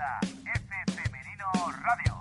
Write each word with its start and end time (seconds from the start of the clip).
F 0.00 0.94
Femenino 0.94 1.50
Radio. 1.82 2.19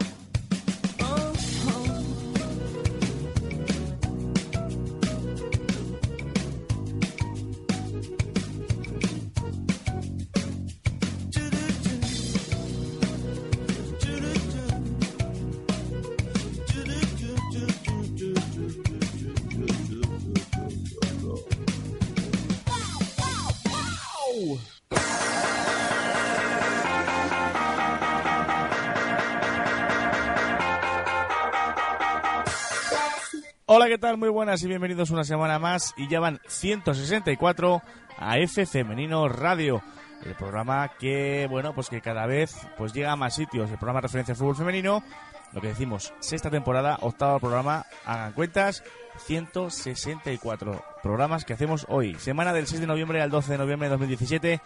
Tal? 33.99 34.17
Muy 34.17 34.29
buenas 34.29 34.63
y 34.63 34.67
bienvenidos 34.67 35.09
una 35.11 35.23
semana 35.23 35.59
más. 35.59 35.93
Y 35.97 36.07
ya 36.07 36.19
van 36.19 36.39
164 36.47 37.81
a 38.17 38.37
F 38.37 38.65
Femenino 38.65 39.27
Radio. 39.27 39.83
El 40.25 40.35
programa 40.35 40.89
que, 40.97 41.47
bueno, 41.49 41.73
pues 41.73 41.89
que 41.89 42.01
cada 42.01 42.25
vez 42.25 42.55
pues 42.77 42.93
llega 42.93 43.11
a 43.11 43.15
más 43.17 43.35
sitios. 43.35 43.69
El 43.69 43.77
programa 43.77 43.99
de 43.99 44.07
referencia 44.07 44.31
al 44.31 44.37
fútbol 44.37 44.55
femenino. 44.55 45.03
Lo 45.51 45.61
que 45.61 45.67
decimos, 45.67 46.13
sexta 46.19 46.49
temporada, 46.49 46.97
octavo 47.01 47.39
programa. 47.39 47.85
Hagan 48.05 48.33
cuentas, 48.33 48.83
164 49.25 50.83
programas 51.03 51.43
que 51.43 51.53
hacemos 51.53 51.85
hoy. 51.89 52.15
Semana 52.15 52.53
del 52.53 52.67
6 52.67 52.81
de 52.81 52.87
noviembre 52.87 53.21
al 53.21 53.29
12 53.29 53.51
de 53.51 53.57
noviembre 53.57 53.87
de 53.87 53.91
2017. 53.91 54.61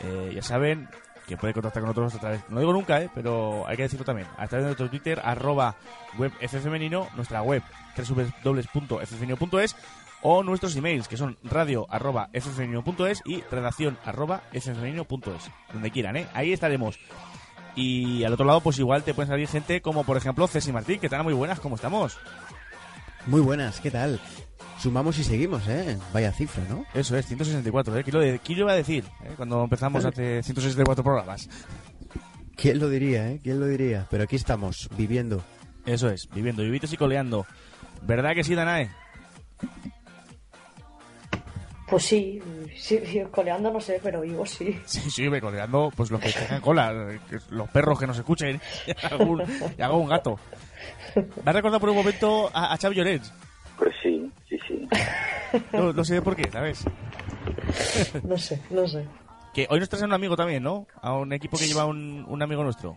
Eh, 0.00 0.32
ya 0.34 0.42
saben 0.42 0.88
que 1.26 1.36
puede 1.36 1.52
contactar 1.52 1.82
con 1.82 1.88
nosotros 1.88 2.14
a 2.14 2.18
través, 2.18 2.40
no 2.48 2.60
digo 2.60 2.72
nunca, 2.72 3.02
eh, 3.02 3.10
pero 3.14 3.66
hay 3.66 3.76
que 3.76 3.82
decirlo 3.82 4.04
también, 4.04 4.28
a 4.36 4.46
través 4.46 4.64
de 4.64 4.68
nuestro 4.68 4.88
Twitter, 4.88 5.20
arroba 5.24 5.76
web 6.18 6.32
ffemenino, 6.40 7.08
nuestra 7.16 7.42
web 7.42 7.62
www.ffemenino.es 7.96 9.76
o 10.22 10.42
nuestros 10.42 10.74
emails 10.76 11.08
que 11.08 11.16
son 11.16 11.36
radio 11.42 11.86
arroba 11.90 12.28
ffemenino.es 12.32 13.22
y 13.24 13.42
redacción 13.42 13.98
arroba 14.04 14.42
ffemenino.es, 14.52 15.50
donde 15.72 15.90
quieran, 15.90 16.16
¿eh? 16.16 16.28
ahí 16.34 16.52
estaremos. 16.52 16.98
Y 17.74 18.24
al 18.24 18.32
otro 18.32 18.46
lado, 18.46 18.62
pues 18.62 18.78
igual 18.78 19.02
te 19.02 19.12
pueden 19.12 19.28
salir 19.28 19.48
gente 19.48 19.82
como, 19.82 20.04
por 20.04 20.16
ejemplo, 20.16 20.48
Ceci 20.48 20.72
Martín, 20.72 20.98
que 20.98 21.06
están 21.06 21.22
muy 21.24 21.34
buenas, 21.34 21.60
¿cómo 21.60 21.76
estamos? 21.76 22.18
Muy 23.26 23.42
buenas, 23.42 23.80
¿qué 23.80 23.90
tal? 23.90 24.18
Sumamos 24.78 25.18
y 25.18 25.24
seguimos, 25.24 25.66
¿eh? 25.68 25.98
Vaya 26.12 26.32
cifra, 26.32 26.62
¿no? 26.68 26.84
Eso 26.94 27.16
es, 27.16 27.26
164, 27.26 27.96
¿eh? 27.98 28.04
¿Quién 28.04 28.14
lo, 28.14 28.20
de- 28.20 28.38
quién 28.40 28.58
lo 28.58 28.64
iba 28.64 28.72
a 28.72 28.76
decir? 28.76 29.04
eh? 29.24 29.32
Cuando 29.36 29.62
empezamos 29.64 30.04
hace 30.04 30.42
164 30.42 31.02
programas. 31.02 31.48
¿Quién 32.56 32.78
lo 32.78 32.88
diría, 32.88 33.30
eh? 33.30 33.40
¿Quién 33.42 33.58
lo 33.58 33.66
diría? 33.66 34.06
Pero 34.10 34.24
aquí 34.24 34.36
estamos, 34.36 34.88
viviendo. 34.96 35.42
Eso 35.86 36.08
es, 36.10 36.28
viviendo, 36.30 36.62
vivitos 36.62 36.92
y 36.92 36.96
coleando. 36.96 37.46
¿Verdad 38.02 38.34
que 38.34 38.44
sí, 38.44 38.54
Danae? 38.54 38.90
Pues 41.88 42.02
sí, 42.04 42.42
sí, 42.76 43.00
sí, 43.06 43.22
coleando 43.30 43.70
no 43.72 43.80
sé, 43.80 44.00
pero 44.02 44.20
vivo 44.22 44.44
sí. 44.44 44.78
Sí, 44.86 45.08
sí, 45.10 45.30
me 45.30 45.40
coleando, 45.40 45.92
pues 45.96 46.10
los 46.10 46.20
que 46.20 46.32
tengan 46.32 46.60
cola, 46.60 46.92
los 47.50 47.68
perros 47.70 47.98
que 47.98 48.06
nos 48.08 48.18
escuchen, 48.18 48.60
y 48.86 49.06
algún, 49.06 49.42
y 49.78 49.82
algún 49.82 50.08
gato. 50.08 50.38
Me 51.14 51.50
ha 51.50 51.52
recordado 51.52 51.78
por 51.80 51.88
un 51.90 51.96
momento 51.96 52.50
a, 52.52 52.72
a 52.74 52.76
Xavi 52.76 52.96
Llorens. 52.96 53.32
No, 55.72 55.92
no 55.92 56.04
sé 56.04 56.22
por 56.22 56.36
qué, 56.36 56.50
¿sabes? 56.50 56.84
No 58.24 58.36
sé, 58.36 58.60
no 58.70 58.86
sé. 58.86 59.06
Que 59.54 59.66
hoy 59.70 59.80
nos 59.80 59.88
traes 59.88 60.02
a 60.02 60.06
un 60.06 60.12
amigo 60.12 60.36
también, 60.36 60.62
¿no? 60.62 60.86
A 61.00 61.14
un 61.14 61.32
equipo 61.32 61.56
que 61.56 61.66
lleva 61.66 61.84
un, 61.84 62.24
un 62.28 62.42
amigo 62.42 62.62
nuestro. 62.62 62.96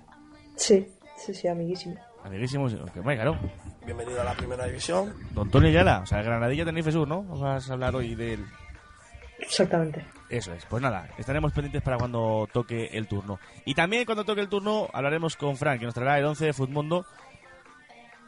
Sí, 0.56 0.88
sí, 1.18 1.34
sí, 1.34 1.48
amiguísimo. 1.48 1.96
Amiguísimo, 2.24 2.68
que 2.94 3.00
bueno, 3.00 3.22
claro. 3.22 3.40
Bienvenido 3.86 4.22
a 4.22 4.26
la 4.26 4.34
primera 4.34 4.66
división. 4.66 5.14
Don 5.32 5.50
Tony 5.50 5.70
Ayala, 5.70 6.02
o 6.02 6.06
sea, 6.06 6.22
Granadilla 6.22 6.66
Tenerife 6.66 6.92
Sur, 6.92 7.08
¿no? 7.08 7.24
Vas 7.24 7.70
a 7.70 7.74
hablar 7.74 7.96
hoy 7.96 8.14
del... 8.16 8.46
Exactamente. 9.40 10.06
Eso 10.30 10.54
es, 10.54 10.66
pues 10.66 10.82
nada, 10.82 11.10
estaremos 11.18 11.54
pendientes 11.54 11.82
para 11.82 11.98
cuando 11.98 12.48
toque 12.52 12.90
el 12.94 13.08
turno. 13.08 13.40
Y 13.66 13.74
también 13.74 14.06
cuando 14.06 14.26
toque 14.26 14.42
el 14.42 14.50
turno 14.50 14.90
hablaremos 14.94 15.38
con 15.38 15.56
Frank, 15.56 15.80
que 15.80 15.86
nos 15.86 15.94
traerá 15.94 16.20
el 16.20 16.26
11 16.26 16.46
de 16.46 16.54
Futmundo. 16.54 17.06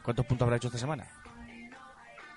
¿Cuántos 0.04 0.26
puntos 0.26 0.46
habrá 0.46 0.56
hecho 0.56 0.70
esta 0.70 0.80
semana? 0.80 1.06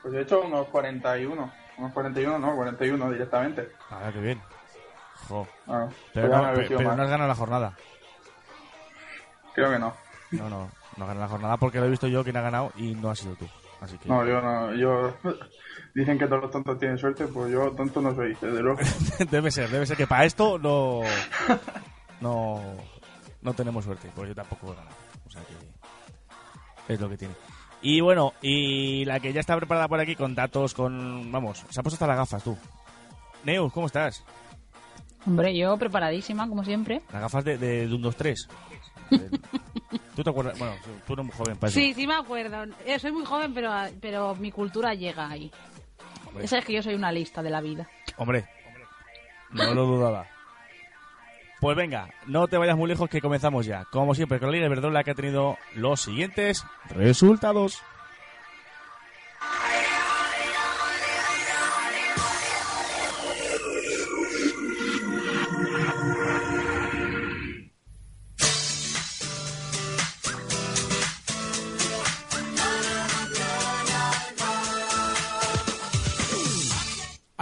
Pues 0.02 0.12
he 0.14 0.20
hecho 0.20 0.42
unos 0.42 0.66
41. 0.68 1.52
Unos 1.76 1.92
41, 1.92 2.38
no, 2.38 2.54
41 2.56 3.10
directamente. 3.10 3.68
Ah, 3.90 4.10
qué 4.12 4.20
bien. 4.20 4.40
Jo. 5.28 5.46
Ah, 5.66 5.88
Pero, 6.12 6.28
no, 6.28 6.52
pero 6.54 6.96
no 6.96 7.02
has 7.02 7.10
ganado 7.10 7.28
la 7.28 7.34
jornada. 7.34 7.76
Creo 9.54 9.70
que 9.70 9.78
no. 9.78 9.94
No, 10.32 10.48
no, 10.48 10.70
no 10.96 11.04
has 11.04 11.08
ganado 11.08 11.20
la 11.20 11.28
jornada 11.28 11.56
porque 11.56 11.78
lo 11.78 11.86
he 11.86 11.90
visto 11.90 12.06
yo 12.08 12.22
quien 12.22 12.36
ha 12.36 12.42
ganado 12.42 12.72
y 12.76 12.94
no 12.94 13.10
ha 13.10 13.16
sido 13.16 13.34
tú. 13.36 13.48
Así 13.80 13.98
que... 13.98 14.08
No, 14.08 14.24
yo 14.24 14.40
no. 14.40 14.74
Yo... 14.74 15.14
Dicen 15.94 16.18
que 16.18 16.26
todos 16.26 16.42
los 16.42 16.50
tontos 16.50 16.78
tienen 16.78 16.98
suerte, 16.98 17.26
pues 17.26 17.52
yo 17.52 17.70
tonto 17.72 18.00
no 18.00 18.14
soy, 18.14 18.36
desde 18.40 18.60
luego. 18.60 18.80
debe 19.30 19.50
ser, 19.50 19.70
debe 19.70 19.86
ser 19.86 19.96
que 19.96 20.06
para 20.06 20.24
esto 20.24 20.58
no... 20.58 21.02
No... 22.20 22.60
No 23.42 23.52
tenemos 23.52 23.84
suerte, 23.84 24.10
pues 24.14 24.28
yo 24.28 24.34
tampoco 24.34 24.72
he 24.72 24.76
ganado. 24.76 24.96
O 25.26 25.30
sea 25.30 25.42
que... 25.42 26.92
Es 26.92 27.00
lo 27.00 27.08
que 27.08 27.16
tiene. 27.16 27.34
Y 27.86 28.00
bueno, 28.00 28.32
y 28.40 29.04
la 29.04 29.20
que 29.20 29.34
ya 29.34 29.40
está 29.40 29.54
preparada 29.58 29.88
por 29.88 30.00
aquí 30.00 30.16
con 30.16 30.34
datos, 30.34 30.72
con... 30.72 31.30
Vamos, 31.30 31.62
se 31.68 31.80
ha 31.80 31.82
puesto 31.82 31.96
hasta 31.96 32.06
las 32.06 32.16
gafas 32.16 32.42
tú. 32.42 32.56
Neus, 33.44 33.70
¿cómo 33.74 33.86
estás? 33.86 34.24
Hombre, 35.26 35.54
yo 35.54 35.76
preparadísima, 35.76 36.48
como 36.48 36.64
siempre. 36.64 37.02
Las 37.12 37.20
gafas 37.20 37.44
de, 37.44 37.58
de, 37.58 37.86
de 37.86 37.94
un 37.94 38.00
2 38.00 38.16
3. 38.16 38.48
¿Tú 40.16 40.24
te 40.24 40.30
acuerdas? 40.30 40.58
Bueno, 40.58 40.74
tú 41.06 41.12
eres 41.12 41.26
muy 41.26 41.34
joven 41.34 41.58
para 41.58 41.68
eso. 41.68 41.78
Sí, 41.78 41.92
sí 41.92 42.06
me 42.06 42.14
acuerdo. 42.14 42.64
Eh, 42.86 42.98
soy 42.98 43.12
muy 43.12 43.26
joven, 43.26 43.52
pero, 43.52 43.70
pero 44.00 44.34
mi 44.36 44.50
cultura 44.50 44.94
llega 44.94 45.28
ahí. 45.28 45.52
Hombre. 46.26 46.46
Esa 46.46 46.58
es 46.58 46.64
que 46.64 46.72
yo 46.72 46.82
soy 46.82 46.94
una 46.94 47.12
lista 47.12 47.42
de 47.42 47.50
la 47.50 47.60
vida. 47.60 47.86
Hombre, 48.16 48.46
no 49.50 49.74
lo 49.74 49.84
dudaba. 49.84 50.26
Pues 51.64 51.78
venga, 51.78 52.10
no 52.26 52.46
te 52.46 52.58
vayas 52.58 52.76
muy 52.76 52.90
lejos 52.90 53.08
que 53.08 53.22
comenzamos 53.22 53.64
ya. 53.64 53.86
Como 53.86 54.14
siempre, 54.14 54.38
con 54.38 54.48
la 54.48 54.52
Liga 54.52 54.66
Iberdrola 54.66 55.02
que 55.02 55.12
ha 55.12 55.14
tenido 55.14 55.56
los 55.74 56.02
siguientes 56.02 56.62
resultados. 56.90 57.82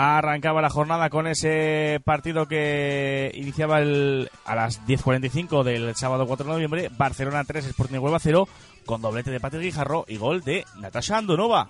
Arrancaba 0.04 0.60
la 0.60 0.68
jornada 0.68 1.10
con 1.10 1.28
ese 1.28 2.00
partido 2.04 2.48
que 2.48 3.30
iniciaba 3.34 3.78
el, 3.78 4.28
a 4.44 4.56
las 4.56 4.84
10.45 4.84 5.62
del 5.62 5.94
sábado 5.94 6.26
4 6.26 6.44
de 6.44 6.52
noviembre. 6.52 6.90
Barcelona 6.98 7.44
3, 7.44 7.66
Sporting 7.66 7.98
Huelva 7.98 8.18
0, 8.18 8.48
con 8.84 9.00
doblete 9.00 9.30
de 9.30 9.38
Patrick 9.38 9.62
Guijarro 9.62 10.04
y 10.08 10.16
gol 10.16 10.42
de 10.42 10.64
Natasha 10.80 11.18
Andonova. 11.18 11.68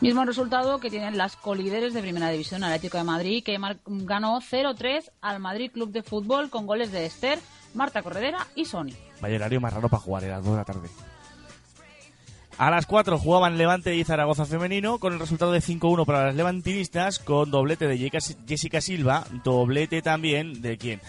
Mismo 0.00 0.24
resultado 0.24 0.80
que 0.80 0.88
tienen 0.88 1.18
las 1.18 1.36
colíderes 1.36 1.92
de 1.92 2.00
Primera 2.00 2.30
División 2.30 2.64
Atlético 2.64 2.96
de 2.96 3.04
Madrid, 3.04 3.44
que 3.44 3.58
ganó 3.84 4.40
0-3 4.40 5.10
al 5.20 5.40
Madrid 5.40 5.70
Club 5.70 5.90
de 5.90 6.02
Fútbol 6.02 6.48
con 6.48 6.66
goles 6.66 6.90
de 6.90 7.04
Esther, 7.04 7.38
Marta 7.74 8.02
Corredera 8.02 8.46
y 8.54 8.64
Sony. 8.64 8.94
Vaya 9.20 9.36
horario 9.36 9.60
más 9.60 9.74
raro 9.74 9.90
para 9.90 10.00
jugar, 10.00 10.24
era 10.24 10.36
las 10.36 10.44
2 10.44 10.52
de 10.54 10.58
la 10.58 10.64
tarde. 10.64 10.88
A 12.58 12.70
las 12.72 12.86
4 12.86 13.18
jugaban 13.18 13.56
Levante 13.56 13.94
y 13.94 14.02
Zaragoza 14.02 14.44
femenino 14.44 14.98
con 14.98 15.12
el 15.12 15.20
resultado 15.20 15.52
de 15.52 15.60
5-1 15.60 16.04
para 16.04 16.26
las 16.26 16.34
levantinistas 16.34 17.20
con 17.20 17.52
doblete 17.52 17.86
de 17.86 17.98
Jessica- 18.48 18.80
Silva, 18.80 19.24
doblete 19.44 20.02
también 20.02 20.60
de 20.60 20.76
quién? 20.76 21.00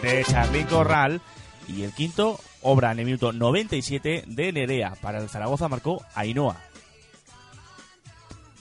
De 0.00 0.24
Charlín 0.24 0.66
Corral 0.66 1.20
y 1.66 1.82
el 1.82 1.92
quinto 1.92 2.38
obra 2.62 2.92
en 2.92 3.00
el 3.00 3.04
minuto 3.06 3.32
97 3.32 4.24
de 4.28 4.52
Nerea. 4.52 4.94
Para 5.02 5.18
el 5.18 5.28
Zaragoza 5.28 5.66
marcó 5.68 6.04
Ainhoa. 6.14 6.56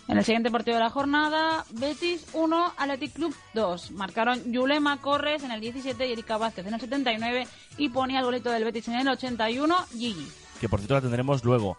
En 0.08 0.18
el 0.18 0.26
siguiente 0.26 0.50
partido 0.52 0.78
de 0.78 0.84
la 0.84 0.90
jornada, 0.90 1.66
Betis 1.72 2.26
1, 2.34 2.74
Athletic 2.78 3.14
Club 3.14 3.36
2. 3.54 3.92
Marcaron 3.92 4.52
Yulema 4.52 4.98
Corres 5.02 5.44
en 5.44 5.52
el 5.52 5.62
17 5.62 6.08
y 6.08 6.12
Erika 6.14 6.38
Vázquez 6.38 6.66
en 6.66 6.74
el 6.76 6.80
79 6.80 7.48
y 7.78 7.90
ponía 7.90 8.20
el 8.20 8.26
bolito 8.26 8.50
del 8.52 8.64
Betis 8.64 8.88
en 8.88 8.96
el 8.96 9.08
81, 9.08 9.76
Gigi. 9.92 10.28
Que 10.60 10.70
por 10.70 10.80
cierto 10.80 10.96
la 10.96 11.02
tendremos 11.02 11.44
luego. 11.44 11.78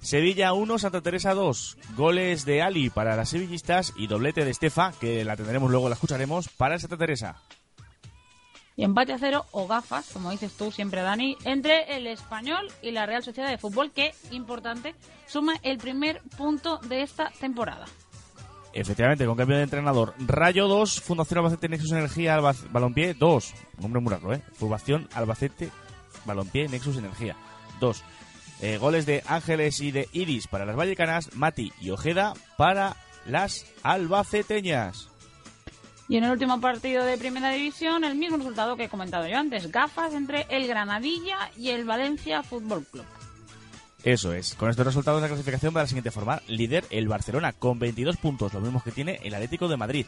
Sevilla 0.00 0.54
1, 0.54 0.78
Santa 0.78 1.02
Teresa 1.02 1.34
2. 1.34 1.76
Goles 1.94 2.46
de 2.46 2.62
Ali 2.62 2.88
para 2.88 3.16
las 3.16 3.28
sevillistas 3.28 3.92
y 3.96 4.06
doblete 4.06 4.44
de 4.44 4.50
Estefa, 4.50 4.92
que 4.98 5.24
la 5.24 5.36
tendremos 5.36 5.70
luego, 5.70 5.88
la 5.88 5.94
escucharemos, 5.94 6.48
para 6.48 6.74
el 6.74 6.80
Santa 6.80 6.96
Teresa. 6.96 7.36
Y 8.76 8.84
empate 8.84 9.12
a 9.12 9.18
cero 9.18 9.44
o 9.50 9.66
gafas, 9.66 10.08
como 10.10 10.30
dices 10.30 10.56
tú 10.56 10.72
siempre, 10.72 11.02
Dani, 11.02 11.36
entre 11.44 11.96
el 11.96 12.06
Español 12.06 12.66
y 12.80 12.92
la 12.92 13.04
Real 13.04 13.22
Sociedad 13.22 13.50
de 13.50 13.58
Fútbol, 13.58 13.92
que, 13.92 14.14
importante, 14.30 14.94
suma 15.26 15.56
el 15.62 15.76
primer 15.76 16.22
punto 16.38 16.78
de 16.78 17.02
esta 17.02 17.30
temporada. 17.38 17.84
Efectivamente, 18.72 19.26
con 19.26 19.36
cambio 19.36 19.58
de 19.58 19.64
entrenador. 19.64 20.14
Rayo 20.18 20.66
2, 20.66 21.00
Fundación 21.02 21.38
Albacete 21.38 21.68
Nexus 21.68 21.92
Energía 21.92 22.40
Balompié 22.70 23.12
2. 23.12 23.54
Nombre 23.80 24.00
muy 24.00 24.12
raro, 24.12 24.32
¿eh? 24.32 24.40
Fundación 24.54 25.08
Albacete 25.12 25.70
Balompié 26.24 26.68
Nexus 26.68 26.96
Energía 26.96 27.36
2. 27.80 28.04
Eh, 28.62 28.78
goles 28.78 29.06
de 29.06 29.22
Ángeles 29.26 29.80
y 29.80 29.90
de 29.90 30.08
Iris 30.12 30.46
para 30.46 30.66
las 30.66 30.76
vallecanas, 30.76 31.34
Mati 31.34 31.72
y 31.80 31.90
Ojeda 31.90 32.34
para 32.56 32.96
las 33.26 33.66
albaceteñas. 33.82 35.08
Y 36.08 36.16
en 36.16 36.24
el 36.24 36.32
último 36.32 36.60
partido 36.60 37.04
de 37.04 37.16
Primera 37.16 37.50
División, 37.50 38.04
el 38.04 38.16
mismo 38.16 38.36
resultado 38.36 38.76
que 38.76 38.84
he 38.84 38.88
comentado 38.88 39.28
yo 39.28 39.38
antes. 39.38 39.70
Gafas 39.70 40.12
entre 40.12 40.44
el 40.50 40.66
Granadilla 40.66 41.50
y 41.56 41.70
el 41.70 41.84
Valencia 41.84 42.42
Fútbol 42.42 42.84
Club. 42.84 43.04
Eso 44.02 44.32
es. 44.32 44.54
Con 44.54 44.70
estos 44.70 44.86
resultados 44.86 45.20
la 45.20 45.28
clasificación 45.28 45.74
va 45.74 45.80
de 45.80 45.84
la 45.84 45.88
siguiente 45.88 46.10
forma. 46.10 46.42
Líder 46.48 46.84
el 46.90 47.06
Barcelona 47.06 47.52
con 47.52 47.78
22 47.78 48.16
puntos, 48.16 48.52
los 48.52 48.62
mismos 48.62 48.82
que 48.82 48.92
tiene 48.92 49.20
el 49.22 49.34
Atlético 49.34 49.68
de 49.68 49.76
Madrid. 49.76 50.06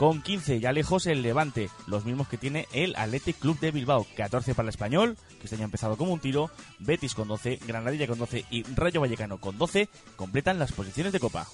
Con 0.00 0.22
15 0.22 0.60
ya 0.60 0.72
lejos 0.72 1.06
el 1.06 1.20
Levante, 1.20 1.68
los 1.86 2.06
mismos 2.06 2.26
que 2.26 2.38
tiene 2.38 2.66
el 2.72 2.96
Athletic 2.96 3.38
Club 3.38 3.60
de 3.60 3.70
Bilbao. 3.70 4.06
14 4.16 4.54
para 4.54 4.64
el 4.64 4.70
Español, 4.70 5.18
que 5.38 5.44
este 5.44 5.56
año 5.56 5.64
ha 5.64 5.66
empezado 5.66 5.98
como 5.98 6.14
un 6.14 6.20
tiro. 6.20 6.50
Betis 6.78 7.14
con 7.14 7.28
12, 7.28 7.60
Granadilla 7.66 8.06
con 8.06 8.18
12 8.18 8.46
y 8.50 8.62
Rayo 8.62 9.02
Vallecano 9.02 9.36
con 9.36 9.58
12 9.58 9.90
completan 10.16 10.58
las 10.58 10.72
posiciones 10.72 11.12
de 11.12 11.20
Copa. 11.20 11.46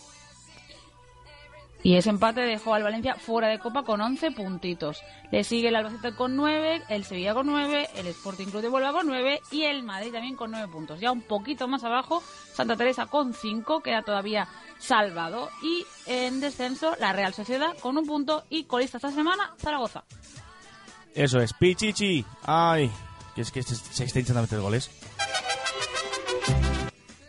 Y 1.86 1.94
ese 1.94 2.10
empate 2.10 2.40
dejó 2.40 2.74
al 2.74 2.82
Valencia 2.82 3.14
fuera 3.14 3.46
de 3.46 3.60
Copa 3.60 3.84
con 3.84 4.00
11 4.00 4.32
puntitos. 4.32 5.04
Le 5.30 5.44
sigue 5.44 5.68
el 5.68 5.76
Albacete 5.76 6.16
con 6.16 6.34
9, 6.34 6.82
el 6.88 7.04
Sevilla 7.04 7.32
con 7.32 7.46
9, 7.46 7.90
el 7.94 8.08
Sporting 8.08 8.46
Club 8.46 8.62
de 8.62 8.68
Huelva 8.68 8.90
con 8.90 9.06
9 9.06 9.40
y 9.52 9.62
el 9.62 9.84
Madrid 9.84 10.10
también 10.10 10.34
con 10.34 10.50
9 10.50 10.66
puntos. 10.66 10.98
Ya 10.98 11.12
un 11.12 11.22
poquito 11.22 11.68
más 11.68 11.84
abajo, 11.84 12.24
Santa 12.52 12.74
Teresa 12.74 13.06
con 13.06 13.34
5, 13.34 13.82
queda 13.82 14.02
todavía 14.02 14.48
salvado. 14.80 15.48
Y 15.62 15.86
en 16.06 16.40
descenso, 16.40 16.96
la 16.98 17.12
Real 17.12 17.32
Sociedad 17.32 17.78
con 17.80 17.96
un 17.96 18.04
punto 18.04 18.42
y 18.50 18.64
colista 18.64 18.98
esta 18.98 19.12
semana, 19.12 19.54
Zaragoza. 19.56 20.02
Eso 21.14 21.38
es, 21.38 21.52
Pichichi. 21.52 22.24
Ay, 22.42 22.90
que 23.36 23.42
es 23.42 23.52
que 23.52 23.62
se, 23.62 24.02
está 24.02 24.36
a 24.36 24.42
meter 24.42 24.58
goles. 24.58 24.90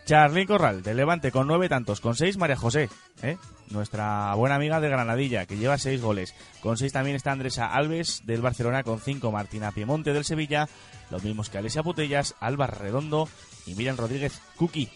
Charly 0.08 0.46
Corral, 0.46 0.82
de 0.82 0.94
Levante, 0.94 1.30
con 1.30 1.46
nueve 1.46 1.68
tantos. 1.68 2.00
Con 2.00 2.16
seis, 2.16 2.38
María 2.38 2.56
José, 2.56 2.88
¿eh? 3.20 3.36
nuestra 3.68 4.34
buena 4.36 4.54
amiga 4.54 4.80
de 4.80 4.88
Granadilla, 4.88 5.44
que 5.44 5.58
lleva 5.58 5.76
seis 5.76 6.00
goles. 6.00 6.34
Con 6.62 6.78
seis 6.78 6.94
también 6.94 7.14
está 7.14 7.30
Andresa 7.30 7.66
Alves, 7.66 8.22
del 8.24 8.40
Barcelona, 8.40 8.82
con 8.84 9.00
cinco. 9.00 9.30
Martina 9.30 9.70
Piemonte, 9.70 10.14
del 10.14 10.24
Sevilla. 10.24 10.66
Los 11.10 11.24
mismos 11.24 11.50
que 11.50 11.58
Alesia 11.58 11.82
Putellas, 11.82 12.36
Alba 12.40 12.66
Redondo 12.66 13.28
y 13.66 13.74
Miriam 13.74 13.98
Rodríguez 13.98 14.40
Cuqui, 14.56 14.88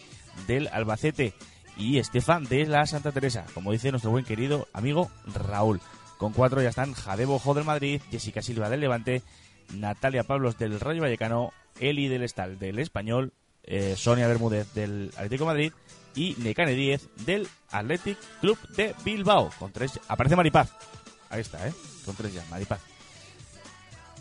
del 0.47 0.67
Albacete. 0.69 1.35
Y 1.77 1.99
Estefan, 1.99 2.45
de 2.45 2.65
la 2.65 2.87
Santa 2.87 3.11
Teresa, 3.11 3.45
como 3.53 3.71
dice 3.71 3.91
nuestro 3.91 4.09
buen 4.09 4.25
querido 4.25 4.67
amigo 4.73 5.11
Raúl. 5.27 5.79
Con 6.17 6.33
cuatro 6.33 6.59
ya 6.63 6.69
están 6.69 6.93
Jade 6.93 7.25
Bojo 7.25 7.53
del 7.53 7.65
Madrid, 7.65 8.01
Jessica 8.09 8.41
Silva 8.41 8.67
del 8.67 8.79
Levante, 8.79 9.21
Natalia 9.75 10.23
Pablos 10.23 10.57
del 10.57 10.79
Rayo 10.79 11.03
Vallecano, 11.03 11.53
Eli 11.79 12.07
del 12.07 12.23
Estal 12.23 12.57
del 12.57 12.79
Español, 12.79 13.31
eh, 13.63 13.95
Sonia 13.97 14.27
Bermúdez 14.27 14.73
del 14.73 15.11
Atlético 15.15 15.45
Madrid 15.45 15.73
y 16.15 16.35
Necane 16.39 16.73
Díez 16.73 17.07
del 17.25 17.47
Athletic 17.71 18.17
Club 18.41 18.57
de 18.75 18.95
Bilbao. 19.03 19.49
Con 19.57 19.71
tres, 19.71 19.99
aparece 20.07 20.35
Maripaz. 20.35 20.71
Ahí 21.29 21.41
está, 21.41 21.67
¿eh? 21.67 21.73
Con 22.05 22.15
tres 22.15 22.33
ya, 22.33 22.43
Maripaz. 22.49 22.81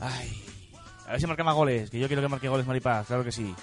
A 0.00 1.12
ver 1.12 1.20
si 1.20 1.26
marca 1.26 1.44
más 1.44 1.54
goles, 1.54 1.90
que 1.90 1.98
yo 1.98 2.06
quiero 2.06 2.22
que 2.22 2.28
marque 2.28 2.48
goles 2.48 2.66
Maripaz, 2.66 3.06
claro 3.06 3.24
que 3.24 3.32
sí. 3.32 3.54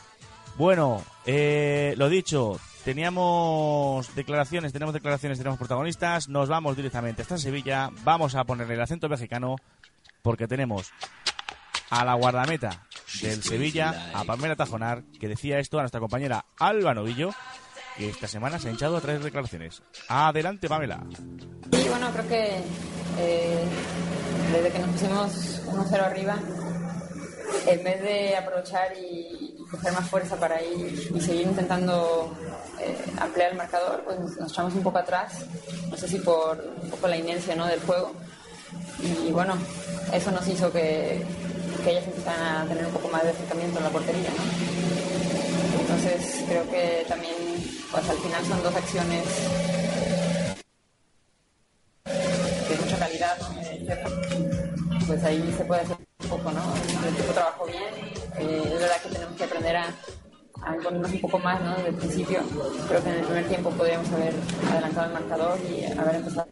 Bueno, 0.57 1.03
eh, 1.25 1.93
lo 1.97 2.09
dicho, 2.09 2.59
teníamos 2.83 4.13
declaraciones, 4.15 4.73
tenemos 4.73 4.93
declaraciones, 4.93 5.37
tenemos 5.37 5.57
protagonistas, 5.57 6.29
nos 6.29 6.49
vamos 6.49 6.75
directamente 6.75 7.21
hasta 7.21 7.37
Sevilla, 7.37 7.89
vamos 8.03 8.35
a 8.35 8.43
ponerle 8.43 8.75
el 8.75 8.81
acento 8.81 9.09
mexicano 9.09 9.55
porque 10.21 10.47
tenemos 10.47 10.91
a 11.89 12.06
la 12.06 12.13
guardameta 12.13 12.86
del 13.21 13.44
Sevilla, 13.44 14.12
a 14.13 14.24
Pamela 14.24 14.56
Tajonar, 14.56 15.03
que 15.19 15.27
decía 15.27 15.59
esto 15.59 15.77
a 15.77 15.81
nuestra 15.81 16.00
compañera 16.00 16.45
Alba 16.57 16.94
Novillo, 16.94 17.31
que 17.97 18.09
esta 18.09 18.27
semana 18.27 18.59
se 18.59 18.69
ha 18.69 18.71
hinchado 18.71 18.97
a 18.97 19.01
traer 19.01 19.21
declaraciones. 19.21 19.81
Adelante, 20.07 20.69
Pamela. 20.69 21.03
Y 21.71 21.89
bueno, 21.89 22.12
creo 22.12 22.27
que 22.27 22.62
eh, 23.19 23.65
desde 24.53 24.71
que 24.71 24.80
nos 24.80 24.89
pusimos 24.91 25.62
1-0 25.65 25.94
arriba, 26.00 26.38
en 27.68 27.83
vez 27.83 28.01
de 28.01 28.38
aprovechar 28.38 28.94
y, 28.97 29.56
y 29.59 29.65
coger 29.69 29.91
más 29.94 30.09
fuerza 30.09 30.36
para 30.38 30.62
ir 30.62 31.12
y 31.13 31.19
seguir 31.19 31.47
intentando 31.47 32.31
eh, 32.80 32.97
ampliar 33.19 33.51
el 33.51 33.57
marcador, 33.57 34.03
pues 34.06 34.19
nos, 34.19 34.38
nos 34.38 34.51
echamos 34.51 34.74
un 34.75 34.83
poco 34.83 35.00
atrás, 35.00 35.45
no 35.89 35.97
sé 35.97 36.07
si 36.07 36.19
por 36.19 36.57
un 36.81 36.89
poco 36.89 37.07
la 37.07 37.18
inercia 37.18 37.56
¿no? 37.56 37.65
del 37.65 37.80
juego. 37.81 38.13
Y 39.25 39.31
bueno, 39.31 39.56
eso 40.13 40.31
nos 40.31 40.47
hizo 40.47 40.71
que, 40.71 41.25
que 41.81 41.91
ellas 41.91 42.05
empezaran 42.05 42.57
a 42.57 42.65
tener 42.67 42.85
un 42.85 42.91
poco 42.91 43.09
más 43.09 43.23
de 43.23 43.29
acercamiento 43.29 43.77
en 43.77 43.83
la 43.83 43.89
portería. 43.89 44.29
¿no? 44.29 45.79
Entonces 45.81 46.43
creo 46.47 46.69
que 46.69 47.05
también 47.07 47.33
pues 47.91 48.09
al 48.09 48.17
final 48.17 48.45
son 48.45 48.63
dos 48.63 48.75
acciones 48.75 49.23
de 52.69 52.75
mucha 52.83 52.97
calidad. 52.99 53.37
Eh, 53.61 54.03
pues 55.07 55.23
ahí 55.23 55.53
se 55.57 55.65
puede 55.65 55.81
hacer 55.81 55.97
un 56.23 56.29
poco, 56.29 56.51
¿no? 56.51 56.61
El 57.03 57.13
equipo 57.13 57.33
trabajó 57.33 57.65
bien, 57.65 57.95
eh, 58.37 58.61
es 58.65 58.79
verdad 58.79 59.01
que 59.01 59.09
tenemos 59.09 59.35
que 59.35 59.43
aprender 59.43 59.75
a, 59.75 59.85
a 60.61 60.75
imponernos 60.75 61.11
un 61.11 61.21
poco 61.21 61.39
más, 61.39 61.61
¿no? 61.61 61.75
Desde 61.77 61.89
el 61.89 61.95
principio, 61.95 62.39
creo 62.87 63.03
que 63.03 63.09
en 63.09 63.15
el 63.15 63.25
primer 63.25 63.47
tiempo 63.47 63.69
podríamos 63.71 64.07
haber 64.11 64.33
adelantado 64.71 65.07
el 65.07 65.13
marcador 65.13 65.59
y 65.67 65.85
haber 65.97 66.15
empezado. 66.15 66.47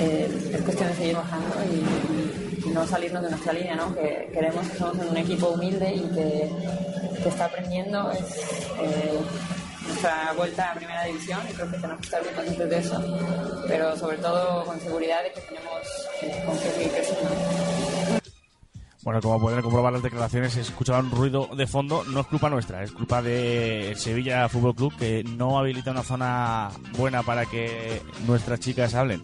Eh, 0.00 0.50
es 0.54 0.62
cuestión 0.62 0.88
de 0.88 0.96
seguir 0.96 1.14
bajando 1.14 1.54
y 1.70 2.49
no 2.72 2.86
salirnos 2.86 3.22
de 3.22 3.30
nuestra 3.30 3.52
línea, 3.52 3.76
¿no? 3.76 3.94
Que 3.94 4.30
queremos 4.32 4.68
que 4.68 4.78
somos 4.78 5.06
un 5.06 5.16
equipo 5.16 5.48
humilde 5.48 5.94
y 5.94 6.00
que, 6.14 6.50
que 7.22 7.28
está 7.28 7.46
aprendiendo, 7.46 8.10
es 8.12 8.20
eh, 8.80 9.18
nuestra 9.86 10.32
vuelta 10.36 10.70
a 10.70 10.74
primera 10.74 11.04
división 11.04 11.40
y 11.48 11.52
creo 11.52 11.70
que 11.70 11.76
tenemos 11.76 11.98
que 11.98 12.04
estar 12.04 12.22
muy 12.22 12.32
conscientes 12.32 12.70
de 12.70 12.78
eso, 12.78 13.64
pero 13.66 13.96
sobre 13.96 14.18
todo 14.18 14.64
con 14.64 14.80
seguridad 14.80 15.22
de 15.22 15.32
que 15.32 15.40
tenemos 15.40 16.08
eh, 16.22 16.42
con 16.46 16.58
qué 16.58 16.70
seguir 16.70 16.90
creciendo. 16.92 18.20
Bueno, 19.02 19.22
como 19.22 19.40
pueden 19.40 19.62
comprobar 19.62 19.94
las 19.94 20.02
declaraciones, 20.02 20.52
se 20.52 20.60
escuchaba 20.60 20.98
un 20.98 21.10
ruido 21.10 21.48
de 21.56 21.66
fondo. 21.66 22.04
No 22.04 22.20
es 22.20 22.26
culpa 22.26 22.50
nuestra, 22.50 22.82
es 22.82 22.92
culpa 22.92 23.22
de 23.22 23.94
Sevilla 23.96 24.46
Fútbol 24.50 24.74
Club 24.74 24.94
que 24.98 25.24
no 25.24 25.58
habilita 25.58 25.90
una 25.90 26.02
zona 26.02 26.68
buena 26.98 27.22
para 27.22 27.46
que 27.46 28.02
nuestras 28.26 28.60
chicas 28.60 28.94
hablen. 28.94 29.22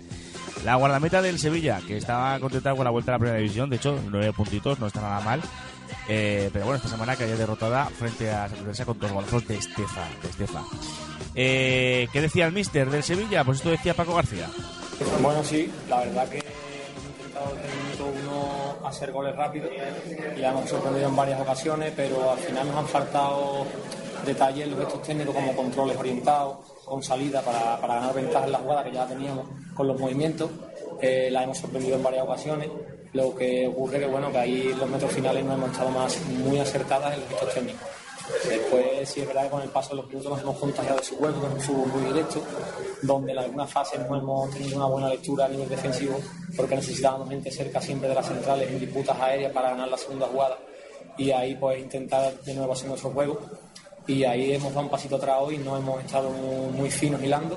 La 0.64 0.75
guardameta 0.75 1.23
del 1.23 1.38
Sevilla, 1.38 1.81
que 1.87 1.97
estaba 1.97 2.38
contenta 2.41 2.75
con 2.75 2.85
la 2.85 2.91
vuelta 2.91 3.12
a 3.12 3.14
la 3.14 3.19
primera 3.19 3.38
división, 3.38 3.70
de 3.70 3.76
hecho, 3.76 3.99
nueve 4.11 4.32
puntitos, 4.32 4.78
no 4.80 4.88
está 4.88 5.00
nada 5.00 5.21
mal. 5.21 5.40
Eh, 6.09 6.50
pero 6.52 6.64
bueno, 6.64 6.76
esta 6.76 6.88
semana 6.88 7.16
cayó 7.16 7.37
derrotada 7.37 7.87
frente 7.87 8.30
a 8.33 8.49
Teresa 8.49 8.85
con 8.85 8.99
dos 8.99 9.12
golazos 9.12 9.47
de 9.47 9.57
Estefa. 9.57 10.02
De 10.23 10.28
Estefa. 10.28 10.62
Eh, 11.35 12.09
¿Qué 12.12 12.21
decía 12.21 12.47
el 12.47 12.52
mister 12.52 12.90
del 12.90 13.02
Sevilla? 13.02 13.45
Pues 13.45 13.59
esto 13.59 13.71
decía 13.71 13.95
Paco 13.95 14.14
García. 14.14 14.49
Bueno, 15.21 15.45
sí, 15.45 15.71
la 15.88 16.00
verdad 16.00 16.28
que 16.28 16.38
hemos 16.38 17.04
intentado 17.19 17.54
desde 17.54 17.73
el 17.73 17.85
minuto 17.85 18.12
uno 18.23 18.88
hacer 18.88 19.12
goles 19.12 19.37
rápidos 19.37 19.71
y 20.37 20.40
la 20.40 20.50
hemos 20.50 20.69
sorprendido 20.71 21.09
en 21.09 21.16
varias 21.16 21.40
ocasiones, 21.40 21.92
pero 21.95 22.33
al 22.33 22.38
final 22.38 22.66
nos 22.69 22.76
han 22.76 22.87
faltado 22.88 23.66
detalles 24.25 24.69
los 24.69 24.78
gestos 24.80 25.02
técnicos 25.02 25.35
como 25.35 25.54
controles 25.54 25.97
orientados, 25.97 26.57
con 26.85 27.02
salida 27.02 27.42
para, 27.42 27.80
para 27.80 27.97
ganar 27.97 28.14
ventaja 28.14 28.47
en 28.47 28.52
la 28.52 28.59
jugada 28.59 28.85
que 28.85 28.92
ya 28.92 29.07
teníamos 29.07 29.47
con 29.76 29.87
los 29.87 30.00
movimientos. 30.00 30.50
Eh, 31.00 31.28
la 31.30 31.45
hemos 31.45 31.59
sorprendido 31.59 31.97
en 31.97 32.02
varias 32.02 32.25
ocasiones. 32.25 32.71
Lo 33.12 33.35
que 33.35 33.66
ocurre 33.68 34.00
que 34.00 34.06
bueno 34.06 34.33
que 34.33 34.38
ahí 34.38 34.75
los 34.78 34.88
metros 34.88 35.12
finales 35.12 35.45
no 35.45 35.54
hemos 35.54 35.71
estado 35.71 35.90
más 35.90 36.18
muy 36.45 36.59
acertadas 36.59 37.14
en 37.14 37.21
los 37.21 37.28
gestos 37.28 37.54
técnicos. 37.54 37.88
Después, 38.49 39.09
sí 39.09 39.21
es 39.21 39.26
verdad 39.26 39.45
que 39.45 39.50
con 39.50 39.62
el 39.62 39.68
paso 39.68 39.90
de 39.90 39.97
los 39.97 40.09
minutos 40.09 40.33
nos 40.33 40.40
hemos 40.40 40.56
contagiado 40.56 40.99
de 40.99 41.04
su 41.04 41.16
juego, 41.16 41.40
que 41.40 41.47
es 41.47 41.52
un 41.52 41.61
fútbol 41.61 41.88
muy 41.88 42.12
directo, 42.12 42.42
donde 43.02 43.33
en 43.33 43.38
algunas 43.38 43.71
fases 43.71 44.00
no 44.00 44.16
hemos 44.16 44.50
tenido 44.50 44.76
una 44.78 44.87
buena 44.87 45.09
lectura 45.09 45.45
a 45.45 45.49
nivel 45.49 45.68
defensivo, 45.68 46.18
porque 46.56 46.75
necesitábamos 46.75 47.28
gente 47.28 47.52
cerca 47.52 47.80
siempre 47.80 48.09
de 48.09 48.16
las 48.16 48.26
centrales 48.26 48.68
en 48.68 48.80
disputas 48.80 49.16
aéreas 49.21 49.52
para 49.52 49.71
ganar 49.71 49.88
la 49.88 49.97
segunda 49.97 50.26
jugada 50.26 50.59
y 51.18 51.30
ahí 51.30 51.54
pues 51.54 51.80
intentar 51.80 52.35
de 52.42 52.54
nuevo 52.54 52.73
hacer 52.73 52.88
nuestro 52.88 53.11
juego. 53.11 53.40
Y 54.09 54.25
ahí 54.25 54.52
hemos 54.52 54.73
dado 54.73 54.87
un 54.87 54.90
pasito 54.90 55.16
atrás 55.16 55.37
hoy, 55.40 55.59
no 55.59 55.76
hemos 55.76 56.04
estado 56.04 56.30
muy 56.30 56.90
finos 56.90 57.23
hilando 57.23 57.56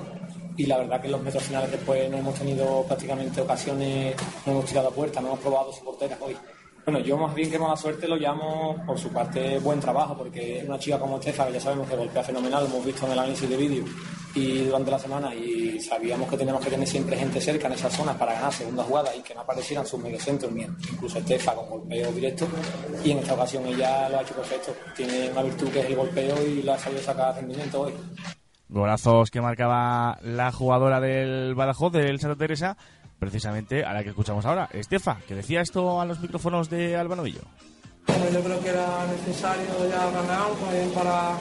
y 0.56 0.66
la 0.66 0.78
verdad 0.78 1.00
que 1.00 1.06
en 1.06 1.12
los 1.12 1.22
metros 1.22 1.42
finales 1.42 1.70
después 1.70 2.10
no 2.10 2.18
hemos 2.18 2.34
tenido 2.34 2.84
prácticamente 2.84 3.40
ocasiones, 3.40 4.14
no 4.46 4.52
hemos 4.52 4.64
tirado 4.64 4.88
a 4.88 4.92
puerta, 4.92 5.20
no 5.20 5.28
hemos 5.28 5.40
probado 5.40 5.72
su 5.72 5.84
portera 5.84 6.16
hoy. 6.20 6.36
Bueno, 6.84 7.00
yo 7.00 7.16
más 7.18 7.34
bien 7.34 7.50
que 7.50 7.58
mala 7.58 7.76
suerte 7.76 8.08
lo 8.08 8.16
llamo 8.16 8.82
por 8.86 8.98
su 8.98 9.10
parte 9.10 9.58
buen 9.58 9.78
trabajo, 9.78 10.16
porque 10.16 10.64
una 10.66 10.78
chica 10.78 10.98
como 10.98 11.18
Estefa, 11.18 11.46
que 11.46 11.52
ya 11.52 11.60
sabemos 11.60 11.88
que 11.88 11.94
golpea 11.94 12.24
fenomenal, 12.24 12.64
lo 12.64 12.70
hemos 12.70 12.86
visto 12.86 13.06
en 13.06 13.12
el 13.12 13.18
análisis 13.18 13.48
de 13.48 13.56
vídeo 13.56 13.84
y 14.34 14.64
durante 14.64 14.90
la 14.90 14.98
semana, 14.98 15.34
y 15.34 15.80
sabíamos 15.80 16.28
que 16.30 16.36
teníamos 16.36 16.64
que 16.64 16.70
tener 16.70 16.88
siempre 16.88 17.16
gente 17.16 17.40
cerca 17.40 17.66
en 17.66 17.74
esas 17.74 17.92
zonas 17.94 18.16
para 18.16 18.32
ganar 18.32 18.52
segunda 18.52 18.82
jugada 18.84 19.14
y 19.14 19.20
que 19.20 19.34
no 19.34 19.40
aparecieran 19.40 19.86
sus 19.86 20.00
mediocentros, 20.00 20.50
incluso 20.92 21.18
Estefa 21.18 21.54
con 21.54 21.68
golpeo 21.68 22.12
directo, 22.12 22.48
y 23.04 23.10
en 23.10 23.18
esta 23.18 23.34
ocasión 23.34 23.66
ella 23.66 24.08
lo 24.08 24.18
ha 24.18 24.22
hecho 24.22 24.34
perfecto, 24.34 24.74
tiene 24.96 25.30
una 25.30 25.42
virtud 25.42 25.68
que 25.68 25.80
es 25.80 25.86
el 25.86 25.96
golpeo 25.96 26.46
y 26.46 26.62
lo 26.62 26.72
ha 26.72 26.78
sabido 26.78 27.02
sacar 27.02 27.34
rendimiento 27.34 27.82
hoy. 27.82 27.92
Golazos 28.70 29.32
que 29.32 29.40
marcaba 29.40 30.18
la 30.22 30.52
jugadora 30.52 31.00
del 31.00 31.56
Badajoz, 31.56 31.92
del 31.92 32.20
Santa 32.20 32.36
Teresa, 32.36 32.76
precisamente 33.18 33.84
a 33.84 33.92
la 33.92 34.04
que 34.04 34.10
escuchamos 34.10 34.46
ahora. 34.46 34.68
Estefa, 34.72 35.18
que 35.26 35.34
decía 35.34 35.60
esto 35.60 36.00
a 36.00 36.06
los 36.06 36.20
micrófonos 36.20 36.70
de 36.70 36.96
Alba 36.96 37.16
Novillo. 37.16 37.40
Bueno, 38.06 38.30
yo 38.30 38.40
creo 38.42 38.60
que 38.60 38.68
era 38.68 39.06
necesario 39.06 39.64
ya 39.90 40.10
ganar 40.10 40.48
pues, 40.60 40.88
para 40.92 41.36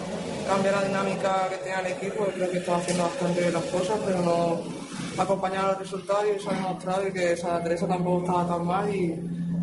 cambiar 0.48 0.76
la 0.76 0.88
dinámica 0.88 1.50
que 1.50 1.58
tenía 1.58 1.80
el 1.80 1.88
equipo. 1.88 2.26
Creo 2.34 2.50
que 2.50 2.58
estaba 2.58 2.80
haciendo 2.80 3.04
bastante 3.04 3.42
bien 3.42 3.54
las 3.54 3.64
cosas, 3.66 4.00
pero 4.06 4.22
no 4.22 5.22
acompañar 5.22 5.66
los 5.66 5.80
resultados 5.80 6.26
y 6.36 6.40
se 6.42 6.50
ha 6.50 6.54
demostrado 6.54 7.14
que 7.14 7.38
Santa 7.38 7.64
Teresa 7.64 7.88
tampoco 7.88 8.22
estaba 8.26 8.48
tan 8.48 8.66
mal 8.66 8.96
y 8.96 9.16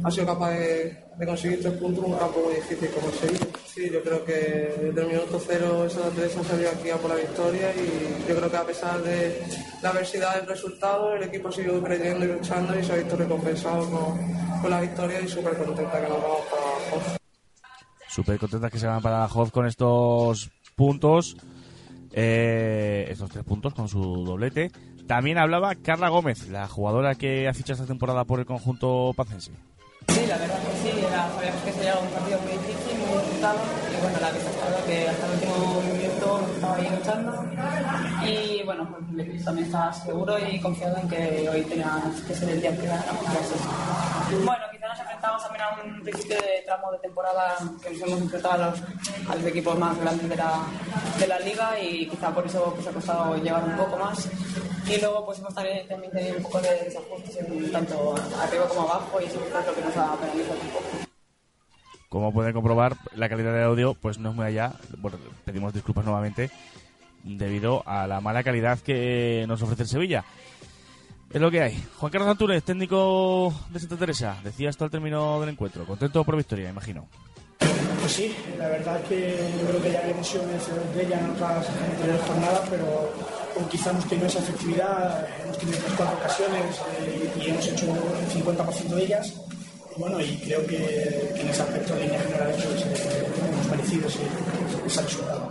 ha 0.05 0.11
sido 0.11 0.27
capaz 0.27 0.51
de, 0.51 1.05
de 1.19 1.27
conseguir 1.27 1.61
tres 1.63 1.75
puntos 1.75 2.05
en 2.05 2.13
un 2.13 2.19
campo 2.19 2.41
muy 2.45 2.55
difícil 2.55 2.91
como 2.91 3.09
el 3.09 3.15
Sevilla. 3.15 3.47
Sí, 3.77 3.91
yo 3.91 4.03
creo 4.03 4.25
que 4.25 4.33
desde 4.81 5.03
el 5.03 5.07
minuto 5.07 5.39
cero 5.47 5.87
Santa 5.91 6.09
Teresa 6.09 6.43
salió 6.45 6.71
aquí 6.71 6.89
a 6.89 6.97
por 6.97 7.11
la 7.11 7.17
victoria 7.17 7.75
y 7.77 8.27
yo 8.27 8.35
creo 8.35 8.51
que 8.51 8.57
a 8.57 8.65
pesar 8.65 9.03
de 9.03 9.43
la 9.83 9.91
adversidad 9.91 10.37
del 10.37 10.47
resultado, 10.47 11.13
el 11.13 11.25
equipo 11.25 11.49
ha 11.49 11.53
seguido 11.53 11.83
creyendo 11.83 12.25
y 12.25 12.29
luchando 12.29 12.81
y 12.81 12.83
se 12.83 12.95
ha 12.95 12.97
visto 12.97 13.17
recompensado 13.17 13.91
con, 13.91 14.63
con 14.63 14.71
la 14.71 14.81
victoria 14.81 15.21
y 15.21 15.29
súper 15.29 15.59
contenta 15.59 16.01
que 16.01 16.09
nos 16.09 16.23
vamos 16.23 16.41
para 16.51 16.63
Badajoz. 16.63 17.17
Súper 18.09 18.39
contentas 18.39 18.73
que 18.73 18.79
se 18.79 18.87
van 18.87 19.03
para 19.03 19.17
Badajoz 19.17 19.51
con 19.51 19.67
estos 19.67 20.51
puntos, 20.75 21.37
eh, 22.13 23.07
estos 23.11 23.29
tres 23.29 23.45
puntos 23.45 23.75
con 23.75 23.91
su 23.91 24.25
doblete. 24.25 24.71
También 25.07 25.37
hablaba 25.37 25.75
Carla 25.75 26.09
Gómez, 26.09 26.49
la 26.49 26.67
jugadora 26.67 27.15
que 27.15 27.47
ha 27.47 27.53
fichado 27.53 27.75
esta 27.75 27.87
temporada 27.87 28.25
por 28.25 28.41
el 28.41 28.47
conjunto 28.47 29.13
pacense. 29.15 29.53
Sí, 30.09 30.25
la 30.27 30.39
verdad 30.39 30.61
que 30.63 30.91
sí, 30.91 30.99
era, 30.99 31.29
sabíamos 31.35 31.63
que 31.63 31.73
sería 31.73 31.99
un 31.99 32.09
partido 32.09 32.39
muy 32.41 32.53
y 33.37 34.01
bueno, 34.01 34.19
la 34.19 34.31
vista 34.31 34.49
estaba 34.51 34.83
que 34.87 35.09
hasta 35.09 35.27
el 35.27 35.33
último 35.33 35.83
minuto 35.93 36.41
estaba 36.55 36.77
ahí 36.77 36.89
luchando. 36.89 37.45
Y 38.25 38.63
bueno, 38.65 38.89
pues 38.91 39.45
también 39.45 39.67
estaba 39.67 39.93
seguro 39.93 40.39
y 40.39 40.59
confiado 40.59 40.97
en 40.97 41.09
que 41.09 41.49
hoy 41.51 41.63
tenía 41.65 42.03
que 42.27 42.35
ser 42.35 42.49
el 42.49 42.61
día 42.63 42.75
que 42.75 42.87
ganáramos 42.87 43.25
Bueno, 44.43 44.65
quizá 44.73 44.89
nos 44.89 45.01
enfrentamos 45.01 45.43
también 45.43 45.65
a 45.65 45.83
un 45.85 46.03
principio 46.03 46.37
de 46.37 46.63
tramo 46.65 46.93
de 46.93 46.99
temporada 46.99 47.57
que 47.83 47.91
nos 47.91 48.01
hemos 48.01 48.21
enfrentado 48.23 48.55
a 48.55 48.71
los, 48.71 48.81
a 49.29 49.35
los 49.35 49.45
equipos 49.45 49.79
más 49.79 49.99
grandes 49.99 50.29
de 50.31 50.37
la, 50.37 50.53
de 51.19 51.27
la 51.27 51.39
liga 51.41 51.79
y 51.79 52.09
quizá 52.09 52.31
por 52.31 52.47
eso 52.47 52.73
pues, 52.75 52.87
ha 52.87 52.93
costado 52.93 53.37
llevar 53.37 53.65
un 53.65 53.77
poco 53.77 53.99
más. 53.99 54.29
Y 54.89 54.99
luego 54.99 55.27
pues 55.27 55.41
hemos 55.41 55.55
también, 55.55 55.87
tenido 55.87 56.37
un 56.39 56.43
poco 56.43 56.61
de 56.61 56.85
desajustes 56.85 57.71
tanto 57.71 58.15
arriba 58.41 58.67
como 58.67 58.83
abajo 58.83 59.21
y 59.21 59.25
eso 59.25 59.41
es 59.45 59.67
lo 59.67 59.75
que 59.75 59.83
nos 59.83 59.97
ha 59.97 60.17
penalizado 60.17 60.61
un 60.63 60.71
poco. 60.71 61.06
Como 62.17 62.33
pueden 62.33 62.55
comprobar, 62.55 62.97
la 63.15 63.29
calidad 63.29 63.53
de 63.53 63.63
audio 63.63 63.93
pues 63.93 64.19
no 64.19 64.31
es 64.31 64.35
muy 64.35 64.47
allá. 64.47 64.73
Bueno, 64.97 65.19
pedimos 65.45 65.75
disculpas 65.75 66.07
nuevamente 66.07 66.51
debido 67.23 67.83
a 67.87 68.07
la 68.07 68.23
mala 68.23 68.43
calidad 68.43 68.79
que 68.79 69.45
nos 69.47 69.61
ofrece 69.61 69.83
el 69.83 69.89
Sevilla. 69.91 70.25
Es 71.31 71.39
lo 71.39 71.51
que 71.51 71.61
hay. 71.61 71.85
Juan 71.99 72.11
Carlos 72.11 72.31
Antúnez, 72.31 72.65
técnico 72.65 73.53
de 73.69 73.81
Santa 73.81 73.99
Teresa, 73.99 74.39
decía 74.43 74.71
esto 74.71 74.87
al 74.87 74.91
término 74.91 75.39
del 75.41 75.51
encuentro. 75.51 75.85
Contento 75.85 76.25
por 76.25 76.37
victoria, 76.37 76.71
imagino. 76.71 77.07
Pues 78.01 78.13
sí, 78.13 78.35
la 78.57 78.69
verdad 78.69 78.99
que 79.03 79.37
yo 79.61 79.69
creo 79.69 79.83
que 79.83 79.93
ya 79.93 80.01
habíamos 80.01 80.27
sido 80.27 80.47
vencedores 80.47 80.95
de 80.95 81.03
ella 81.05 81.21
en 81.21 81.31
otras 81.33 81.69
anteriores 81.69 82.23
jornadas, 82.23 82.63
pero 82.71 83.13
quizá 83.71 83.91
hemos 83.91 84.07
tenido 84.07 84.27
esa 84.27 84.39
efectividad, 84.39 85.29
hemos 85.45 85.59
tenido 85.59 85.79
tres 85.81 85.93
cuatro 85.99 86.17
ocasiones 86.17 86.81
eh, 86.99 87.31
y 87.45 87.51
hemos 87.51 87.67
hecho 87.67 87.85
el 87.85 88.43
50% 88.43 88.95
de 88.95 89.05
ellas. 89.05 89.35
Bueno, 89.99 90.21
y 90.21 90.37
creo 90.45 90.67
que, 90.67 91.33
en 91.35 91.49
ese 91.49 91.63
aspecto, 91.63 91.95
en 91.95 92.03
línea 92.03 92.21
general, 92.21 92.53
pues, 92.53 92.83
eh, 92.83 93.27
hemos 93.51 93.71
merecido 93.71 94.09
ese, 94.09 94.21
ese 94.87 95.03
resultado. 95.03 95.51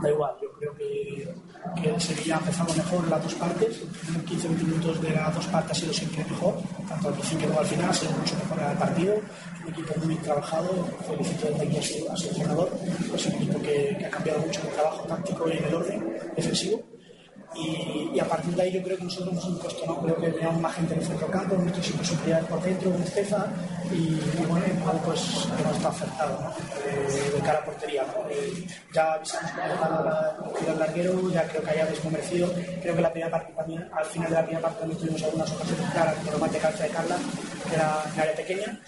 Da 0.00 0.10
igual, 0.10 0.34
yo 0.40 0.50
creo 0.58 0.74
que, 0.74 1.34
que 1.82 1.88
el 1.90 2.00
Sevilla 2.00 2.36
ha 2.36 2.38
empezado 2.38 2.74
mejor 2.74 3.04
en 3.04 3.10
las 3.10 3.22
dos 3.22 3.34
partes. 3.34 3.80
Los 4.12 4.22
15 4.22 4.48
minutos 4.48 5.02
de 5.02 5.10
las 5.10 5.34
dos 5.34 5.46
partes 5.46 5.72
ha 5.72 5.80
sido 5.80 5.92
siempre 5.92 6.24
mejor, 6.24 6.54
tanto 6.88 7.08
al 7.08 7.14
principio 7.14 7.48
como 7.48 7.60
al 7.60 7.66
final, 7.66 7.90
ha 7.90 7.94
sido 7.94 8.12
mucho 8.12 8.34
mejor 8.36 8.70
el 8.70 8.78
partido. 8.78 9.14
Un 9.64 9.72
equipo 9.72 9.94
muy 10.04 10.14
trabajado, 10.16 10.68
felicito 11.06 11.46
desde 11.48 11.62
aquí 11.66 11.78
a 11.78 11.82
su, 11.82 12.12
a 12.12 12.16
su. 12.16 13.14
Es 13.14 13.26
un 13.26 13.32
equipo 13.34 13.60
que, 13.62 14.04
ha 14.06 14.10
cambiado 14.10 14.40
mucho 14.40 14.60
en 14.60 14.66
el 14.66 14.72
trabajo 14.72 15.06
táctico 15.06 15.48
y 15.48 15.56
en 15.58 15.64
el 15.64 15.74
orden 15.74 16.16
defensivo. 16.36 16.82
Y, 17.56 18.18
a 18.18 18.24
partir 18.24 18.54
de 18.54 18.62
ahí 18.62 18.72
yo 18.72 18.82
creo 18.82 18.96
que 18.96 19.04
nosotros 19.04 19.32
hemos 19.32 19.46
impuesto, 19.46 19.86
¿no? 19.86 20.02
creo 20.02 20.16
que 20.16 20.28
teníamos 20.28 20.60
más 20.60 20.74
gente 20.74 20.94
en 20.94 21.00
el 21.00 21.06
centro 21.06 21.26
campo, 21.28 21.54
tenido 21.54 21.82
siempre 21.82 22.06
superioridad 22.06 22.48
por 22.48 22.62
dentro 22.62 22.90
con 22.90 23.02
Estefa 23.02 23.46
y, 23.92 23.96
y 23.96 24.46
bueno, 24.48 24.64
pues 25.04 25.48
hemos 25.58 25.76
estado 25.76 25.88
acertados 25.88 26.40
¿no? 26.40 26.50
eh, 26.84 27.32
de 27.34 27.40
cara 27.40 27.58
a 27.58 27.64
portería. 27.64 28.02
¿no? 28.02 28.28
Eh, 28.30 28.66
ya 28.92 29.14
avisamos 29.14 29.50
con 29.52 30.64
el 30.64 30.70
al 30.70 30.78
larguero, 30.78 31.30
ya 31.30 31.46
creo 31.48 31.62
que 31.62 31.70
haya 31.70 31.86
desconvencido. 31.86 32.52
Creo 32.82 32.94
que 32.94 33.02
la 33.02 33.12
primera 33.12 33.30
parte 33.30 33.52
también, 33.52 33.88
al 33.92 34.04
final 34.06 34.28
de 34.28 34.34
la 34.34 34.42
primera 34.42 34.62
parte 34.62 34.80
también 34.80 35.00
tuvimos 35.00 35.22
algunas 35.22 35.52
ocasiones 35.52 35.90
claras, 35.90 36.16
como 36.16 36.32
el 36.32 36.40
mate 36.40 36.58
calza 36.58 36.84
de 36.84 36.90
Carla, 36.90 37.16
que 37.68 37.74
era 37.74 38.04
en 38.14 38.20
área 38.20 38.34
pequeña. 38.34 38.80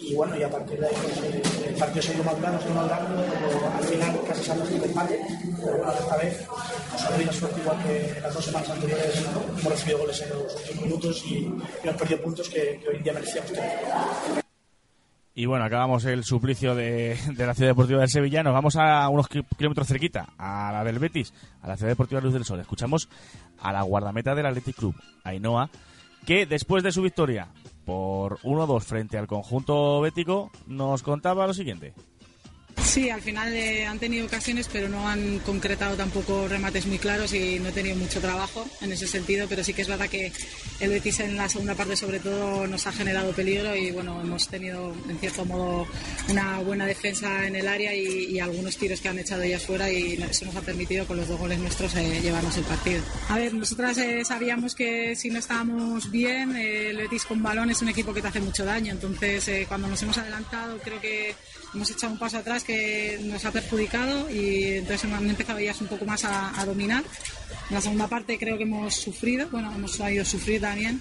Y 0.00 0.14
bueno, 0.14 0.34
y 0.36 0.42
a 0.42 0.50
partir 0.50 0.80
de 0.80 0.86
ahí 0.86 0.94
pues, 1.02 1.18
eh, 1.18 1.42
el 1.68 1.74
partido 1.74 2.02
se 2.02 2.12
ha 2.12 2.14
ido 2.14 2.24
madurando, 2.24 2.58
se 2.58 2.64
ha 2.64 2.70
ido 2.70 2.80
madurando, 2.80 3.24
al 3.76 3.84
final 3.84 4.20
casi 4.26 4.44
salió 4.44 4.66
sin 4.66 4.82
empate, 4.82 5.20
pero 5.62 5.76
bueno, 5.76 5.92
esta 5.92 6.16
vez 6.16 6.46
nos 6.92 7.02
ha 7.04 7.08
tenido 7.10 7.32
suerte 7.32 7.60
igual 7.60 7.82
que 7.82 8.20
las 8.22 8.32
dos 8.32 8.44
semanas 8.44 8.70
anteriores 8.70 9.22
¿no? 9.32 9.58
hemos 9.58 9.72
recibido 9.72 9.98
goles 9.98 10.22
en 10.22 10.28
los 10.30 10.54
últimos 10.54 10.84
minutos 10.84 11.24
y, 11.26 11.52
hemos 11.82 11.96
perdido 11.96 12.22
puntos 12.22 12.48
que, 12.48 12.80
que 12.82 12.88
hoy 12.88 12.98
día 13.02 13.12
merecíamos 13.12 13.52
tener. 13.52 14.43
Y 15.36 15.46
bueno, 15.46 15.64
acabamos 15.64 16.04
el 16.04 16.22
suplicio 16.22 16.76
de, 16.76 17.18
de, 17.34 17.46
la 17.46 17.54
Ciudad 17.54 17.70
Deportiva 17.70 18.00
del 18.00 18.08
Sevilla. 18.08 18.44
Nos 18.44 18.54
vamos 18.54 18.76
a 18.76 19.08
unos 19.08 19.26
kilómetros 19.28 19.88
cerquita, 19.88 20.32
a 20.38 20.70
la 20.72 20.84
del 20.84 21.00
Betis, 21.00 21.34
a 21.60 21.68
la 21.68 21.76
Ciudad 21.76 21.90
Deportiva 21.90 22.20
Luz 22.20 22.34
del 22.34 22.44
Sol. 22.44 22.60
Escuchamos 22.60 23.08
a 23.58 23.72
la 23.72 23.82
guardameta 23.82 24.36
del 24.36 24.46
Athletic 24.46 24.76
Club, 24.76 24.94
Ainhoa, 25.24 25.70
que 26.24 26.46
después 26.46 26.84
de 26.84 26.92
su 26.92 27.02
victoria 27.02 27.48
por 27.84 28.38
1-2 28.40 28.80
frente 28.82 29.18
al 29.18 29.26
conjunto 29.26 30.00
bético, 30.00 30.52
nos 30.68 31.02
contaba 31.02 31.48
lo 31.48 31.52
siguiente. 31.52 31.94
Sí, 32.82 33.10
al 33.10 33.22
final 33.22 33.52
eh, 33.54 33.86
han 33.86 33.98
tenido 33.98 34.26
ocasiones, 34.26 34.68
pero 34.72 34.88
no 34.88 35.08
han 35.08 35.38
concretado 35.40 35.96
tampoco 35.96 36.46
remates 36.48 36.86
muy 36.86 36.98
claros 36.98 37.32
y 37.32 37.58
no 37.58 37.68
he 37.68 37.72
tenido 37.72 37.96
mucho 37.96 38.20
trabajo 38.20 38.66
en 38.82 38.92
ese 38.92 39.06
sentido, 39.06 39.46
pero 39.48 39.64
sí 39.64 39.72
que 39.72 39.82
es 39.82 39.88
verdad 39.88 40.08
que 40.08 40.32
el 40.80 40.90
Betis 40.90 41.20
en 41.20 41.36
la 41.36 41.48
segunda 41.48 41.74
parte 41.74 41.96
sobre 41.96 42.20
todo 42.20 42.66
nos 42.66 42.86
ha 42.86 42.92
generado 42.92 43.32
peligro 43.32 43.74
y 43.74 43.90
bueno, 43.90 44.20
hemos 44.20 44.48
tenido 44.48 44.94
en 45.08 45.18
cierto 45.18 45.44
modo 45.44 45.86
una 46.28 46.58
buena 46.60 46.86
defensa 46.86 47.46
en 47.46 47.56
el 47.56 47.68
área 47.68 47.94
y, 47.94 48.38
algunos 48.44 48.76
tiros 48.76 49.00
que 49.00 49.08
han 49.08 49.18
echado 49.18 49.42
ellas 49.42 49.64
fuera 49.64 49.90
y 49.90 50.14
eso 50.14 50.44
nos 50.44 50.56
ha 50.56 50.60
permitido 50.60 51.06
con 51.06 51.16
los 51.16 51.28
dos 51.28 51.38
goles 51.38 51.58
nuestros 51.58 51.94
eh, 51.94 52.20
llevarnos 52.20 52.56
el 52.58 52.64
partido. 52.64 53.02
A 53.28 53.36
ver, 53.36 53.54
nosotras 53.54 53.96
eh, 53.98 54.22
sabíamos 54.24 54.74
que 54.74 55.16
si 55.16 55.30
no 55.30 55.38
estábamos 55.38 56.10
bien, 56.10 56.54
eh, 56.56 56.90
el 56.90 56.98
Betis 56.98 57.24
con 57.24 57.42
balón 57.42 57.70
es 57.70 57.80
un 57.80 57.88
equipo 57.88 58.12
que 58.12 58.20
te 58.20 58.28
hace 58.28 58.40
mucho 58.40 58.64
daño, 58.64 58.92
entonces 58.92 59.48
eh, 59.48 59.64
cuando 59.66 59.88
nos 59.88 60.02
hemos 60.02 60.18
adelantado 60.18 60.78
creo 60.78 61.00
que 61.00 61.34
hemos 61.74 61.90
echado 61.90 62.12
un 62.12 62.18
paso 62.18 62.38
atrás 62.38 62.64
que 62.64 63.18
nos 63.24 63.44
ha 63.44 63.50
perjudicado 63.50 64.30
y 64.30 64.64
entonces 64.78 65.10
han 65.10 65.28
empezado 65.28 65.58
ellas 65.58 65.80
un 65.80 65.88
poco 65.88 66.04
más 66.04 66.24
a, 66.24 66.58
a, 66.60 66.64
dominar. 66.64 67.02
En 67.68 67.74
la 67.74 67.80
segunda 67.80 68.08
parte 68.08 68.38
creo 68.38 68.56
que 68.56 68.62
hemos 68.62 68.94
sufrido, 68.94 69.48
bueno, 69.50 69.72
hemos 69.74 69.96
sabido 69.96 70.24
sufrir 70.24 70.60
también. 70.60 71.00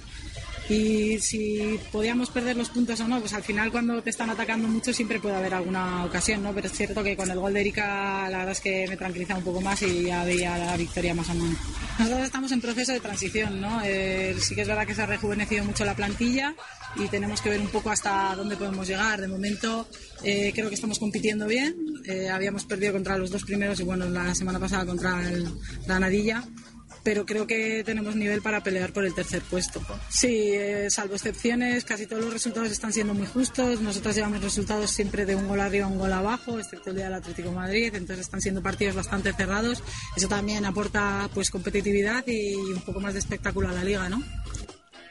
Y 0.70 1.20
si 1.20 1.80
podíamos 1.92 2.30
perder 2.30 2.56
los 2.56 2.70
puntos 2.70 3.00
o 3.02 3.08
no, 3.08 3.20
pues 3.20 3.34
al 3.34 3.44
final 3.44 3.72
cuando 3.72 4.02
te 4.02 4.10
están 4.10 4.30
atacando 4.30 4.68
mucho 4.68 4.94
siempre 4.94 5.20
puede 5.20 5.36
haber 5.36 5.54
alguna 5.54 6.06
ocasión, 6.06 6.42
¿no? 6.42 6.54
Pero 6.54 6.68
es 6.68 6.74
cierto 6.74 7.04
que 7.04 7.18
con 7.18 7.30
el 7.30 7.40
gol 7.40 7.54
de 7.54 7.62
Erika 7.62 8.30
la 8.30 8.40
verdad 8.40 8.54
es 8.54 8.62
que 8.62 8.88
me 8.88 8.96
tranquiliza 8.96 9.36
un 9.36 9.44
poco 9.44 9.60
más 9.62 9.82
y 9.82 10.04
ya 10.04 10.24
veía 10.24 10.58
la 10.58 10.78
victoria 10.78 11.14
más 11.14 11.30
o 11.30 11.34
menos. 11.34 11.58
Nosotros 12.00 12.24
estamos 12.24 12.52
en 12.52 12.62
proceso 12.62 12.94
de 12.94 13.00
transición, 13.00 13.60
¿no? 13.60 13.82
Eh, 13.84 14.36
sí 14.40 14.56
que 14.56 14.62
es 14.62 14.68
verdad 14.68 14.88
que 14.88 14.96
se 14.96 15.02
ha 15.02 15.06
rejuvenecido 15.06 15.66
mucho 15.66 15.84
la 15.84 15.96
plantilla 15.96 16.56
y 16.96 17.08
tenemos 17.08 17.42
que 17.42 17.50
ver 17.50 17.60
un 17.60 17.68
poco 17.68 17.90
hasta 17.90 18.34
dónde 18.36 18.56
podemos 18.56 18.88
llegar. 18.88 19.20
De 19.20 19.28
momento 19.28 19.88
eh, 20.24 20.52
creo 20.54 20.70
que 20.70 20.76
estamos 20.76 20.98
compitiendo 21.00 21.46
bien. 21.46 21.76
Eh, 22.06 22.30
habíamos 22.30 22.66
perdido 22.66 22.94
contra 22.94 23.18
los 23.18 23.32
dos 23.32 23.44
primeros 23.44 23.80
y 23.80 23.84
bueno, 23.84 24.08
la 24.10 24.34
semana 24.34 24.60
pasada 24.60 24.86
contra 24.86 25.28
el 25.30 25.48
Granadilla. 25.86 26.44
Pero 27.04 27.26
creo 27.26 27.46
que 27.46 27.84
tenemos 27.84 28.16
nivel 28.16 28.42
para 28.42 28.64
pelear 28.64 28.94
por 28.94 29.06
el 29.06 29.14
tercer 29.14 29.42
puesto. 29.42 29.82
Sí, 30.10 30.52
eh, 30.54 30.90
salvo 30.90 31.16
excepciones, 31.16 31.84
casi 31.84 32.08
todos 32.08 32.24
los 32.24 32.34
resultados 32.34 32.72
están 32.72 32.94
siendo 32.94 33.14
muy 33.14 33.28
justos. 33.28 33.82
Nosotros 33.82 34.16
llevamos 34.16 34.42
resultados 34.42 34.90
siempre 34.90 35.26
de 35.26 35.36
un 35.36 35.48
gol 35.48 35.60
arriba, 35.60 35.88
un 35.88 35.98
gol 35.98 36.14
abajo, 36.14 36.60
excepto 36.60 36.92
el 36.92 36.96
día 36.96 37.06
del 37.06 37.16
Atlético 37.16 37.50
de 37.50 37.56
Madrid. 37.56 37.96
Entonces 37.96 38.26
están 38.26 38.42
siendo 38.42 38.62
partidos 38.62 38.96
bastante 38.96 39.34
cerrados. 39.34 39.84
Eso 40.16 40.28
también 40.28 40.66
aporta 40.66 41.30
pues 41.34 41.50
competitividad 41.50 42.24
y 42.28 42.56
un 42.56 42.82
poco 42.82 43.02
más 43.02 43.14
de 43.14 43.20
espectáculo 43.20 43.70
a 43.70 43.74
la 43.74 43.84
liga, 43.84 44.08
¿no? 44.08 44.24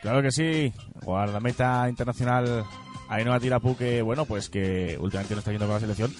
Claro 0.00 0.22
que 0.22 0.32
sí. 0.32 0.72
Guardameta 1.04 1.88
internacional 1.88 2.64
Ainhoa 3.08 3.38
Tirapu 3.38 3.76
que, 3.76 4.00
bueno, 4.00 4.24
pues 4.24 4.48
que 4.48 4.96
últimamente 4.98 5.34
no 5.34 5.40
está 5.40 5.50
yendo 5.50 5.66
con 5.66 5.74
la 5.74 5.80
selección, 5.80 6.14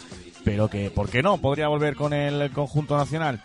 pero 0.45 0.69
que, 0.69 0.91
¿por 0.91 1.09
qué 1.09 1.23
no? 1.23 1.39
Podría 1.39 1.69
volver 1.69 1.97
con 1.97 2.13
el 2.13 2.51
conjunto 2.53 2.97
nacional. 2.97 3.43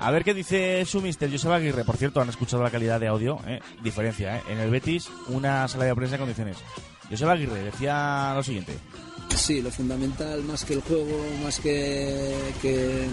A 0.00 0.10
ver 0.12 0.22
qué 0.22 0.32
dice 0.32 0.84
su 0.84 1.00
mister 1.00 1.30
Joseba 1.30 1.56
Aguirre. 1.56 1.84
Por 1.84 1.96
cierto, 1.96 2.20
han 2.20 2.28
escuchado 2.28 2.62
la 2.62 2.70
calidad 2.70 3.00
de 3.00 3.08
audio, 3.08 3.38
¿eh? 3.46 3.60
diferencia. 3.82 4.36
¿eh? 4.36 4.42
En 4.48 4.58
el 4.58 4.70
Betis, 4.70 5.08
una 5.28 5.66
sala 5.66 5.86
de 5.86 5.94
prensa 5.94 6.14
en 6.14 6.20
condiciones. 6.20 6.56
Joseba 7.10 7.32
Aguirre 7.32 7.64
decía 7.64 8.32
lo 8.34 8.42
siguiente. 8.42 8.74
Sí, 9.34 9.60
lo 9.60 9.70
fundamental, 9.70 10.42
más 10.44 10.64
que 10.64 10.74
el 10.74 10.82
juego, 10.82 11.24
más 11.42 11.58
que, 11.58 12.34
que, 12.62 13.06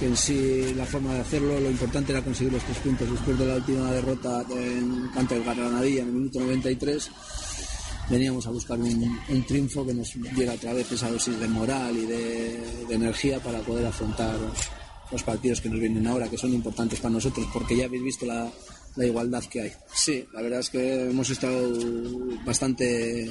en 0.00 0.16
sí 0.16 0.74
la 0.76 0.84
forma 0.84 1.14
de 1.14 1.20
hacerlo, 1.20 1.58
lo 1.58 1.70
importante 1.70 2.12
era 2.12 2.22
conseguir 2.22 2.52
los 2.52 2.62
tres 2.62 2.78
puntos 2.78 3.10
después 3.10 3.38
de 3.38 3.46
la 3.46 3.54
última 3.56 3.90
derrota 3.90 4.44
en 4.50 5.08
canto 5.14 5.34
Granadilla 5.42 6.02
en 6.02 6.08
el 6.08 6.14
minuto 6.14 6.40
93. 6.40 7.10
Veníamos 8.10 8.46
a 8.46 8.50
buscar 8.50 8.78
un, 8.78 9.20
un 9.28 9.46
triunfo 9.46 9.86
que 9.86 9.94
nos 9.94 10.12
diera 10.34 10.52
otra 10.52 10.74
vez 10.74 10.90
esa 10.92 11.10
dosis 11.10 11.38
de 11.40 11.48
moral 11.48 11.96
y 11.96 12.06
de, 12.06 12.84
de 12.88 12.94
energía 12.94 13.40
para 13.40 13.60
poder 13.60 13.86
afrontar 13.86 14.36
los 15.10 15.22
partidos 15.22 15.60
que 15.60 15.68
nos 15.68 15.80
vienen 15.80 16.06
ahora, 16.06 16.28
que 16.28 16.36
son 16.38 16.52
importantes 16.52 17.00
para 17.00 17.14
nosotros, 17.14 17.46
porque 17.52 17.76
ya 17.76 17.84
habéis 17.86 18.02
visto 18.02 18.26
la, 18.26 18.50
la 18.96 19.06
igualdad 19.06 19.42
que 19.44 19.60
hay. 19.62 19.72
Sí, 19.94 20.24
la 20.32 20.42
verdad 20.42 20.60
es 20.60 20.70
que 20.70 21.10
hemos 21.10 21.28
estado 21.30 21.70
bastante 22.44 23.30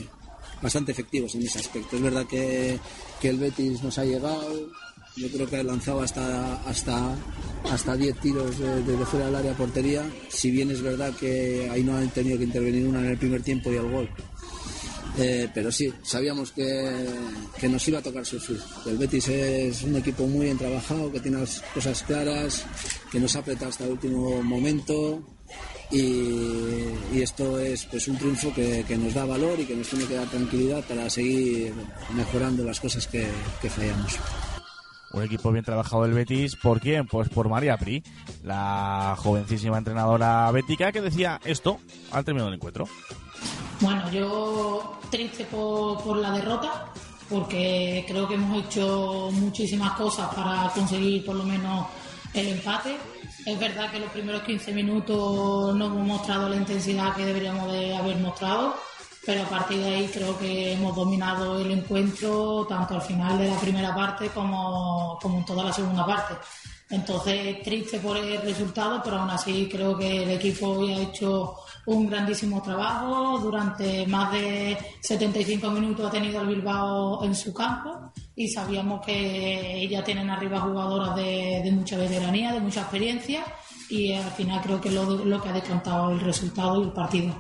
bastante 0.62 0.94
efectivos 0.94 1.36
en 1.36 1.44
ese 1.44 1.60
aspecto. 1.60 1.98
Es 1.98 2.01
verdad 2.01 2.25
que, 2.25 2.80
que 3.20 3.30
el 3.30 3.38
Betis 3.38 3.84
nos 3.84 3.98
ha 3.98 4.06
llegado, 4.06 4.70
yo 5.18 5.30
creo 5.30 5.50
que 5.50 5.58
ha 5.58 5.63
lanzado 5.63 6.01
hasta 6.01 6.56
hasta 6.63 7.15
hasta 7.70 7.98
10 7.98 8.18
tiros 8.20 8.58
de- 8.60 8.82
desde 8.84 9.06
fuera 9.06 9.25
del 9.25 9.36
área 9.36 9.53
portería, 9.58 10.10
si 10.30 10.51
bien 10.51 10.72
es 10.72 10.82
verdad 10.82 11.13
que 11.15 11.70
ahí 11.70 11.84
no 11.84 11.98
han 11.98 12.10
tenido 12.12 12.38
que 12.38 12.46
intervenir 12.46 12.88
una 12.88 13.00
en 13.00 13.08
el 13.08 13.18
primer 13.18 13.42
tiempo 13.44 13.72
y 13.72 13.75
el 13.75 13.89
gol. 13.92 14.10
Eh, 15.17 15.48
pero 15.53 15.72
sí, 15.72 15.93
sabíamos 16.01 16.51
que, 16.51 17.05
que 17.60 17.70
nos 17.70 17.88
iba 17.88 18.00
a 18.00 18.01
tocar 18.01 18.25
sufrir. 18.25 18.60
El 18.86 18.98
Betis 18.98 19.27
es 19.27 19.84
un 19.84 19.96
equipo 19.96 20.25
muy 20.25 20.46
bien 20.46 20.58
trabajado, 20.58 21.12
que 21.12 21.20
tiene 21.20 21.39
las 21.39 21.62
cosas 21.74 22.01
claras, 22.03 22.65
que 23.12 23.20
nos 23.20 23.36
ha 23.36 23.39
apretado 23.39 23.70
hasta 23.70 23.86
el 23.86 23.91
último 23.91 24.41
momento 24.41 25.24
y, 25.91 27.22
esto 27.22 27.60
es 27.60 27.86
pues 27.86 28.08
un 28.08 28.17
triunfo 28.17 28.53
que, 28.53 28.84
que 28.88 28.98
nos 28.98 29.13
da 29.13 29.25
valor 29.25 29.60
y 29.60 29.65
que 29.65 29.75
nos 29.75 29.88
tiene 29.88 30.05
que 30.05 30.15
dar 30.15 30.27
tranquilidad 30.27 30.84
para 30.86 31.10
seguir 31.10 31.74
mejorando 32.15 32.63
las 32.63 32.79
cosas 32.79 33.08
que, 33.08 33.27
que 33.62 33.70
fallamos. 33.70 34.17
Un 35.13 35.22
equipo 35.22 35.51
bien 35.51 35.63
trabajado 35.63 36.03
del 36.03 36.13
Betis. 36.13 36.55
¿Por 36.55 36.79
quién? 36.79 37.05
Pues 37.05 37.29
por 37.29 37.48
María 37.48 37.77
Pri, 37.77 38.03
la 38.43 39.15
jovencísima 39.20 39.77
entrenadora 39.77 40.50
bética 40.51 40.91
que 40.91 41.01
decía 41.01 41.39
esto 41.46 41.79
al 42.12 42.25
término 42.25 42.46
del 42.46 42.55
encuentro. 42.55 42.88
Bueno, 43.80 44.10
yo 44.12 45.00
triste 45.10 45.46
por, 45.46 46.01
por 46.03 46.18
la 46.18 46.32
derrota, 46.32 46.86
porque 47.30 48.06
creo 48.08 48.27
que 48.27 48.36
hemos 48.36 48.65
hecho 48.65 49.30
muchísimas 49.34 49.94
cosas 49.94 50.34
para 50.34 50.70
conseguir 50.74 51.25
por 51.25 51.36
lo 51.36 51.44
menos 51.44 51.88
el 52.34 52.48
empate. 52.50 52.98
Es 53.46 53.60
verdad 53.60 53.92
que 53.92 54.00
los 54.00 54.10
primeros 54.12 54.44
15 54.44 54.72
minutos 54.72 55.75
no 55.75 55.86
hemos 55.86 56.08
mostrado 56.08 56.50
la 56.50 56.56
intensidad 56.56 57.15
que 57.15 57.25
deberíamos 57.25 57.72
de 57.72 57.96
haber 57.96 58.18
mostrado, 58.18 58.75
pero 59.25 59.44
a 59.44 59.50
partir 59.50 59.80
de 59.80 59.96
ahí 59.96 60.08
creo 60.08 60.38
que 60.38 60.74
hemos 60.74 60.96
dominado 60.96 61.60
el 61.60 61.72
encuentro 61.72 62.65
tanto 62.68 62.96
al 62.96 63.01
final 63.01 63.38
de 63.38 63.50
la 63.50 63.60
primera 63.60 63.94
parte 63.94 64.30
como, 64.30 65.18
como 65.22 65.39
en 65.39 65.46
toda 65.46 65.65
la 65.65 65.74
segunda 65.74 66.06
parte. 66.06 66.36
Entonces, 66.89 67.62
triste 67.63 68.00
por 68.00 68.18
el 68.18 68.42
resultado, 68.42 69.01
pero 69.03 69.18
aún 69.18 69.30
así 69.30 69.68
creo 69.72 69.98
que 69.98 70.24
el 70.24 70.30
equipo 70.32 70.68
hoy 70.68 70.94
ha 70.94 71.01
hecho 71.01 71.56
un 71.85 72.09
grandísimo 72.09 72.61
trabajo. 72.61 73.39
Durante 73.39 74.05
más 74.07 74.31
de 74.31 74.77
75 75.01 75.69
minutos 75.71 76.07
ha 76.07 76.11
tenido 76.11 76.41
el 76.41 76.47
Bilbao 76.47 77.23
en 77.23 77.35
su 77.35 77.53
campo 77.53 78.11
y 78.35 78.47
sabíamos 78.47 79.05
que 79.05 79.87
ya 79.89 80.03
tienen 80.03 80.29
arriba 80.29 80.61
jugadoras 80.61 81.15
de, 81.15 81.69
mucha 81.71 81.97
veteranía, 81.97 82.51
de 82.51 82.59
mucha 82.59 82.81
experiencia 82.81 83.43
y 83.89 84.13
al 84.13 84.31
final 84.31 84.61
creo 84.61 84.81
que 84.81 84.89
es 84.89 84.95
lo, 84.95 85.05
lo 85.25 85.41
que 85.41 85.49
ha 85.49 85.53
decantado 85.53 86.11
el 86.11 86.19
resultado 86.19 86.81
y 86.81 86.85
el 86.85 86.93
partido. 86.93 87.33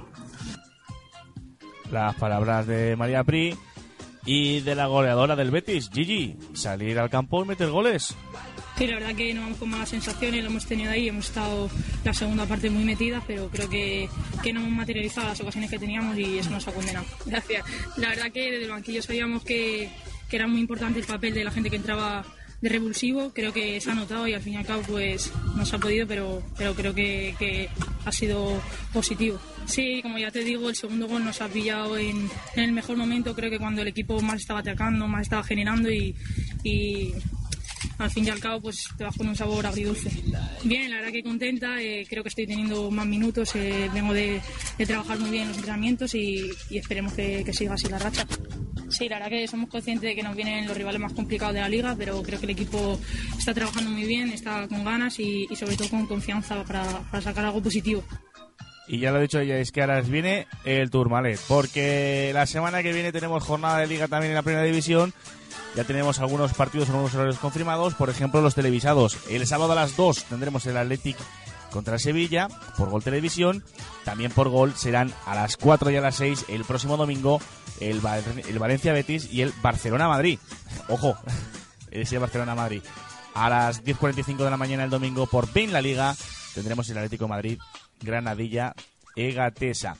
Las 1.91 2.15
palabras 2.15 2.65
de 2.65 2.95
María 2.95 3.23
Pri 3.23 3.55
y 4.25 4.61
de 4.61 4.75
la 4.75 4.87
goleadora 4.87 5.35
del 5.35 5.51
Betis, 5.51 5.89
Gigi. 5.91 6.37
Salir 6.53 6.99
al 6.99 7.09
campo 7.09 7.43
y 7.43 7.47
meter 7.47 7.69
goles. 7.69 8.15
Sí, 8.77 8.87
la 8.87 8.95
verdad 8.95 9.15
que 9.15 9.33
no 9.33 9.41
vamos 9.41 9.57
con 9.59 9.69
malas 9.69 9.89
sensaciones, 9.89 10.43
lo 10.43 10.49
hemos 10.49 10.65
tenido 10.65 10.91
ahí, 10.91 11.07
hemos 11.07 11.27
estado 11.27 11.69
la 12.03 12.13
segunda 12.13 12.45
parte 12.45 12.69
muy 12.71 12.83
metida, 12.83 13.23
pero 13.27 13.49
creo 13.49 13.69
que, 13.69 14.09
que 14.41 14.51
no 14.51 14.61
hemos 14.61 14.71
materializado 14.71 15.27
las 15.27 15.39
ocasiones 15.41 15.69
que 15.69 15.77
teníamos 15.77 16.17
y 16.17 16.39
eso 16.39 16.49
nos 16.49 16.67
ha 16.67 16.71
condenado. 16.71 17.05
Gracias. 17.25 17.63
La 17.97 18.09
verdad 18.09 18.31
que 18.31 18.51
desde 18.51 18.65
el 18.65 18.71
banquillo 18.71 19.01
sabíamos 19.03 19.43
que, 19.43 19.89
que 20.27 20.35
era 20.35 20.47
muy 20.47 20.59
importante 20.59 20.99
el 20.99 21.05
papel 21.05 21.35
de 21.35 21.43
la 21.43 21.51
gente 21.51 21.69
que 21.69 21.75
entraba 21.75 22.25
de 22.61 22.69
revulsivo, 22.69 23.33
creo 23.33 23.51
que 23.51 23.79
se 23.81 23.91
ha 23.91 23.93
notado 23.93 24.25
y 24.25 24.33
al 24.33 24.41
fin 24.41 24.53
y 24.53 24.55
al 24.55 24.65
cabo 24.65 24.81
pues 24.83 25.31
no 25.55 25.65
se 25.65 25.75
ha 25.75 25.79
podido, 25.79 26.07
pero, 26.07 26.41
pero 26.57 26.73
creo 26.73 26.95
que, 26.95 27.35
que 27.37 27.69
ha 28.05 28.11
sido 28.11 28.59
positivo. 28.93 29.37
Sí, 29.65 30.01
como 30.01 30.17
ya 30.17 30.31
te 30.31 30.45
digo, 30.45 30.69
el 30.69 30.75
segundo 30.75 31.07
gol 31.07 31.25
nos 31.25 31.41
ha 31.41 31.49
pillado 31.49 31.97
en, 31.97 32.29
en 32.55 32.63
el 32.63 32.71
mejor 32.71 32.95
momento, 32.95 33.35
creo 33.35 33.51
que 33.51 33.59
cuando 33.59 33.81
el 33.81 33.89
equipo 33.89 34.19
más 34.21 34.39
estaba 34.39 34.61
atacando, 34.61 35.09
más 35.09 35.23
estaba 35.23 35.43
generando 35.43 35.91
y, 35.91 36.15
y 36.63 37.13
al 37.97 38.09
fin 38.11 38.25
y 38.25 38.29
al 38.29 38.39
cabo 38.39 38.61
pues 38.61 38.87
te 38.97 39.03
vas 39.03 39.15
con 39.15 39.27
un 39.27 39.35
sabor 39.35 39.65
agridulce. 39.65 40.09
Bien, 40.63 40.89
la 40.89 40.97
verdad 40.97 41.11
que 41.11 41.23
contenta, 41.23 41.81
eh, 41.81 42.05
creo 42.09 42.23
que 42.23 42.29
estoy 42.29 42.47
teniendo 42.47 42.89
más 42.91 43.05
minutos, 43.05 43.55
eh, 43.55 43.89
vengo 43.93 44.13
de, 44.13 44.41
de 44.77 44.85
trabajar 44.85 45.19
muy 45.19 45.29
bien 45.29 45.43
en 45.43 45.49
los 45.49 45.57
entrenamientos 45.57 46.15
y, 46.15 46.49
y 46.69 46.77
esperemos 46.77 47.13
que, 47.13 47.43
que 47.43 47.53
siga 47.53 47.73
así 47.73 47.87
la 47.87 47.99
racha. 47.99 48.25
Sí, 48.89 49.09
la 49.09 49.15
verdad 49.15 49.29
que 49.29 49.47
somos 49.47 49.69
conscientes 49.69 50.07
de 50.07 50.15
que 50.15 50.21
nos 50.21 50.35
vienen 50.35 50.67
los 50.67 50.77
rivales 50.77 51.01
más 51.01 51.13
complicados 51.13 51.55
de 51.55 51.61
la 51.61 51.69
liga, 51.69 51.95
pero 51.97 52.21
creo 52.21 52.39
que 52.39 52.45
el 52.45 52.51
equipo 52.51 52.99
está 53.37 53.53
trabajando 53.53 53.89
muy 53.89 54.05
bien, 54.05 54.31
está 54.31 54.67
con 54.67 54.83
ganas 54.83 55.19
y, 55.19 55.47
y 55.49 55.55
sobre 55.55 55.75
todo 55.75 55.89
con 55.89 56.05
confianza 56.05 56.63
para, 56.63 56.83
para 57.09 57.23
sacar 57.23 57.45
algo 57.45 57.61
positivo. 57.61 58.03
Y 58.87 58.99
ya 58.99 59.11
lo 59.11 59.19
he 59.19 59.21
dicho 59.23 59.39
ella, 59.39 59.57
es 59.57 59.71
que 59.71 59.81
ahora 59.81 60.01
viene 60.01 60.45
el 60.65 60.89
Tourmalet, 60.89 61.39
porque 61.47 62.31
la 62.33 62.45
semana 62.45 62.83
que 62.83 62.91
viene 62.91 63.13
tenemos 63.13 63.41
jornada 63.41 63.79
de 63.79 63.87
liga 63.87 64.09
también 64.09 64.31
en 64.31 64.35
la 64.35 64.41
primera 64.43 64.65
división. 64.65 65.13
Ya 65.75 65.83
tenemos 65.83 66.19
algunos 66.19 66.53
partidos, 66.53 66.89
algunos 66.89 67.13
horarios 67.15 67.39
confirmados, 67.39 67.95
por 67.95 68.09
ejemplo 68.09 68.41
los 68.41 68.53
televisados. 68.55 69.17
El 69.29 69.47
sábado 69.47 69.71
a 69.73 69.75
las 69.75 69.95
2 69.95 70.25
tendremos 70.25 70.65
el 70.67 70.77
Athletic 70.77 71.17
contra 71.71 71.97
Sevilla 71.97 72.47
por 72.77 72.89
Gol 72.89 73.03
Televisión. 73.03 73.63
También 74.05 74.31
por 74.31 74.49
Gol 74.49 74.75
serán 74.75 75.11
a 75.25 75.33
las 75.33 75.57
4 75.57 75.89
y 75.89 75.95
a 75.95 76.01
las 76.01 76.15
6 76.15 76.45
el 76.49 76.63
próximo 76.65 76.95
domingo 76.97 77.41
el, 77.79 78.01
Val- 78.01 78.23
el 78.47 78.59
Valencia 78.59 78.93
Betis 78.93 79.27
y 79.31 79.41
el 79.41 79.51
Barcelona 79.63 80.07
Madrid. 80.07 80.37
Ojo, 80.89 81.17
ese 81.89 82.19
Barcelona 82.19 82.53
Madrid. 82.53 82.83
A 83.33 83.49
las 83.49 83.83
10.45 83.83 84.37
de 84.43 84.51
la 84.51 84.57
mañana 84.57 84.83
el 84.83 84.91
domingo 84.91 85.25
por 85.25 85.51
Bein 85.51 85.73
La 85.73 85.81
Liga 85.81 86.15
tendremos 86.53 86.87
el 86.89 86.97
Atlético 86.99 87.27
Madrid 87.27 87.57
Granadilla 87.99 88.75
Egatesa. 89.15 89.97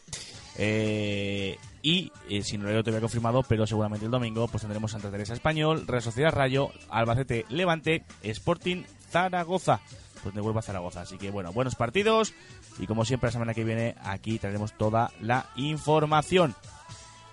Eh, 0.56 1.58
y 1.84 2.14
eh, 2.30 2.42
si 2.44 2.58
no 2.58 2.70
lo 2.70 2.82
todavía 2.82 3.02
confirmado, 3.02 3.44
pero 3.44 3.68
seguramente 3.68 4.06
el 4.06 4.12
domingo 4.12 4.48
pues 4.48 4.62
tendremos 4.62 4.92
Santa 4.92 5.12
Teresa 5.12 5.34
Español, 5.34 5.86
Real 5.86 6.02
Sociedad 6.02 6.32
Rayo, 6.32 6.72
Albacete 6.90 7.46
Levante, 7.50 8.06
Sporting 8.24 8.84
Zaragoza. 9.10 9.82
Pues 10.24 10.34
de 10.34 10.40
vuelvo 10.40 10.60
a 10.60 10.62
Zaragoza. 10.62 11.02
Así 11.02 11.18
que 11.18 11.30
bueno, 11.30 11.52
buenos 11.52 11.76
partidos. 11.76 12.34
Y 12.80 12.88
como 12.88 13.04
siempre, 13.04 13.28
la 13.28 13.34
semana 13.34 13.54
que 13.54 13.66
viene 13.66 13.96
aquí 14.02 14.40
traeremos 14.40 14.72
toda 14.78 15.12
la 15.20 15.48
información. 15.58 16.56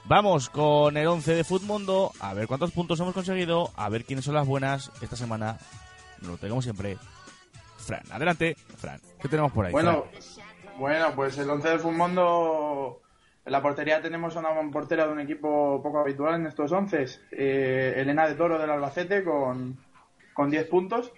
Vamos 0.06 0.50
con 0.50 0.96
el 0.96 1.06
11 1.06 1.34
de 1.36 1.44
Futmundo, 1.44 2.10
a 2.18 2.34
ver 2.34 2.48
cuántos 2.48 2.72
puntos 2.72 2.98
hemos 2.98 3.14
conseguido, 3.14 3.70
a 3.76 3.88
ver 3.88 4.04
quiénes 4.04 4.24
son 4.24 4.34
las 4.34 4.48
buenas 4.48 4.90
esta 5.00 5.14
semana. 5.14 5.58
Lo 6.22 6.36
tenemos 6.36 6.64
siempre. 6.64 6.98
Fran, 7.78 8.02
adelante, 8.10 8.56
Fran. 8.76 9.00
¿Qué 9.22 9.28
tenemos 9.28 9.52
por 9.52 9.66
ahí? 9.66 9.72
Bueno, 9.72 10.06
Fran? 10.10 10.78
bueno, 10.80 11.14
pues 11.14 11.38
el 11.38 11.48
11 11.48 11.68
del 11.68 11.82
Mundo 11.92 13.00
en 13.50 13.52
la 13.52 13.62
portería 13.62 14.00
tenemos 14.00 14.36
una 14.36 14.50
portera 14.70 15.08
de 15.08 15.12
un 15.12 15.18
equipo 15.18 15.82
poco 15.82 15.98
habitual 15.98 16.36
en 16.36 16.46
estos 16.46 16.70
11. 16.70 17.04
Eh, 17.32 17.94
Elena 17.96 18.28
de 18.28 18.36
Toro 18.36 18.60
del 18.60 18.70
Albacete 18.70 19.24
con, 19.24 19.76
con 20.32 20.50
10 20.50 20.68
puntos. 20.68 21.12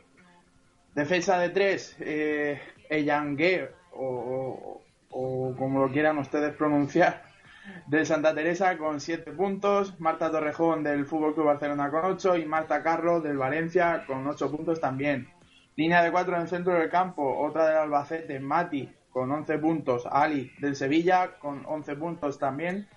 Defensa 0.94 1.38
de 1.38 1.50
3, 1.50 1.96
eh, 2.00 2.60
Eyangue, 2.88 3.68
o, 3.92 4.80
o, 5.10 5.54
como 5.58 5.80
lo 5.80 5.92
quieran 5.92 6.16
ustedes 6.16 6.56
pronunciar, 6.56 7.22
del 7.86 8.06
Santa 8.06 8.34
Teresa 8.34 8.78
con 8.78 8.98
7 8.98 9.32
puntos. 9.32 10.00
Marta 10.00 10.30
Torrejón 10.30 10.82
del 10.82 11.04
Fútbol 11.04 11.34
Club 11.34 11.48
Barcelona 11.48 11.90
con 11.90 12.02
8 12.02 12.38
y 12.38 12.46
Marta 12.46 12.82
Carro 12.82 13.20
del 13.20 13.36
Valencia 13.36 14.04
con 14.06 14.26
8 14.26 14.50
puntos 14.50 14.80
también. 14.80 15.28
Línea 15.76 16.02
de 16.02 16.10
4 16.10 16.34
en 16.34 16.40
el 16.40 16.48
centro 16.48 16.72
del 16.72 16.88
campo, 16.88 17.40
otra 17.40 17.66
del 17.66 17.76
Albacete, 17.76 18.40
Mati 18.40 18.88
con 19.12 19.30
11 19.30 19.58
puntos, 19.58 20.06
Ali 20.10 20.52
del 20.58 20.76
Sevilla 20.76 21.38
con 21.38 21.64
11 21.66 21.96
puntos 21.96 22.38
también, 22.38 22.88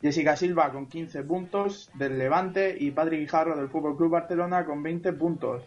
Jessica 0.00 0.36
Silva 0.36 0.70
con 0.70 0.86
15 0.86 1.22
puntos 1.22 1.90
del 1.94 2.18
Levante 2.18 2.76
y 2.78 2.90
Patrick 2.90 3.20
Guijarro 3.20 3.56
del 3.56 3.68
Fútbol 3.68 3.96
Club 3.96 4.10
Barcelona 4.10 4.64
con 4.64 4.82
20 4.82 5.12
puntos. 5.14 5.62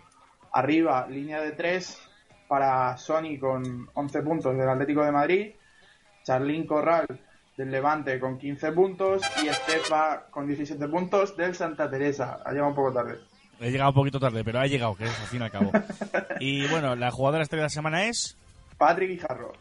Arriba, 0.53 1.07
línea 1.07 1.41
de 1.41 1.51
3 1.51 1.97
para 2.47 2.97
Sony 2.97 3.37
con 3.39 3.89
11 3.93 4.21
puntos 4.21 4.57
del 4.57 4.69
Atlético 4.69 5.03
de 5.03 5.11
Madrid, 5.11 5.51
Charlín 6.23 6.65
Corral 6.65 7.07
del 7.57 7.71
Levante 7.71 8.19
con 8.19 8.37
15 8.37 8.71
puntos 8.71 9.23
y 9.43 9.47
Estefa 9.47 10.27
con 10.29 10.45
17 10.45 10.87
puntos 10.87 11.35
del 11.35 11.55
Santa 11.55 11.89
Teresa. 11.89 12.39
Ha 12.45 12.51
llegado 12.51 12.69
un 12.69 12.75
poco 12.75 12.93
tarde. 12.93 13.17
He 13.59 13.71
llegado 13.71 13.89
un 13.89 13.95
poquito 13.95 14.19
tarde, 14.19 14.43
pero 14.43 14.59
ha 14.59 14.67
llegado, 14.67 14.95
que 14.95 15.05
es 15.05 15.19
al 15.19 15.27
fin 15.27 15.41
y 15.41 15.43
al 15.45 15.51
cabo. 15.51 15.71
y 16.39 16.67
bueno, 16.67 16.95
la 16.95 17.09
jugadora 17.09 17.41
estrella 17.41 17.63
de 17.63 17.65
la 17.65 17.69
semana 17.69 18.05
es. 18.05 18.37
Patrick 18.77 19.09
Guijarro. 19.09 19.53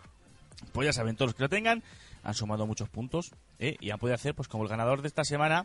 Pues 0.77 0.85
ya 0.85 0.93
saben, 0.93 1.17
todos 1.17 1.31
los 1.31 1.35
que 1.35 1.43
lo 1.43 1.49
tengan, 1.49 1.83
han 2.23 2.35
sumado 2.35 2.67
muchos 2.67 2.91
puntos 2.91 3.33
¿eh? 3.59 3.79
y 3.81 3.93
han 3.93 3.99
podido 3.99 4.15
hacer, 4.15 4.35
pues 4.35 4.47
como 4.47 4.63
el 4.63 4.69
ganador 4.69 5.01
de 5.01 5.09
esta 5.09 5.25
semana 5.25 5.65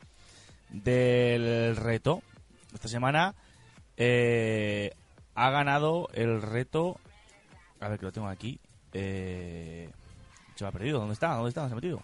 del 0.69 1.75
reto. 1.75 2.23
Esta 2.73 2.87
semana 2.87 3.35
eh, 3.97 4.93
ha 5.35 5.49
ganado 5.49 6.07
el 6.13 6.41
reto. 6.41 6.97
A 7.81 7.89
ver 7.89 7.99
que 7.99 8.05
lo 8.05 8.13
tengo 8.13 8.29
aquí. 8.29 8.61
Eh, 8.93 9.89
se 10.55 10.63
me 10.63 10.69
ha 10.69 10.71
perdido. 10.71 10.99
¿Dónde 10.99 11.15
está? 11.15 11.33
¿Dónde 11.33 11.49
está? 11.49 11.59
¿Dónde 11.59 11.71
se 11.71 11.73
ha 11.73 11.81
metido? 11.81 12.03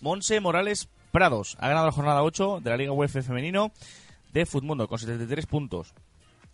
Monse 0.00 0.40
Morales 0.40 0.88
Prados 1.12 1.56
ha 1.60 1.68
ganado 1.68 1.86
la 1.86 1.92
jornada 1.92 2.24
8 2.24 2.62
de 2.64 2.70
la 2.70 2.76
Liga 2.76 2.90
UEFA 2.90 3.22
femenino 3.22 3.70
de 4.32 4.44
Futmundo 4.44 4.88
con 4.88 4.98
73 4.98 5.46
puntos. 5.46 5.94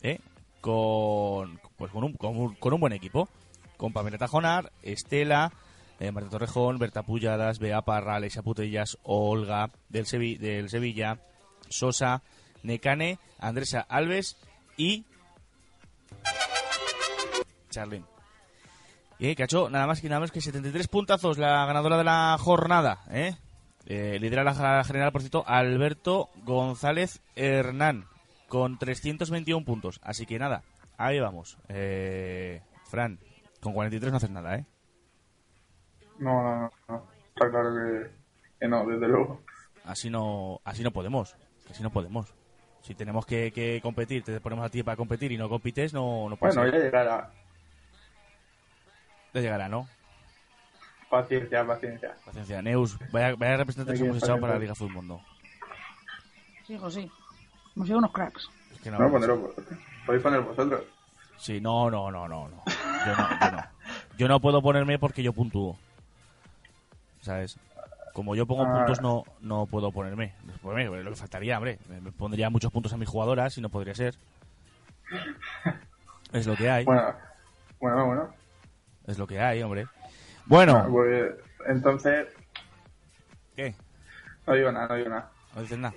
¿eh? 0.02 0.20
Con, 0.60 1.58
pues 1.78 1.90
con, 1.90 2.12
con, 2.12 2.36
un, 2.36 2.54
con 2.56 2.74
un 2.74 2.80
buen 2.80 2.92
equipo. 2.92 3.30
Con 3.76 3.92
Pamela 3.92 4.18
Tajonar, 4.18 4.72
Estela, 4.82 5.52
eh, 6.00 6.12
Marta 6.12 6.30
Torrejón, 6.30 6.78
Berta 6.78 7.02
Pulladas, 7.02 7.58
Bea 7.58 7.82
Parra, 7.82 8.16
Alexia 8.16 8.42
Putellas, 8.42 8.98
Olga 9.02 9.70
del, 9.88 10.06
Sevi- 10.06 10.38
del 10.38 10.68
Sevilla, 10.70 11.18
Sosa, 11.68 12.22
Necane, 12.62 13.18
Andresa 13.38 13.80
Alves 13.88 14.36
y 14.76 15.04
Charlene. 17.70 18.04
Y 19.18 19.34
que 19.34 19.42
ha 19.42 19.46
hecho 19.46 19.70
nada 19.70 19.86
más 19.86 20.00
que 20.00 20.08
nada 20.08 20.20
más 20.20 20.30
que 20.30 20.40
73 20.40 20.88
puntazos 20.88 21.38
la 21.38 21.64
ganadora 21.66 21.96
de 21.96 22.04
la 22.04 22.36
jornada. 22.38 23.02
¿eh? 23.10 23.34
Eh, 23.86 24.18
lidera 24.20 24.44
la 24.44 24.84
general, 24.84 25.12
por 25.12 25.22
cierto, 25.22 25.44
Alberto 25.46 26.28
González 26.44 27.20
Hernán 27.34 28.06
con 28.48 28.78
321 28.78 29.64
puntos. 29.64 30.00
Así 30.02 30.26
que 30.26 30.38
nada, 30.38 30.62
ahí 30.98 31.18
vamos. 31.18 31.56
Eh, 31.68 32.60
Fran, 32.90 33.18
con 33.60 33.72
43 33.72 34.10
no 34.10 34.16
haces 34.16 34.30
nada, 34.30 34.56
¿eh? 34.56 34.66
No, 36.18 36.42
no, 36.42 36.60
no, 36.60 36.70
no. 36.88 37.06
Está 37.28 37.50
claro 37.50 37.70
que, 37.74 38.10
que 38.60 38.68
no, 38.68 38.86
desde 38.86 39.08
luego. 39.08 39.42
Así 39.84 40.10
no, 40.10 40.60
así 40.64 40.82
no 40.82 40.90
podemos. 40.90 41.36
Así 41.70 41.82
no 41.82 41.90
podemos. 41.90 42.32
Si 42.82 42.94
tenemos 42.94 43.26
que, 43.26 43.50
que 43.52 43.80
competir, 43.82 44.22
te 44.22 44.40
ponemos 44.40 44.64
a 44.64 44.70
ti 44.70 44.82
para 44.82 44.96
competir 44.96 45.32
y 45.32 45.36
no 45.36 45.48
compites, 45.48 45.92
no, 45.92 46.28
no 46.28 46.36
pasa. 46.36 46.60
Bueno, 46.60 46.76
ya 46.76 46.84
llegará. 46.84 47.32
Ya 49.34 49.40
llegará, 49.40 49.68
¿no? 49.68 49.88
Paciencia, 51.10 51.64
paciencia. 51.66 52.16
Paciencia. 52.24 52.62
Neus, 52.62 52.98
vaya, 53.12 53.34
vaya 53.36 53.58
representantes 53.58 54.00
Aquí 54.00 54.08
hemos 54.08 54.22
echado 54.22 54.40
para 54.40 54.54
la. 54.54 54.58
Liga 54.58 54.74
Fútbol 54.74 54.94
Mundo. 54.94 55.20
Sí, 56.66 56.74
hijo, 56.74 56.90
sí. 56.90 57.10
Hemos 57.74 57.86
sido 57.86 57.98
unos 57.98 58.12
cracks. 58.12 58.48
Es 58.72 58.80
que 58.80 58.90
no, 58.90 58.98
No, 58.98 59.10
ponerlo. 59.10 59.54
Podéis 60.04 60.22
poner 60.22 60.40
vosotros. 60.40 60.82
Sí, 61.36 61.60
no, 61.60 61.90
no, 61.90 62.10
no, 62.10 62.26
no, 62.26 62.48
no. 62.48 62.62
Yo 63.06 63.16
no, 63.16 63.28
yo 63.40 63.50
no. 63.52 63.62
Yo 64.18 64.28
no 64.28 64.40
puedo 64.40 64.62
ponerme 64.62 64.98
porque 64.98 65.22
yo 65.22 65.32
puntúo. 65.32 65.76
¿Sabes? 67.20 67.58
Como 68.12 68.34
yo 68.34 68.46
pongo 68.46 68.64
Ah. 68.64 68.72
puntos, 68.78 69.00
no, 69.00 69.24
no 69.40 69.66
puedo 69.66 69.92
ponerme. 69.92 70.34
Ponerme, 70.62 71.02
Lo 71.02 71.10
que 71.10 71.16
faltaría, 71.16 71.56
hombre. 71.58 71.78
Me 71.88 72.00
me 72.00 72.12
pondría 72.12 72.50
muchos 72.50 72.72
puntos 72.72 72.92
a 72.92 72.96
mis 72.96 73.08
jugadoras 73.08 73.56
y 73.58 73.60
no 73.60 73.68
podría 73.68 73.94
ser. 73.94 74.14
Es 76.32 76.46
lo 76.46 76.56
que 76.56 76.68
hay. 76.70 76.84
Bueno, 76.84 77.14
bueno, 77.80 78.06
bueno. 78.06 78.34
Es 79.06 79.18
lo 79.18 79.26
que 79.26 79.40
hay, 79.40 79.62
hombre. 79.62 79.86
Bueno, 80.46 80.76
Ah, 80.78 80.88
pues, 80.90 81.34
entonces, 81.68 82.26
¿qué? 83.54 83.74
no 84.46 84.54
digo 84.54 84.72
nada, 84.72 84.88
no 84.88 84.94
digo 84.94 85.10
nada. 85.10 85.30
No 85.54 85.62
dices 85.62 85.78
nada. 85.78 85.94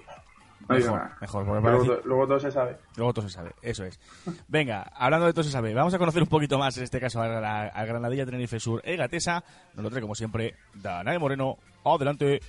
Mejor, 0.67 0.91
nada. 0.91 1.17
mejor, 1.21 1.45
porque 1.45 1.61
luego, 1.61 1.83
decir- 1.83 2.27
todo 2.27 2.39
se 2.39 2.51
sabe. 2.51 2.77
Luego 2.97 3.13
todo 3.13 3.27
se 3.27 3.33
sabe, 3.35 3.51
eso 3.61 3.83
es. 3.85 3.99
Venga, 4.47 4.81
hablando 4.95 5.25
de 5.25 5.33
todo 5.33 5.43
se 5.43 5.51
sabe, 5.51 5.73
vamos 5.73 5.93
a 5.93 5.97
conocer 5.97 6.21
un 6.21 6.29
poquito 6.29 6.57
más, 6.59 6.77
en 6.77 6.83
este 6.83 6.99
caso, 6.99 7.21
a 7.21 7.27
la, 7.27 7.61
a 7.67 7.85
Granadilla 7.85 8.25
Tenerife 8.25 8.59
Sur 8.59 8.81
Egatesa. 8.83 9.43
Nos 9.75 9.83
lo 9.83 9.89
trae, 9.89 10.01
como 10.01 10.15
siempre, 10.15 10.55
Danae 10.75 11.17
Moreno. 11.17 11.57
Adelante. 11.85 12.39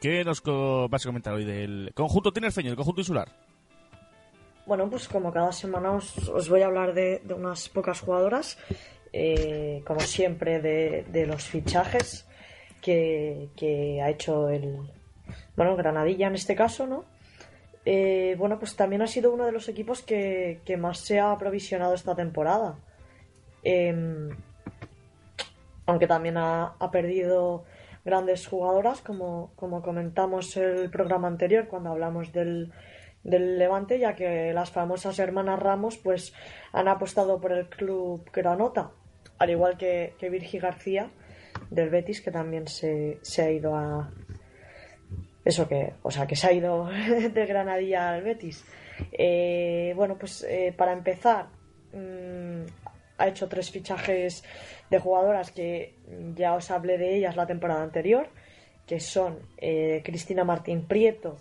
¿Qué 0.00 0.24
nos 0.24 0.40
co- 0.40 0.88
vas 0.88 1.04
a 1.04 1.08
comentar 1.08 1.34
hoy 1.34 1.44
del 1.44 1.92
conjunto 1.94 2.32
tinerfeño, 2.32 2.70
el 2.70 2.76
conjunto 2.76 3.00
insular? 3.02 3.28
Bueno, 4.66 4.88
pues 4.88 5.08
como 5.08 5.32
cada 5.32 5.52
semana 5.52 5.92
os, 5.92 6.28
os 6.28 6.48
voy 6.48 6.62
a 6.62 6.66
hablar 6.66 6.94
de, 6.94 7.20
de 7.24 7.34
unas 7.34 7.68
pocas 7.68 8.00
jugadoras, 8.00 8.56
eh, 9.12 9.82
como 9.86 10.00
siempre 10.00 10.60
de, 10.60 11.04
de 11.10 11.26
los 11.26 11.44
fichajes 11.44 12.26
que, 12.80 14.00
ha 14.02 14.10
hecho 14.10 14.48
el, 14.48 14.78
bueno, 15.56 15.76
Granadilla 15.76 16.26
en 16.26 16.34
este 16.34 16.54
caso, 16.54 16.86
¿no? 16.86 17.04
Eh, 17.84 18.34
bueno, 18.38 18.58
pues 18.58 18.76
también 18.76 19.02
ha 19.02 19.06
sido 19.06 19.32
uno 19.32 19.46
de 19.46 19.52
los 19.52 19.68
equipos 19.68 20.02
que, 20.02 20.60
más 20.78 20.98
se 20.98 21.18
ha 21.18 21.32
aprovisionado 21.32 21.94
esta 21.94 22.14
temporada. 22.14 22.78
Em, 23.62 24.30
aunque 25.86 26.06
también 26.06 26.36
ha, 26.36 26.74
ha 26.78 26.90
perdido 26.90 27.64
grandes 28.04 28.46
jugadoras, 28.46 29.00
como, 29.00 29.52
como 29.56 29.82
comentamos 29.82 30.56
en 30.56 30.78
el 30.78 30.90
programa 30.90 31.28
anterior 31.28 31.68
cuando 31.68 31.90
hablamos 31.90 32.32
del, 32.32 32.72
del 33.22 33.58
Levante, 33.58 33.98
ya 33.98 34.14
que 34.14 34.52
las 34.52 34.70
famosas 34.70 35.18
hermanas 35.18 35.60
Ramos 35.60 35.98
pues 35.98 36.32
han 36.72 36.88
apostado 36.88 37.40
por 37.40 37.52
el 37.52 37.68
club 37.68 38.28
Granota, 38.32 38.90
al 39.38 39.50
igual 39.50 39.76
que, 39.76 40.14
que 40.18 40.30
Virgi 40.30 40.58
García 40.58 41.10
del 41.70 41.88
Betis, 41.88 42.20
que 42.20 42.30
también 42.30 42.66
se, 42.66 43.18
se 43.22 43.42
ha 43.42 43.50
ido 43.50 43.74
a... 43.74 44.10
Eso 45.44 45.66
que, 45.66 45.94
o 46.02 46.10
sea, 46.10 46.26
que 46.26 46.36
se 46.36 46.48
ha 46.48 46.52
ido 46.52 46.86
de 47.32 47.46
Granadilla 47.46 48.10
al 48.10 48.22
Betis. 48.22 48.64
Eh, 49.12 49.92
bueno, 49.96 50.16
pues 50.18 50.44
eh, 50.48 50.74
para 50.76 50.92
empezar, 50.92 51.46
mm, 51.92 52.64
ha 53.18 53.28
hecho 53.28 53.48
tres 53.48 53.70
fichajes 53.70 54.44
de 54.90 54.98
jugadoras 54.98 55.50
que 55.50 55.94
ya 56.34 56.54
os 56.54 56.70
hablé 56.70 56.98
de 56.98 57.16
ellas 57.16 57.36
la 57.36 57.46
temporada 57.46 57.82
anterior, 57.82 58.28
que 58.86 59.00
son 59.00 59.38
eh, 59.58 60.02
Cristina 60.04 60.44
Martín 60.44 60.86
Prieto, 60.86 61.36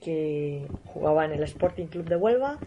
que 0.00 0.66
jugaba 0.84 1.24
en 1.24 1.32
el 1.32 1.42
Sporting 1.42 1.86
Club 1.86 2.08
de 2.08 2.16
Huelva, 2.16 2.58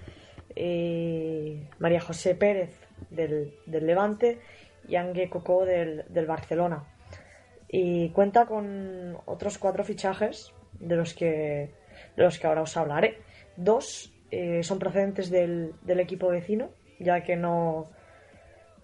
María 1.79 2.01
José 2.01 2.35
Pérez 2.35 2.77
del, 3.09 3.53
del 3.65 3.87
Levante 3.87 4.39
y 4.87 4.95
Angue 4.95 5.29
Cocó 5.29 5.65
del, 5.65 6.05
del 6.09 6.25
Barcelona. 6.25 6.83
Y 7.67 8.09
cuenta 8.09 8.45
con 8.45 9.17
otros 9.25 9.57
cuatro 9.57 9.83
fichajes 9.83 10.53
de 10.79 10.95
los 10.95 11.13
que, 11.13 11.73
de 12.15 12.23
los 12.23 12.37
que 12.39 12.47
ahora 12.47 12.63
os 12.63 12.75
hablaré. 12.75 13.19
Dos 13.55 14.13
eh, 14.31 14.63
son 14.63 14.79
procedentes 14.79 15.29
del, 15.29 15.73
del 15.81 15.99
equipo 15.99 16.27
vecino, 16.27 16.69
ya 16.99 17.23
que 17.23 17.35
no, 17.35 17.89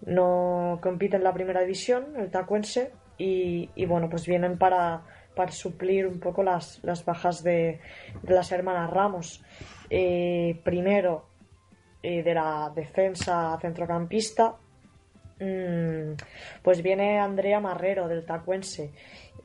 no 0.06 0.78
compite 0.82 1.16
en 1.16 1.24
la 1.24 1.34
primera 1.34 1.60
división, 1.60 2.14
el 2.16 2.30
tacuense, 2.30 2.92
y, 3.18 3.70
y 3.74 3.86
bueno, 3.86 4.08
pues 4.08 4.26
vienen 4.26 4.58
para, 4.58 5.02
para 5.34 5.52
suplir 5.52 6.06
un 6.06 6.20
poco 6.20 6.42
las, 6.42 6.82
las 6.82 7.04
bajas 7.04 7.42
de, 7.42 7.80
las 8.22 8.50
hermanas 8.52 8.90
Ramos. 8.90 9.44
Eh, 9.90 10.60
primero, 10.64 11.26
eh, 12.02 12.22
de 12.22 12.34
la 12.34 12.72
defensa 12.74 13.58
centrocampista, 13.60 14.56
pues 16.62 16.82
viene 16.82 17.18
Andrea 17.18 17.60
Marrero 17.60 18.08
del 18.08 18.24
Tacuense. 18.24 18.90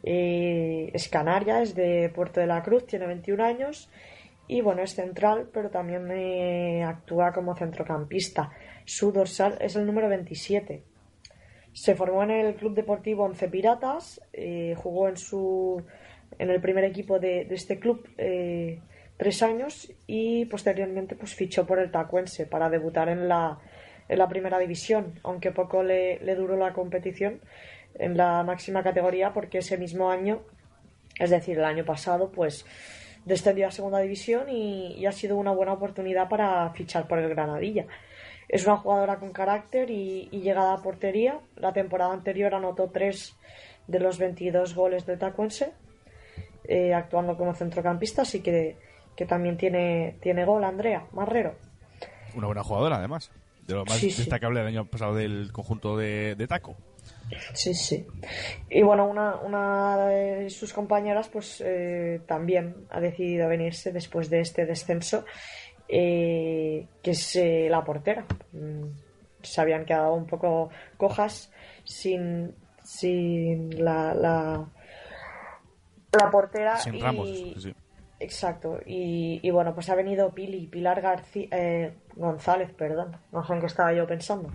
Es 0.04 1.08
canaria, 1.08 1.62
es 1.62 1.76
de 1.76 2.12
Puerto 2.14 2.40
de 2.40 2.48
la 2.48 2.62
Cruz, 2.62 2.86
tiene 2.86 3.08
21 3.08 3.44
años 3.44 3.90
y 4.48 4.62
bueno, 4.62 4.82
es 4.84 4.94
central, 4.94 5.50
pero 5.54 5.70
también 5.70 6.10
eh, 6.12 6.84
actúa 6.84 7.32
como 7.32 7.56
centrocampista. 7.56 8.52
Su 8.86 9.12
dorsal 9.12 9.58
es 9.62 9.76
el 9.76 9.86
número 9.86 10.10
27. 10.10 10.84
Se 11.72 11.96
formó 11.96 12.24
en 12.24 12.32
el 12.32 12.56
Club 12.56 12.76
Deportivo 12.76 13.24
Once 13.24 13.48
Piratas, 13.48 14.22
eh, 14.34 14.76
jugó 14.78 15.08
en 15.10 15.18
su 15.18 15.84
en 16.40 16.50
el 16.50 16.60
primer 16.62 16.84
equipo 16.84 17.20
de, 17.20 17.46
de 17.46 17.56
este 17.56 17.80
club 17.80 18.10
eh, 18.18 18.82
tres 19.18 19.44
años 19.44 19.92
y 20.08 20.46
posteriormente 20.46 21.16
pues 21.16 21.36
fichó 21.36 21.66
por 21.66 21.80
el 21.80 21.92
Tacuense 21.92 22.48
para 22.48 22.70
debutar 22.70 23.08
en 23.08 23.28
la, 23.28 23.60
en 24.10 24.20
la 24.20 24.28
primera 24.28 24.60
división, 24.60 25.20
aunque 25.24 25.52
poco 25.52 25.84
le, 25.84 26.20
le 26.20 26.36
duró 26.36 26.58
la 26.58 26.74
competición 26.74 27.42
en 27.96 28.18
la 28.18 28.44
máxima 28.44 28.84
categoría 28.84 29.34
porque 29.34 29.60
ese 29.60 29.78
mismo 29.78 30.10
año, 30.10 30.42
es 31.20 31.30
decir, 31.30 31.58
el 31.58 31.66
año 31.66 31.86
pasado, 31.86 32.32
pues 32.32 32.66
descendió 33.26 33.68
a 33.68 33.72
segunda 33.72 34.00
división 34.00 34.50
y, 34.50 35.06
ha 35.06 35.12
sido 35.12 35.38
una 35.38 35.52
buena 35.52 35.74
oportunidad 35.74 36.30
para 36.30 36.70
fichar 36.72 37.08
por 37.08 37.20
el 37.20 37.30
Granadilla. 37.30 37.86
Es 38.50 38.66
una 38.66 38.78
jugadora 38.78 39.18
con 39.18 39.32
carácter 39.32 39.90
y, 39.90 40.28
y 40.32 40.42
llegada 40.42 40.74
a 40.74 40.82
portería. 40.82 41.40
La 41.56 41.74
temporada 41.74 42.14
anterior 42.14 42.54
anotó 42.54 42.90
tres 42.90 43.36
de 43.88 44.00
los 44.00 44.18
22 44.18 44.76
goles 44.76 45.06
del 45.06 45.20
Tacuense, 45.20 45.74
eh, 46.66 46.94
actuando 46.94 47.38
como 47.38 47.54
centrocampista, 47.54 48.22
así 48.22 48.42
que, 48.42 48.78
que 49.16 49.26
también 49.26 49.58
tiene, 49.58 50.18
tiene 50.22 50.46
gol 50.46 50.64
Andrea 50.64 51.06
Marrero. 51.12 51.56
Una 52.36 52.48
buena 52.48 52.64
jugadora, 52.64 52.98
además. 52.98 53.32
De 53.68 53.74
lo 53.76 53.86
más 53.86 53.98
Sí, 53.98 54.12
sí. 54.12 54.22
destacable 54.24 54.60
del 54.60 54.68
año 54.70 54.86
pasado 54.86 55.16
del 55.16 55.52
conjunto 55.52 55.96
de, 55.98 56.36
de 56.36 56.48
Taco. 56.48 56.76
Sí, 57.54 57.74
sí. 57.74 58.06
Y 58.70 58.82
bueno, 58.84 59.06
una, 59.08 59.38
una 59.38 59.98
de 60.08 60.50
sus 60.50 60.74
compañeras 60.74 61.30
pues 61.30 61.62
eh, 61.66 62.22
también 62.28 62.76
ha 62.90 63.00
decidido 63.00 63.48
venirse 63.48 63.92
después 63.92 64.30
de 64.30 64.42
este 64.42 64.66
descenso, 64.66 65.26
eh, 65.88 66.86
que 67.02 67.12
es 67.12 67.36
eh, 67.38 67.68
la 67.70 67.84
portera. 67.84 68.26
Mm, 68.52 68.86
se 69.42 69.62
habían 69.62 69.86
quedado 69.86 70.14
un 70.14 70.26
poco 70.28 70.70
cojas 70.98 71.52
sin, 71.86 72.54
sin 72.84 73.84
la, 73.84 74.14
la, 74.14 74.66
la 76.18 76.32
portera. 76.32 76.78
Sin 76.78 76.96
y- 76.96 77.02
Ramos, 77.02 77.30
sí. 77.30 77.74
Exacto, 78.24 78.80
y, 78.86 79.50
bueno, 79.52 79.74
pues 79.74 79.90
ha 79.90 79.96
venido 79.96 80.34
Pili, 80.34 80.68
Pilar 80.68 81.02
García, 81.02 81.50
eh, 81.52 81.94
González, 82.16 82.72
perdón, 82.72 83.18
no 83.34 83.46
sé 83.46 83.60
qué 83.60 83.66
estaba 83.66 83.92
yo 83.92 84.08
pensando. 84.08 84.50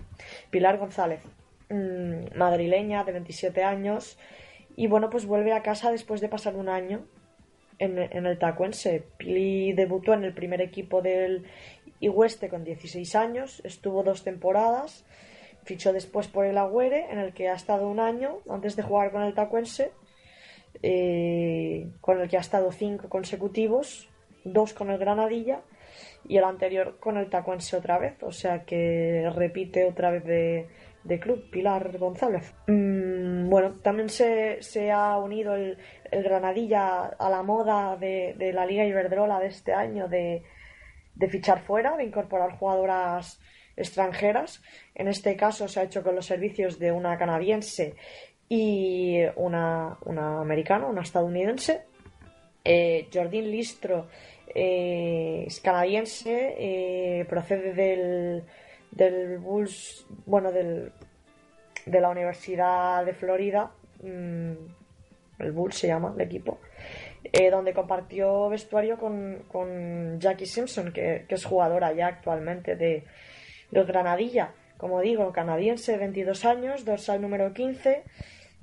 Pilar 0.49 0.79
González, 0.79 1.21
mm, 1.69 2.35
madrileña 2.35 3.03
de 3.03 3.11
27 3.11 3.63
años, 3.63 4.17
y 4.75 4.87
bueno, 4.87 5.11
pues 5.11 5.27
vuelve 5.27 5.53
a 5.53 5.61
casa 5.61 5.91
después 5.91 6.19
de 6.19 6.29
pasar 6.29 6.55
un 6.55 6.67
año 6.67 7.05
en, 7.77 7.99
en 7.99 8.25
el 8.25 8.39
Tacuense. 8.39 9.03
Pili 9.17 9.73
debutó 9.73 10.13
en 10.15 10.23
el 10.23 10.33
primer 10.33 10.61
equipo 10.61 11.03
del 11.03 11.45
Igueste 11.99 12.49
con 12.49 12.63
16 12.63 13.13
años, 13.13 13.61
estuvo 13.63 14.01
dos 14.01 14.23
temporadas, 14.23 15.05
fichó 15.63 15.93
después 15.93 16.27
por 16.27 16.45
el 16.45 16.57
Agüere, 16.57 17.05
en 17.11 17.19
el 17.19 17.33
que 17.35 17.49
ha 17.49 17.53
estado 17.53 17.87
un 17.87 17.99
año 17.99 18.39
antes 18.49 18.75
de 18.75 18.81
jugar 18.81 19.11
con 19.11 19.21
el 19.21 19.35
Tacuense, 19.35 19.91
eh, 20.81 21.89
con 22.01 22.19
el 22.21 22.29
que 22.29 22.37
ha 22.37 22.41
estado 22.41 22.71
cinco 22.71 23.09
consecutivos, 23.09 24.09
dos 24.43 24.73
con 24.73 24.89
el 24.89 24.97
Granadilla 24.97 25.61
y 26.27 26.37
el 26.37 26.43
anterior 26.43 26.97
con 26.99 27.17
el 27.17 27.29
Tacuense 27.29 27.75
otra 27.77 27.97
vez, 27.97 28.21
o 28.23 28.31
sea 28.31 28.63
que 28.65 29.29
repite 29.35 29.85
otra 29.85 30.11
vez 30.11 30.23
de, 30.23 30.67
de 31.03 31.19
club, 31.19 31.49
Pilar 31.49 31.97
González. 31.97 32.53
Mm, 32.67 33.49
bueno, 33.49 33.79
también 33.81 34.09
se, 34.09 34.61
se 34.61 34.91
ha 34.91 35.17
unido 35.17 35.55
el, 35.55 35.77
Granadilla 36.11 37.05
a 37.05 37.29
la 37.29 37.43
moda 37.43 37.97
de, 37.97 38.35
de 38.37 38.53
la 38.53 38.65
Liga 38.65 38.85
Iberdrola 38.85 39.39
de 39.39 39.47
este 39.47 39.73
año 39.73 40.07
de, 40.07 40.43
de 41.15 41.29
fichar 41.29 41.59
fuera, 41.59 41.97
de 41.97 42.05
incorporar 42.05 42.57
jugadoras 42.57 43.39
extranjeras. 43.75 44.61
En 44.95 45.07
este 45.07 45.35
caso 45.35 45.67
se 45.67 45.79
ha 45.79 45.83
hecho 45.83 46.03
con 46.03 46.15
los 46.15 46.25
servicios 46.25 46.79
de 46.79 46.91
una 46.91 47.17
canadiense 47.17 47.95
y 48.49 49.19
una, 49.35 49.97
una 50.05 50.41
americana, 50.41 50.87
una 50.87 51.01
estadounidense. 51.01 51.85
Eh, 52.65 53.07
Listro 53.31 54.07
eh, 54.53 55.45
es 55.47 55.59
canadiense, 55.59 56.55
eh, 56.57 57.25
procede 57.29 57.73
del, 57.73 58.43
del 58.91 59.37
Bulls, 59.37 60.05
bueno, 60.25 60.51
del, 60.51 60.91
de 61.85 62.01
la 62.01 62.09
Universidad 62.09 63.05
de 63.05 63.13
Florida, 63.13 63.71
mm, 64.01 64.51
el 65.39 65.51
Bulls 65.51 65.77
se 65.77 65.87
llama 65.87 66.13
el 66.15 66.21
equipo, 66.21 66.59
eh, 67.23 67.49
donde 67.49 67.73
compartió 67.73 68.49
vestuario 68.49 68.97
con, 68.97 69.43
con 69.47 70.19
Jackie 70.19 70.45
Simpson, 70.45 70.91
que, 70.91 71.25
es 71.27 71.45
jugadora 71.45 71.93
ya 71.93 72.07
actualmente 72.07 72.75
de, 72.75 73.05
del 73.71 73.85
Granadilla. 73.85 74.53
Como 74.77 75.01
digo, 75.01 75.31
canadiense, 75.33 75.97
22 75.97 76.45
años, 76.45 76.85
dorsal 76.85 77.21
número 77.21 77.53
15, 77.53 78.03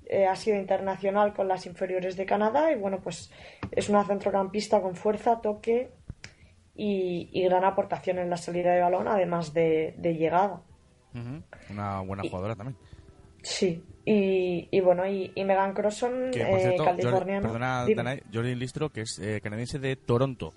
eh, 0.06 0.26
ha 0.26 0.34
sido 0.36 0.56
internacional 0.58 1.34
con 1.34 1.48
las 1.48 1.66
inferiores 1.66 2.16
de 2.16 2.26
Canadá 2.26 2.72
y 2.72 2.76
bueno, 2.76 3.00
pues 3.02 3.30
es 3.72 3.88
una 3.88 4.04
centrocampista 4.04 4.80
con 4.80 4.94
fuerza, 4.94 5.40
toque 5.40 5.90
y, 6.74 7.28
y 7.32 7.44
gran 7.44 7.64
aportación 7.64 8.18
en 8.18 8.30
la 8.30 8.36
salida 8.36 8.72
de 8.74 8.80
balón, 8.82 9.08
además 9.08 9.52
de, 9.52 9.94
de 9.98 10.14
llegada. 10.14 10.62
Una 11.70 12.00
buena 12.02 12.22
jugadora 12.22 12.54
también. 12.54 12.76
Sí, 13.42 13.82
y, 14.04 14.68
y 14.70 14.80
bueno, 14.80 15.06
y, 15.06 15.30
y 15.34 15.44
Megan 15.44 15.72
Crosson, 15.72 16.30
Que, 16.32 16.44
por 16.44 16.58
eh, 16.58 16.62
cierto, 16.62 16.84
Jordi- 16.84 16.96
californiana. 17.02 17.84
perdona, 17.84 18.16
Jordi 18.32 18.54
Listro, 18.54 18.90
que 18.90 19.02
es 19.02 19.18
eh, 19.22 19.40
canadiense 19.40 19.78
de 19.78 19.96
Toronto. 19.96 20.52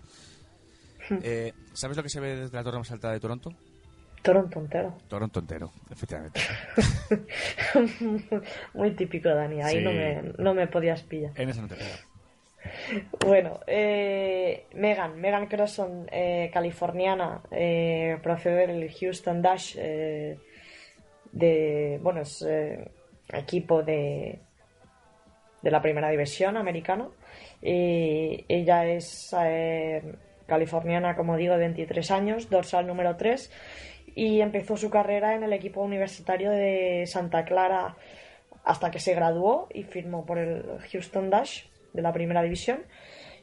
Hmm. 1.09 1.17
Eh, 1.23 1.53
¿Sabes 1.73 1.95
lo 1.97 2.03
que 2.03 2.09
se 2.09 2.19
ve 2.19 2.35
desde 2.35 2.57
la 2.57 2.63
torre 2.63 2.79
más 2.79 2.91
alta 2.91 3.11
de 3.11 3.19
Toronto? 3.19 3.51
Toronto 4.21 4.59
entero. 4.59 4.97
Toronto 5.07 5.39
entero, 5.39 5.71
efectivamente. 5.91 6.39
Muy 8.73 8.91
típico, 8.91 9.29
Dani. 9.29 9.61
Ahí 9.61 9.77
Sí. 9.77 9.83
no, 9.83 9.91
me, 9.91 10.21
no 10.37 10.53
me 10.53 10.67
podías 10.67 11.01
pillar. 11.03 11.31
En 11.35 11.49
esa 11.49 11.61
no 11.61 11.67
te 11.67 11.75
queda. 11.75 11.87
Bueno, 13.25 13.61
eh, 13.67 14.65
Megan, 14.73 15.19
Megan 15.19 15.47
Crosson, 15.47 16.07
eh, 16.11 16.49
californiana, 16.53 17.41
eh, 17.51 18.17
procede 18.21 18.67
del 18.67 18.91
Houston 18.93 19.41
Dash, 19.41 19.75
eh, 19.79 20.37
de, 21.31 21.99
bueno, 22.01 22.21
es 22.21 22.41
eh, 22.47 22.91
equipo 23.31 23.81
de, 23.83 24.39
de 25.61 25.71
la 25.71 25.81
primera 25.81 26.09
división 26.09 26.57
americana. 26.57 27.07
Y 27.61 28.45
ella 28.49 28.85
es 28.85 29.33
eh, 29.41 30.01
californiana, 30.45 31.15
como 31.15 31.37
digo, 31.37 31.53
de 31.53 31.59
23 31.59 32.11
años, 32.11 32.49
dorsal 32.49 32.87
número 32.87 33.15
3, 33.15 33.51
y 34.19 34.41
empezó 34.41 34.75
su 34.75 34.89
carrera 34.89 35.33
en 35.33 35.43
el 35.43 35.53
equipo 35.53 35.81
universitario 35.81 36.51
de 36.51 37.05
Santa 37.07 37.45
Clara 37.45 37.95
hasta 38.65 38.91
que 38.91 38.99
se 38.99 39.13
graduó 39.13 39.69
y 39.73 39.83
firmó 39.83 40.25
por 40.25 40.37
el 40.37 40.77
Houston 40.91 41.29
Dash 41.29 41.63
de 41.93 42.01
la 42.01 42.11
primera 42.11 42.43
división. 42.43 42.83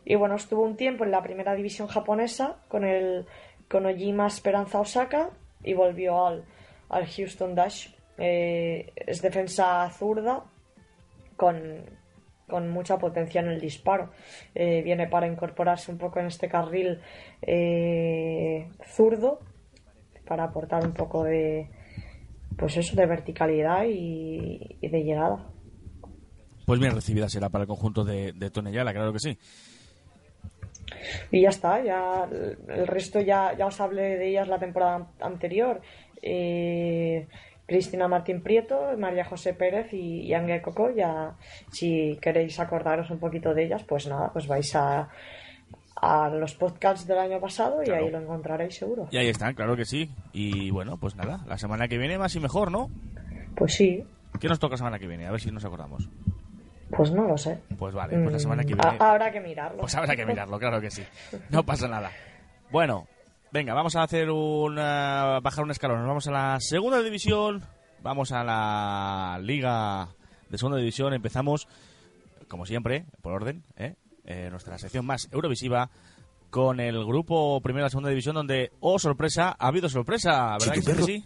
Y 0.04 0.16
bueno, 0.16 0.34
estuvo 0.36 0.62
un 0.62 0.76
tiempo 0.76 1.04
en 1.04 1.12
la 1.12 1.22
primera 1.22 1.54
división 1.54 1.88
japonesa 1.88 2.58
con 2.68 2.84
el 2.84 3.24
con 3.70 3.86
Ojima 3.86 4.26
Esperanza 4.26 4.78
Osaka 4.78 5.30
y 5.64 5.72
volvió 5.72 6.26
al, 6.26 6.44
al 6.90 7.06
Houston 7.06 7.54
Dash. 7.54 7.88
Eh, 8.18 8.92
es 8.96 9.22
defensa 9.22 9.88
zurda 9.88 10.44
con, 11.36 11.86
con 12.50 12.68
mucha 12.68 12.98
potencia 12.98 13.40
en 13.40 13.48
el 13.48 13.60
disparo. 13.62 14.10
Eh, 14.54 14.82
viene 14.82 15.06
para 15.06 15.26
incorporarse 15.26 15.90
un 15.90 15.96
poco 15.96 16.20
en 16.20 16.26
este 16.26 16.50
carril 16.50 17.00
eh, 17.40 18.68
zurdo 18.84 19.40
para 20.26 20.44
aportar 20.44 20.84
un 20.84 20.92
poco 20.92 21.24
de 21.24 21.68
pues 22.56 22.76
eso 22.76 22.96
de 22.96 23.06
verticalidad 23.06 23.84
y, 23.84 24.78
y 24.80 24.88
de 24.88 25.02
llegada. 25.02 25.46
Pues 26.64 26.80
bien 26.80 26.94
recibida 26.94 27.28
será 27.28 27.48
para 27.48 27.62
el 27.62 27.68
conjunto 27.68 28.04
de, 28.04 28.32
de 28.32 28.50
Tonellala, 28.50 28.92
claro 28.92 29.12
que 29.12 29.20
sí. 29.20 29.38
Y 31.30 31.42
ya 31.42 31.50
está, 31.50 31.82
ya 31.82 32.28
el 32.68 32.86
resto 32.86 33.20
ya, 33.20 33.56
ya 33.56 33.66
os 33.66 33.80
hablé 33.80 34.16
de 34.16 34.28
ellas 34.28 34.48
la 34.48 34.58
temporada 34.58 35.06
anterior. 35.20 35.80
Eh, 36.22 37.26
Cristina 37.66 38.08
Martín 38.08 38.42
Prieto, 38.42 38.96
María 38.96 39.24
José 39.24 39.52
Pérez 39.54 39.92
y, 39.92 40.22
y 40.22 40.34
Ángel 40.34 40.62
Coco, 40.62 40.90
ya 40.90 41.36
si 41.72 42.16
queréis 42.20 42.58
acordaros 42.60 43.10
un 43.10 43.18
poquito 43.18 43.54
de 43.54 43.64
ellas, 43.64 43.82
pues 43.82 44.06
nada, 44.06 44.30
pues 44.32 44.46
vais 44.46 44.74
a, 44.76 45.08
a 45.96 46.28
los 46.28 46.54
podcasts 46.54 47.06
del 47.06 47.18
año 47.18 47.40
pasado 47.40 47.82
y 47.82 47.86
Claro. 47.86 48.04
ahí 48.04 48.10
lo 48.10 48.18
encontraréis 48.20 48.74
seguro. 48.76 49.08
Y 49.10 49.16
ahí 49.16 49.28
están, 49.28 49.54
claro 49.54 49.76
que 49.76 49.84
sí. 49.84 50.10
Y 50.32 50.70
bueno, 50.70 50.98
pues 50.98 51.16
nada, 51.16 51.40
la 51.46 51.56
semana 51.58 51.88
que 51.88 51.96
viene 51.98 52.18
más 52.18 52.34
y 52.36 52.40
mejor, 52.40 52.70
¿no? 52.70 52.90
Pues 53.56 53.74
sí, 53.74 54.04
¿Qué 54.40 54.48
nos 54.48 54.58
toca 54.58 54.74
la 54.74 54.78
semana 54.78 54.98
que 54.98 55.06
viene? 55.06 55.26
A 55.26 55.30
ver 55.30 55.40
si 55.40 55.50
nos 55.50 55.64
acordamos. 55.64 56.08
pues 56.90 57.10
no 57.10 57.22
lo 57.26 57.38
sé. 57.38 57.58
Pues 57.78 57.94
vale, 57.94 58.18
pues 58.18 58.32
la 58.32 58.38
semana 58.38 58.62
que 58.64 58.74
Mm, 58.74 58.78
viene... 58.78 58.96
ha- 59.00 59.10
habrá 59.12 59.32
que 59.32 59.40
mirarlo. 59.40 59.78
Pues 59.78 59.94
habrá 59.94 60.14
que 60.14 60.26
mirarlo, 60.26 60.58
claro 60.58 60.80
que 60.80 60.90
sí. 60.90 61.02
No 61.50 61.64
pasa 61.64 61.88
nada. 61.88 62.10
Bueno, 62.70 63.06
venga, 63.52 63.72
vamos 63.74 63.96
a 63.96 64.02
hacer 64.02 64.30
una... 64.30 65.40
bajar 65.42 65.64
un 65.64 65.70
escalón. 65.70 65.98
Nos 66.00 66.08
vamos 66.08 66.28
a 66.28 66.30
la 66.32 66.56
segunda 66.60 67.02
división. 67.02 67.62
Vamos 68.02 68.30
a 68.32 68.44
la 68.44 69.38
liga 69.42 70.08
de 70.50 70.58
segunda 70.58 70.78
división. 70.78 71.14
Empezamos, 71.14 71.66
como 72.48 72.66
siempre, 72.66 73.06
por 73.22 73.32
orden, 73.32 73.64
¿eh? 73.76 73.94
Eh, 74.26 74.48
nuestra 74.50 74.76
sección 74.76 75.06
más 75.06 75.28
eurovisiva 75.30 75.88
con 76.50 76.80
el 76.80 77.04
grupo 77.04 77.60
primero 77.60 77.82
de 77.82 77.86
la 77.86 77.90
segunda 77.90 78.10
división 78.10 78.34
donde, 78.34 78.72
oh 78.80 78.98
sorpresa, 78.98 79.56
ha 79.58 79.68
habido 79.68 79.88
sorpresa, 79.88 80.56
¿verdad 80.58 80.74
Sí, 80.74 80.80
que 80.82 81.02
sí? 81.02 81.24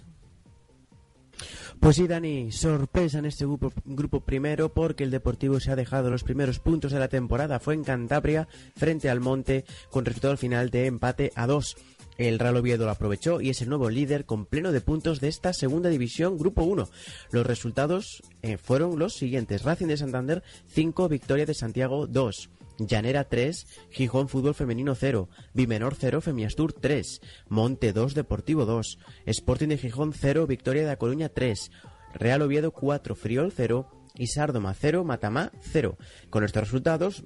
Pues 1.80 1.96
sí, 1.96 2.06
Dani, 2.06 2.52
sorpresa 2.52 3.20
en 3.20 3.24
este 3.24 3.46
grupo, 3.46 3.72
grupo 3.86 4.20
primero 4.20 4.68
porque 4.74 5.02
el 5.02 5.10
Deportivo 5.10 5.60
se 5.60 5.70
ha 5.70 5.76
dejado 5.76 6.10
los 6.10 6.24
primeros 6.24 6.58
puntos 6.58 6.92
de 6.92 6.98
la 6.98 7.08
temporada. 7.08 7.58
Fue 7.58 7.72
en 7.72 7.84
Cantabria 7.84 8.48
frente 8.76 9.08
al 9.08 9.20
Monte 9.20 9.64
con 9.88 10.04
resultado 10.04 10.36
final 10.36 10.68
de 10.68 10.84
empate 10.84 11.32
a 11.36 11.46
dos. 11.46 11.76
El 12.18 12.38
Real 12.38 12.58
Oviedo 12.58 12.84
lo 12.84 12.90
aprovechó 12.90 13.40
y 13.40 13.48
es 13.48 13.62
el 13.62 13.70
nuevo 13.70 13.88
líder 13.88 14.26
con 14.26 14.44
pleno 14.44 14.72
de 14.72 14.82
puntos 14.82 15.20
de 15.20 15.28
esta 15.28 15.54
segunda 15.54 15.88
división, 15.88 16.36
Grupo 16.36 16.64
1. 16.64 16.86
Los 17.30 17.46
resultados 17.46 18.22
eh, 18.42 18.58
fueron 18.58 18.98
los 18.98 19.14
siguientes. 19.14 19.62
Racing 19.62 19.86
de 19.86 19.96
Santander 19.96 20.42
5, 20.74 21.08
Victoria 21.08 21.46
de 21.46 21.54
Santiago 21.54 22.06
2. 22.06 22.50
Llanera 22.86 23.24
3, 23.24 23.66
Gijón 23.90 24.28
Fútbol 24.28 24.54
Femenino 24.54 24.94
0, 24.94 25.28
Bimenor 25.54 25.94
0, 25.98 26.20
Femiastur 26.20 26.72
3, 26.72 27.20
Monte 27.48 27.92
2, 27.92 28.14
Deportivo 28.14 28.64
2, 28.64 28.98
Sporting 29.26 29.68
de 29.68 29.78
Gijón 29.78 30.12
0, 30.12 30.46
Victoria 30.46 30.84
de 30.84 30.90
A 30.90 30.96
Coruña 30.96 31.28
3, 31.28 31.70
Real 32.14 32.42
Oviedo 32.42 32.72
4, 32.72 33.14
Friol 33.14 33.52
0 33.54 33.88
y 34.16 34.26
Sárdoma 34.26 34.74
0, 34.74 35.04
Matamá 35.04 35.52
0. 35.60 35.96
Con 36.30 36.44
estos 36.44 36.64
resultados, 36.64 37.24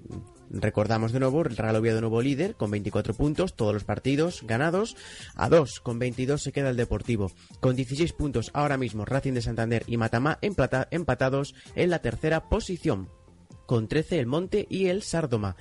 recordamos 0.51 1.13
de 1.13 1.21
nuevo, 1.21 1.43
el 1.43 1.57
Real 1.57 1.77
Oviedo 1.77 2.01
nuevo 2.01 2.21
líder 2.23 2.57
con 2.57 2.71
24 2.71 3.15
puntos, 3.15 3.55
todos 3.57 3.73
los 3.73 3.85
partidos 3.85 4.43
ganados, 4.45 4.97
a 5.35 5.49
2 5.49 5.81
con 5.81 5.99
22 5.99 6.43
se 6.43 6.53
queda 6.53 6.71
el 6.71 6.77
Deportivo, 6.77 7.31
con 7.61 7.77
16 7.77 8.13
puntos 8.13 8.51
ahora 8.55 8.77
mismo 8.77 9.05
Racing 9.05 9.33
de 9.33 9.43
Santander 9.43 9.85
y 9.87 9.97
Matamá 9.97 10.39
empatados 10.41 11.55
en 11.75 11.91
la 11.91 12.01
tercera 12.01 12.49
posición. 12.49 13.09
Con 13.67 13.89
13 13.89 14.19
el 14.19 14.27
Monte 14.27 14.67
y 14.69 14.87
el 14.87 15.03
Sárdoma. 15.03 15.57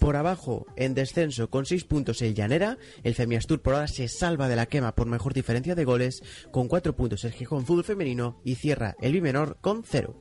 Por 0.00 0.16
abajo, 0.16 0.66
en 0.76 0.94
descenso 0.94 1.50
con 1.50 1.66
6 1.66 1.84
puntos 1.84 2.22
el 2.22 2.34
Llanera, 2.34 2.78
el 3.02 3.14
Femiastur 3.14 3.60
por 3.60 3.74
ahora 3.74 3.88
se 3.88 4.08
salva 4.08 4.48
de 4.48 4.56
la 4.56 4.66
quema 4.66 4.94
por 4.94 5.06
mejor 5.06 5.34
diferencia 5.34 5.74
de 5.74 5.84
goles, 5.84 6.22
con 6.50 6.68
4 6.68 6.94
puntos 6.94 7.24
el 7.24 7.32
Gijón 7.32 7.66
Fútbol 7.66 7.84
Femenino 7.84 8.40
y 8.44 8.54
cierra 8.54 8.96
el 9.00 9.12
Bimenor 9.12 9.58
con 9.60 9.82
0. 9.84 10.14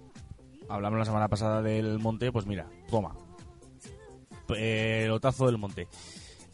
Hablamos 0.70 1.00
la 1.00 1.06
semana 1.06 1.28
pasada 1.30 1.62
del 1.62 2.00
Monte, 2.00 2.32
pues 2.32 2.46
mira, 2.46 2.70
toma. 2.90 3.16
Pelotazo 4.48 5.46
del 5.46 5.58
Monte. 5.58 5.88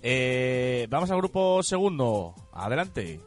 Eh, 0.01 0.87
vamos 0.89 1.09
al 1.11 1.17
grupo 1.17 1.63
segundo. 1.63 2.35
Adelante. 2.51 3.21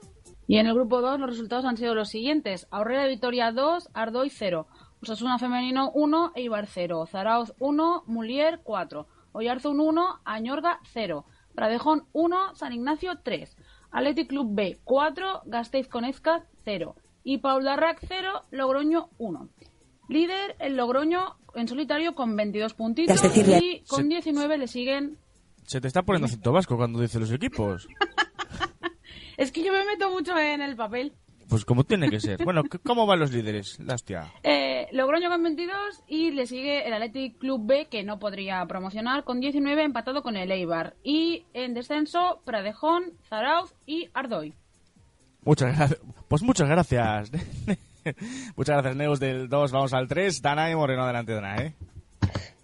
Y 0.47 0.59
en 0.59 0.67
el 0.67 0.75
grupo 0.75 1.01
2 1.01 1.19
los 1.19 1.31
resultados 1.31 1.65
han 1.65 1.77
sido 1.77 1.95
los 1.95 2.09
siguientes. 2.09 2.69
Aurrera 2.71 3.03
de 3.03 3.09
Vitoria 3.09 3.51
2, 3.51 3.89
Ardoy 3.95 4.31
0. 4.31 4.67
Osasuna 5.07 5.39
Femenino 5.39 5.93
1, 5.95 6.33
Eibar 6.35 6.67
0. 6.67 7.07
Zarauz 7.07 7.55
1, 7.61 8.03
Mulier 8.07 8.59
4. 8.65 9.07
Oyarzun 9.33 9.79
1, 9.79 10.21
Añorga 10.25 10.81
0. 10.93 11.25
Pradejón 11.55 12.07
1, 12.13 12.57
San 12.57 12.73
Ignacio 12.73 13.21
3. 13.23 13.57
Athletic 13.93 14.29
Club 14.29 14.49
B 14.51 14.81
4, 14.83 15.43
Gasteiz 15.47 15.87
Conezca 15.87 16.45
0. 16.65 16.97
Y 17.23 17.39
Paul 17.39 17.63
Darrac 17.63 18.01
0, 18.01 18.47
Logroño 18.51 19.11
1. 19.19 19.49
Líder 20.09 20.57
el 20.59 20.77
Logroño 20.77 21.37
en 21.55 21.69
solitario 21.69 22.17
con 22.17 22.35
22 22.35 22.75
puntitos 22.75 23.23
y 23.37 23.85
con 23.87 24.09
19 24.09 24.59
le 24.59 24.67
siguen... 24.67 25.19
Se 25.67 25.81
te 25.81 25.87
está 25.87 26.03
poniendo 26.03 26.27
acento 26.27 26.51
vasco 26.51 26.77
cuando 26.77 27.01
dice 27.01 27.21
los 27.21 27.31
equipos. 27.31 27.87
Es 29.37 29.53
que 29.53 29.63
yo 29.63 29.71
me 29.71 29.85
meto 29.85 30.11
mucho 30.11 30.37
en 30.39 30.63
el 30.63 30.77
papel. 30.77 31.13
Pues 31.49 31.65
como 31.65 31.85
tiene 31.85 32.09
que 32.11 32.21
ser. 32.21 32.43
Bueno, 32.43 32.63
¿cómo 32.85 33.07
van 33.07 33.21
los 33.21 33.33
líderes? 33.33 33.79
La 33.81 33.95
hostia. 33.95 34.33
Eh, 34.87 34.97
Logroño 34.97 35.29
con 35.29 35.43
22 35.43 36.03
y 36.07 36.31
le 36.33 36.47
sigue 36.47 36.87
el 36.87 36.93
Athletic 36.93 37.39
Club 37.39 37.67
B 37.67 37.87
que 37.91 38.03
no 38.03 38.19
podría 38.19 38.65
promocionar 38.67 39.25
con 39.25 39.41
19 39.41 39.83
empatado 39.83 40.23
con 40.23 40.37
el 40.37 40.51
Eibar. 40.51 40.95
Y 41.03 41.45
en 41.55 41.75
descenso 41.75 42.41
Pradejón, 42.45 43.13
Zarauz 43.29 43.75
y 43.87 44.09
Ardoy. 44.15 44.55
Muchas 45.43 45.77
gracias. 45.77 46.01
Pues 46.29 46.43
muchas 46.43 46.69
gracias. 46.69 47.31
muchas 48.57 48.75
gracias, 48.75 48.97
Neus. 48.97 49.21
Del 49.21 49.49
2 49.49 49.73
vamos 49.73 49.93
al 49.93 50.09
3. 50.09 50.43
Dana 50.43 50.71
y 50.71 50.75
Moreno, 50.75 51.05
adelante, 51.05 51.33
Dana, 51.33 51.57
¿eh? 51.57 51.75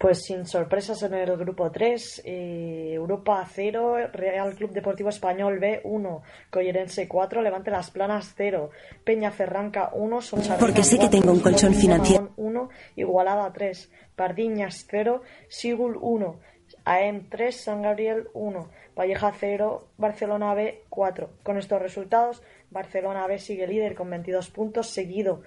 Pues 0.03 0.25
sin 0.25 0.47
sorpresas 0.47 1.01
en 1.05 1.15
el 1.15 1.37
grupo 1.37 1.71
3, 1.71 2.23
eh, 2.25 2.91
Europa 2.95 3.47
0, 3.49 4.09
Real 4.13 4.53
Club 4.57 4.73
Deportivo 4.73 5.11
Español 5.11 5.61
B 5.61 5.81
1, 5.85 6.23
Collerense 6.51 7.07
4, 7.07 7.41
Levante 7.41 7.71
Las 7.71 7.93
Planas 7.93 8.35
0, 8.37 8.71
Peña 9.05 9.31
Ferranca 9.31 9.93
1, 9.95 10.19
Porque 10.59 10.83
sé 10.83 10.99
que 10.99 11.07
tengo 11.07 11.31
un 11.31 11.39
colchón 11.39 11.73
financiero. 11.73 12.33
1, 12.37 12.69
Igualada 12.97 13.53
3, 13.53 13.93
Pardiñas 14.17 14.85
0, 14.91 15.23
Sigul 15.47 15.97
1, 16.01 16.37
AEM 16.85 17.29
3, 17.29 17.57
San 17.57 17.83
Gabriel 17.83 18.27
1, 18.35 18.69
Valleja 18.99 19.33
0, 19.39 19.87
Barcelona 19.99 20.53
B 20.55 20.83
4. 20.89 21.31
Con 21.45 21.59
estos 21.59 21.81
resultados, 21.81 22.43
Barcelona 22.73 23.29
B 23.29 23.39
sigue 23.39 23.69
líder 23.69 23.95
con 23.95 24.11
22 24.11 24.51
puntos, 24.51 24.89
seguido 24.89 25.43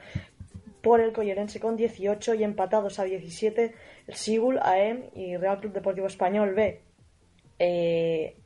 por 0.86 1.02
el 1.02 1.14
Collerense 1.14 1.60
con 1.60 1.76
18 1.76 2.36
y 2.36 2.44
empatados 2.44 3.00
a 3.00 3.06
17 3.06 3.74
el 4.08 4.16
Sigul, 4.16 4.60
AEM 4.62 5.10
y 5.14 5.38
Real 5.38 5.60
Club 5.60 5.74
Deportivo 5.74 6.08
Español 6.08 6.54
B. 6.54 6.82
Eh, 7.60 8.38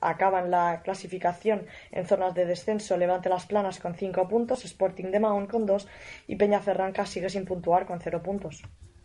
acaban 0.00 0.50
la 0.50 0.82
clasificación 0.82 1.66
en 1.90 2.06
zonas 2.06 2.34
de 2.34 2.44
descenso 2.44 2.96
Levante 2.96 3.28
Las 3.28 3.46
Planas 3.46 3.80
con 3.80 3.94
5 3.94 4.28
puntos, 4.28 4.64
Sporting 4.64 5.10
de 5.10 5.20
Mahón 5.20 5.46
con 5.46 5.66
2 5.66 5.88
y 6.28 6.36
Peña 6.36 6.60
Ferranca 6.60 7.06
sigue 7.06 7.30
sin 7.30 7.44
puntuar 7.44 7.86
con 7.86 8.00
0 8.00 8.22
puntos. 8.22 8.62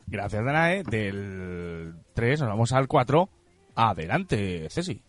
Gracias, 0.07 0.43
Danae. 0.43 0.83
Del 0.83 1.93
3 2.13 2.41
nos 2.41 2.49
vamos 2.49 2.73
al 2.73 2.87
4. 2.87 3.29
Adelante, 3.75 4.67
Ceci. 4.69 5.03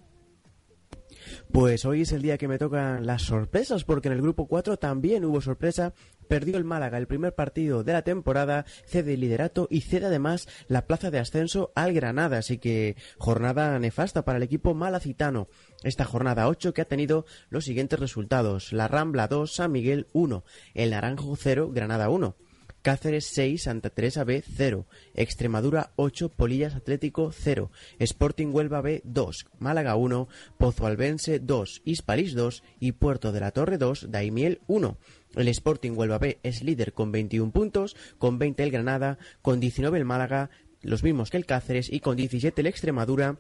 Pues 1.53 1.85
hoy 1.85 2.03
es 2.03 2.13
el 2.13 2.23
día 2.23 2.39
que 2.39 2.47
me 2.47 2.59
tocan 2.59 3.07
las 3.07 3.23
sorpresas, 3.23 3.83
porque 3.83 4.07
en 4.07 4.15
el 4.15 4.23
grupo 4.23 4.47
4 4.47 4.77
también 4.77 5.25
hubo 5.25 5.41
sorpresa. 5.41 5.95
Perdió 6.29 6.57
el 6.57 6.63
Málaga 6.63 6.97
el 6.97 7.09
primer 7.09 7.35
partido 7.35 7.83
de 7.83 7.93
la 7.93 8.03
temporada, 8.03 8.65
cede 8.87 9.15
el 9.15 9.21
liderato 9.21 9.67
y 9.69 9.81
cede 9.81 10.07
además 10.07 10.47
la 10.69 10.87
plaza 10.87 11.11
de 11.11 11.19
ascenso 11.19 11.73
al 11.75 11.93
Granada. 11.93 12.39
Así 12.39 12.59
que 12.59 12.95
jornada 13.19 13.77
nefasta 13.81 14.25
para 14.25 14.37
el 14.37 14.45
equipo 14.45 14.75
malacitano. 14.75 15.49
Esta 15.83 16.05
jornada 16.05 16.47
8 16.47 16.73
que 16.73 16.83
ha 16.83 16.89
tenido 16.89 17.27
los 17.49 17.65
siguientes 17.65 17.99
resultados. 17.99 18.73
La 18.73 18.87
Rambla 18.87 19.27
2, 19.27 19.53
San 19.53 19.73
Miguel 19.73 20.07
1, 20.13 20.45
el 20.75 20.91
Naranjo 20.91 21.35
0, 21.35 21.71
Granada 21.73 22.11
1. 22.11 22.37
Cáceres 22.83 23.27
6, 23.27 23.65
Santa 23.65 23.91
Teresa 23.91 24.25
B 24.25 24.43
0, 24.57 24.87
Extremadura 25.15 25.93
8, 25.97 26.31
Polillas 26.31 26.75
Atlético 26.75 27.31
0, 27.31 27.71
Sporting 27.99 28.49
Huelva 28.53 28.81
B 28.81 29.03
2, 29.05 29.47
Málaga 29.59 29.97
1, 29.97 30.29
Pozo 30.57 30.87
Albense 30.87 31.41
2, 31.41 31.83
Hispalis 31.85 32.35
2 32.35 32.63
y 32.81 32.93
Puerto 32.93 33.33
de 33.33 33.41
la 33.41 33.51
Torre 33.51 33.77
2, 33.77 34.11
Daimiel 34.11 34.61
1. 34.67 34.97
El 35.37 35.49
Sporting 35.49 35.93
Huelva 35.93 36.19
B 36.19 36.39
es 36.43 36.63
líder 36.63 36.95
con 36.95 37.13
21 37.13 37.53
puntos, 37.53 37.97
con 38.19 38.39
20 38.39 38.63
el 38.63 38.71
Granada, 38.71 39.19
con 39.43 39.61
19 39.61 39.99
el 39.99 40.05
Málaga, 40.07 40.49
los 40.81 41.03
mismos 41.03 41.31
que 41.31 41.37
el 41.37 41.47
Cáceres 41.47 41.93
y 41.93 42.01
con 42.01 42.17
17 42.17 42.63
el 42.63 42.67
Extremadura 42.67 43.39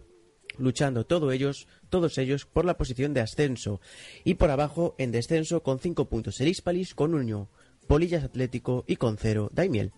luchando 0.58 1.06
todos 1.06 1.32
ellos, 1.32 1.68
todos 1.88 2.18
ellos 2.18 2.44
por 2.44 2.64
la 2.64 2.76
posición 2.76 3.14
de 3.14 3.20
ascenso. 3.20 3.80
Y 4.24 4.34
por 4.34 4.50
abajo, 4.50 4.94
en 4.98 5.12
descenso, 5.12 5.62
con 5.62 5.78
5 5.78 6.08
puntos 6.08 6.40
el 6.40 6.48
Hispalis, 6.48 6.94
con 6.94 7.14
1 7.14 7.48
Polillas 7.86 8.24
Atlético 8.24 8.84
y 8.86 8.96
con 8.96 9.16
0 9.16 9.48
Daimiel. 9.52 9.92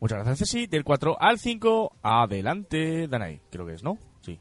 Muchas 0.00 0.18
gracias, 0.18 0.50
Ceci. 0.50 0.66
Del 0.66 0.84
4 0.84 1.16
al 1.18 1.38
5, 1.38 1.96
adelante, 2.02 3.08
Danae. 3.08 3.40
Creo 3.50 3.66
que 3.66 3.74
es, 3.74 3.82
¿no? 3.82 3.98
Sí. 4.20 4.38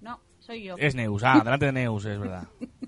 No, 0.00 0.20
soy 0.38 0.62
yo. 0.62 0.76
Es 0.78 0.94
Neus. 0.94 1.24
Ah, 1.24 1.34
adelante 1.34 1.66
de 1.66 1.72
Neus, 1.72 2.04
es 2.04 2.18
verdad. 2.18 2.48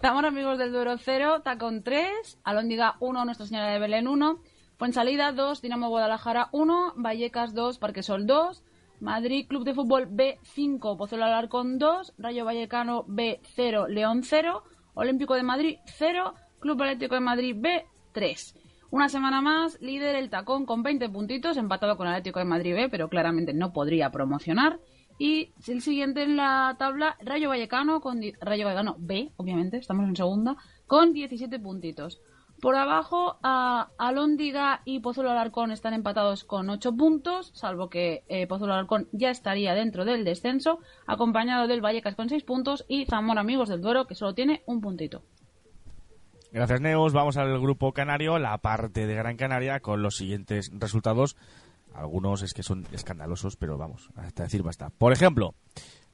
Zamora 0.00 0.28
Amigos 0.28 0.58
del 0.58 0.72
Duero 0.72 0.96
0, 0.96 1.42
Tacón 1.42 1.82
3, 1.82 2.38
Alóndiga 2.44 2.96
1, 3.00 3.24
Nuestra 3.24 3.46
Señora 3.46 3.72
de 3.72 3.80
Belén 3.80 4.06
1, 4.06 4.40
Fuensalida 4.76 5.32
2, 5.32 5.60
Dinamo 5.60 5.88
Guadalajara 5.88 6.48
1, 6.52 6.94
Vallecas 6.96 7.52
2, 7.52 7.78
Parquesol 7.78 8.24
2, 8.24 8.62
Madrid 9.00 9.48
Club 9.48 9.64
de 9.64 9.74
Fútbol 9.74 10.06
B 10.08 10.38
5, 10.42 10.96
Pozuelo 10.96 11.24
Alarcón 11.24 11.78
2, 11.78 12.14
Rayo 12.16 12.44
Vallecano 12.44 13.04
B 13.08 13.40
0, 13.56 13.88
León 13.88 14.22
0, 14.22 14.62
Olímpico 14.94 15.34
de 15.34 15.42
Madrid 15.42 15.78
0, 15.86 16.34
Club 16.60 16.82
Atlético 16.82 17.14
de 17.14 17.20
Madrid 17.20 17.56
B 17.58 17.86
3. 18.12 18.54
Una 18.90 19.08
semana 19.08 19.42
más, 19.42 19.80
líder 19.80 20.16
el 20.16 20.30
Tacón 20.30 20.64
con 20.64 20.82
20 20.82 21.08
puntitos, 21.10 21.56
empatado 21.56 21.96
con 21.96 22.06
Atlético 22.06 22.38
de 22.38 22.46
Madrid 22.46 22.74
B, 22.74 22.88
pero 22.88 23.08
claramente 23.08 23.52
no 23.52 23.72
podría 23.72 24.10
promocionar. 24.10 24.80
Y 25.18 25.52
el 25.66 25.82
siguiente 25.82 26.22
en 26.22 26.36
la 26.36 26.76
tabla, 26.78 27.16
Rayo 27.20 27.48
Vallecano, 27.48 28.00
con 28.00 28.20
Rayo 28.40 28.64
Vallecano 28.64 28.96
B, 28.98 29.32
obviamente, 29.36 29.76
estamos 29.76 30.08
en 30.08 30.16
segunda, 30.16 30.56
con 30.86 31.12
17 31.12 31.58
puntitos. 31.58 32.20
Por 32.60 32.76
abajo, 32.76 33.36
a 33.42 33.90
Alóndiga 33.98 34.80
y 34.84 35.00
Pozuelo 35.00 35.30
Alarcón 35.30 35.70
están 35.70 35.94
empatados 35.94 36.42
con 36.44 36.70
8 36.70 36.96
puntos, 36.96 37.50
salvo 37.54 37.88
que 37.88 38.24
eh, 38.28 38.46
Pozuelo 38.46 38.72
Alarcón 38.72 39.06
ya 39.12 39.30
estaría 39.30 39.74
dentro 39.74 40.04
del 40.04 40.24
descenso, 40.24 40.80
acompañado 41.06 41.68
del 41.68 41.80
Vallecas 41.80 42.16
con 42.16 42.28
6 42.28 42.42
puntos 42.42 42.84
y 42.88 43.04
Zamora 43.04 43.42
Amigos 43.42 43.68
del 43.68 43.80
Duero, 43.80 44.06
que 44.06 44.14
solo 44.14 44.34
tiene 44.34 44.62
un 44.66 44.80
puntito. 44.80 45.22
Gracias, 46.50 46.80
Neus. 46.80 47.12
Vamos 47.12 47.36
al 47.36 47.60
grupo 47.60 47.92
canario, 47.92 48.38
la 48.38 48.56
parte 48.58 49.06
de 49.06 49.14
Gran 49.14 49.36
Canaria, 49.36 49.80
con 49.80 50.02
los 50.02 50.16
siguientes 50.16 50.70
resultados. 50.72 51.36
Algunos 51.94 52.42
es 52.42 52.54
que 52.54 52.62
son 52.62 52.86
escandalosos, 52.92 53.56
pero 53.56 53.76
vamos, 53.76 54.08
hasta 54.16 54.44
decir 54.44 54.62
basta. 54.62 54.90
Por 54.90 55.12
ejemplo, 55.12 55.54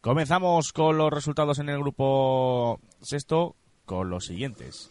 comenzamos 0.01 0.73
con 0.73 0.99
los 0.99 1.13
resultados 1.13 1.61
en 1.61 1.69
el 1.69 1.79
grupo 1.79 2.81
sexto, 3.01 3.55
con 3.85 4.11
los 4.11 4.25
siguientes. 4.25 4.91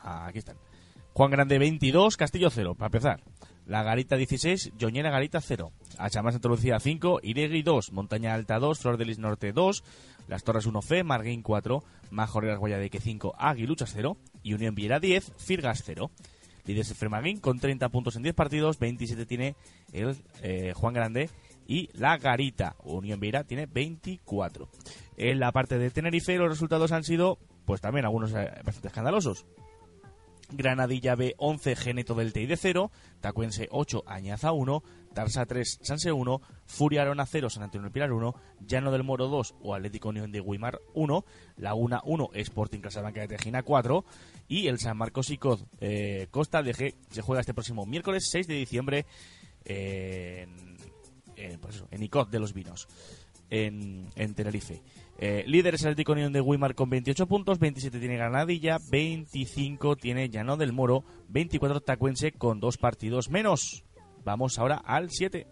Aquí 0.00 0.38
están. 0.38 0.56
Juan 1.12 1.30
Grande 1.30 1.58
22, 1.58 2.16
Castillo 2.16 2.50
0, 2.50 2.74
para 2.74 2.86
empezar. 2.86 3.22
La 3.66 3.82
Garita 3.84 4.16
16, 4.16 4.72
Joñera 4.80 5.10
Garita 5.10 5.40
0. 5.40 5.70
Achamás 5.98 6.34
Santa 6.34 6.48
Lucía 6.48 6.80
5, 6.80 7.20
Iregui 7.22 7.62
2, 7.62 7.92
Montaña 7.92 8.34
Alta 8.34 8.58
2, 8.58 8.78
Flor 8.78 8.96
de 8.96 9.04
Lis 9.04 9.18
Norte 9.18 9.52
2, 9.52 9.84
Las 10.28 10.44
Torres 10.44 10.66
1 10.66 10.78
F, 10.80 11.04
Marguín 11.04 11.42
4, 11.42 11.82
Majorreras 12.10 12.58
Guayadeque 12.58 13.00
5, 13.00 13.34
Aguiluchas 13.38 13.92
0 13.94 14.16
y 14.42 14.54
Unión 14.54 14.74
Viera 14.74 15.00
10, 15.00 15.32
Firgas 15.36 15.82
0. 15.84 16.10
Líder 16.64 16.82
es 16.82 16.94
Fermaguín 16.94 17.40
con 17.40 17.58
30 17.58 17.88
puntos 17.88 18.16
en 18.16 18.22
10 18.22 18.34
partidos, 18.34 18.78
27 18.78 19.26
tiene 19.26 19.56
el 19.92 20.16
eh, 20.42 20.72
Juan 20.74 20.94
Grande 20.94 21.28
y 21.66 21.88
la 21.94 22.18
Garita. 22.18 22.76
Unión 22.84 23.18
Viera 23.18 23.44
tiene 23.44 23.66
24. 23.66 24.68
En 25.16 25.40
la 25.40 25.52
parte 25.52 25.78
de 25.78 25.90
Tenerife 25.90 26.36
los 26.36 26.48
resultados 26.48 26.92
han 26.92 27.02
sido, 27.02 27.38
pues 27.64 27.80
también 27.80 28.04
algunos 28.04 28.32
eh, 28.32 28.50
bastante 28.64 28.88
escandalosos. 28.88 29.44
Granadilla 30.52 31.14
B 31.14 31.34
11, 31.38 31.76
Geneto 31.76 32.14
del 32.14 32.32
TI 32.32 32.46
de 32.46 32.56
0, 32.56 32.90
Tacuense 33.20 33.68
8, 33.70 34.04
Añaza 34.06 34.52
1, 34.52 34.82
Tarsa 35.14 35.46
3, 35.46 35.80
Sanse 35.82 36.12
1, 36.12 36.40
Furia 36.66 37.02
Arona 37.02 37.26
0, 37.26 37.50
San 37.50 37.62
Antonio 37.62 37.84
del 37.84 37.92
Pilar 37.92 38.12
1, 38.12 38.34
Llano 38.66 38.92
del 38.92 39.04
Moro 39.04 39.28
2 39.28 39.54
o 39.62 39.74
Atlético 39.74 40.10
Unión 40.10 40.32
de 40.32 40.40
Guimar 40.40 40.80
1, 40.94 41.24
Laguna 41.56 42.00
1, 42.04 42.30
Sporting 42.34 42.80
Casablanca 42.80 43.20
de 43.20 43.28
Tejina 43.28 43.62
4 43.62 44.04
y 44.48 44.68
el 44.68 44.78
San 44.78 44.96
Marcos 44.96 45.30
y 45.30 45.38
Cod, 45.38 45.60
eh, 45.80 46.28
Costa 46.30 46.62
de 46.62 46.74
G 46.74 46.94
se 47.10 47.22
juega 47.22 47.40
este 47.40 47.54
próximo 47.54 47.86
miércoles 47.86 48.28
6 48.30 48.46
de 48.46 48.54
diciembre 48.54 49.06
en 49.64 51.58
pues 51.60 51.76
eso, 51.76 51.88
en 51.90 52.02
ICOT 52.02 52.30
de 52.30 52.38
los 52.38 52.52
Vinos, 52.52 52.88
en, 53.50 54.08
en 54.16 54.34
Tenerife. 54.34 54.82
Eh, 55.18 55.44
líder 55.46 55.74
es 55.74 55.82
el 55.82 55.88
Atlético 55.88 56.12
Unión 56.12 56.32
de 56.32 56.40
Weimar 56.40 56.74
con 56.74 56.90
28 56.90 57.26
puntos, 57.26 57.58
27 57.58 57.98
tiene 58.00 58.16
Granadilla, 58.16 58.78
25 58.90 59.96
tiene 59.96 60.28
Llano 60.30 60.56
del 60.56 60.72
Moro, 60.72 61.04
24 61.28 61.80
Tacuense 61.80 62.32
con 62.32 62.60
dos 62.60 62.78
partidos 62.78 63.30
menos. 63.30 63.84
Vamos 64.24 64.58
ahora 64.58 64.82
al 64.84 65.10
7. 65.10 65.46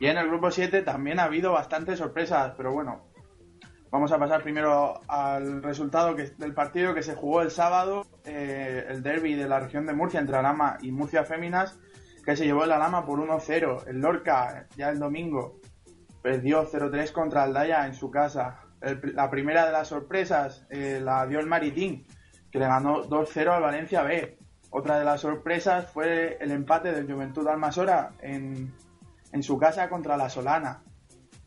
Y 0.00 0.06
en 0.06 0.18
el 0.18 0.28
grupo 0.28 0.50
7 0.50 0.82
también 0.82 1.20
ha 1.20 1.24
habido 1.24 1.52
bastantes 1.52 1.98
sorpresas, 1.98 2.52
pero 2.56 2.72
bueno, 2.72 3.04
vamos 3.90 4.12
a 4.12 4.18
pasar 4.18 4.42
primero 4.42 5.00
al 5.08 5.62
resultado 5.62 6.14
del 6.14 6.52
partido 6.52 6.94
que 6.94 7.02
se 7.02 7.14
jugó 7.14 7.42
el 7.42 7.50
sábado, 7.50 8.04
eh, 8.24 8.84
el 8.88 9.02
derby 9.02 9.34
de 9.34 9.48
la 9.48 9.60
región 9.60 9.86
de 9.86 9.94
Murcia 9.94 10.20
entre 10.20 10.36
Alama 10.36 10.78
y 10.82 10.90
Murcia 10.90 11.24
Féminas, 11.24 11.78
que 12.24 12.36
se 12.36 12.44
llevó 12.44 12.64
el 12.64 12.72
Alama 12.72 13.06
por 13.06 13.20
1-0. 13.20 13.86
El 13.86 14.00
Lorca, 14.00 14.66
ya 14.76 14.90
el 14.90 14.98
domingo, 14.98 15.60
perdió 16.24 16.66
0-3 16.66 17.12
contra 17.12 17.42
Aldaya 17.42 17.86
en 17.86 17.92
su 17.92 18.10
casa. 18.10 18.60
La 19.12 19.28
primera 19.28 19.66
de 19.66 19.72
las 19.72 19.88
sorpresas 19.88 20.66
eh, 20.70 20.98
la 20.98 21.26
dio 21.26 21.38
el 21.38 21.44
Maritín, 21.46 22.06
que 22.50 22.58
le 22.58 22.64
ganó 22.64 23.04
2-0 23.04 23.50
al 23.50 23.60
Valencia 23.60 24.02
B. 24.02 24.38
Otra 24.70 24.98
de 24.98 25.04
las 25.04 25.20
sorpresas 25.20 25.90
fue 25.90 26.38
el 26.40 26.50
empate 26.50 26.92
del 26.92 27.12
Juventud 27.12 27.46
Almasora 27.46 28.12
en, 28.22 28.72
en 29.32 29.42
su 29.42 29.58
casa 29.58 29.90
contra 29.90 30.16
la 30.16 30.30
Solana. 30.30 30.82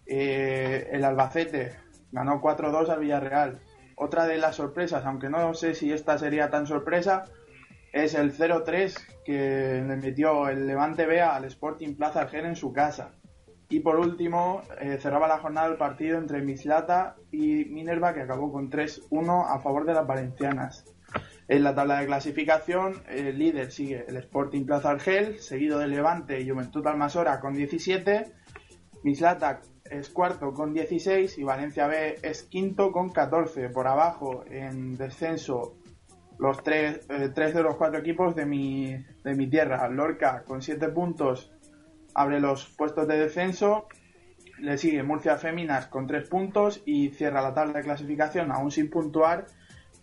Eh, 0.06 0.90
el 0.92 1.04
Albacete 1.04 1.76
ganó 2.12 2.40
4-2 2.40 2.90
al 2.90 3.00
Villarreal. 3.00 3.60
Otra 3.96 4.28
de 4.28 4.38
las 4.38 4.58
sorpresas, 4.58 5.04
aunque 5.06 5.28
no 5.28 5.56
sé 5.56 5.74
si 5.74 5.92
esta 5.92 6.20
sería 6.20 6.52
tan 6.52 6.68
sorpresa, 6.68 7.24
es 7.92 8.14
el 8.14 8.32
0-3 8.32 8.96
que 9.26 9.84
le 9.88 9.96
metió 9.96 10.50
el 10.50 10.68
Levante 10.68 11.08
B 11.08 11.20
al 11.20 11.46
Sporting 11.46 11.96
Plaza 11.96 12.22
Argel 12.22 12.46
en 12.46 12.56
su 12.56 12.72
casa. 12.72 13.14
Y 13.70 13.82
por 13.82 14.00
último, 14.00 14.62
eh, 14.80 14.98
cerraba 15.00 15.28
la 15.28 15.40
jornada 15.40 15.68
el 15.68 15.78
partido 15.78 16.18
entre 16.18 16.42
Mislata 16.42 17.16
y 17.32 17.66
Minerva, 17.66 18.14
que 18.14 18.22
acabó 18.22 18.52
con 18.52 18.70
3-1 18.70 19.46
a 19.50 19.60
favor 19.60 19.86
de 19.86 19.94
las 19.94 20.08
valencianas. 20.08 20.86
En 21.50 21.64
la 21.64 21.76
tabla 21.76 22.00
de 22.00 22.08
clasificación, 22.08 23.04
el 23.10 23.38
líder 23.38 23.72
sigue 23.72 24.06
el 24.08 24.18
Sporting 24.18 24.66
Plaza 24.66 24.92
Argel, 24.92 25.40
seguido 25.40 25.80
de 25.80 25.88
Levante 25.88 26.40
y 26.40 26.50
Juventud 26.50 26.86
Almasora 26.86 27.40
con 27.40 27.54
17. 27.54 28.26
Mislata 29.04 29.62
es 29.90 30.10
cuarto 30.10 30.54
con 30.54 30.74
16 30.74 31.38
y 31.38 31.44
Valencia 31.44 31.88
B 31.88 32.16
es 32.22 32.44
quinto 32.44 32.92
con 32.92 33.10
14. 33.10 33.70
Por 33.70 33.88
abajo, 33.88 34.44
en 34.50 34.98
descenso, 34.98 35.78
los 36.40 36.62
tres, 36.64 37.06
eh, 37.10 37.30
tres 37.34 37.54
de 37.54 37.64
los 37.64 37.76
cuatro 37.78 38.00
equipos 38.00 38.36
de 38.36 38.46
mi, 38.46 38.94
de 39.24 39.34
mi 39.34 39.50
tierra. 39.50 39.88
Lorca 39.90 40.44
con 40.46 40.62
7 40.62 40.90
puntos 40.90 41.52
abre 42.18 42.40
los 42.42 42.66
puestos 42.66 43.08
de 43.08 43.18
descenso. 43.18 43.88
Le 44.60 44.78
sigue 44.80 45.04
Murcia 45.04 45.38
Féminas 45.38 45.86
con 45.86 46.08
3 46.08 46.28
puntos 46.28 46.82
y 46.86 47.10
cierra 47.12 47.42
la 47.44 47.54
tabla 47.54 47.74
de 47.74 47.84
clasificación 47.84 48.52
aún 48.52 48.72
sin 48.72 48.90
puntuar 48.90 49.46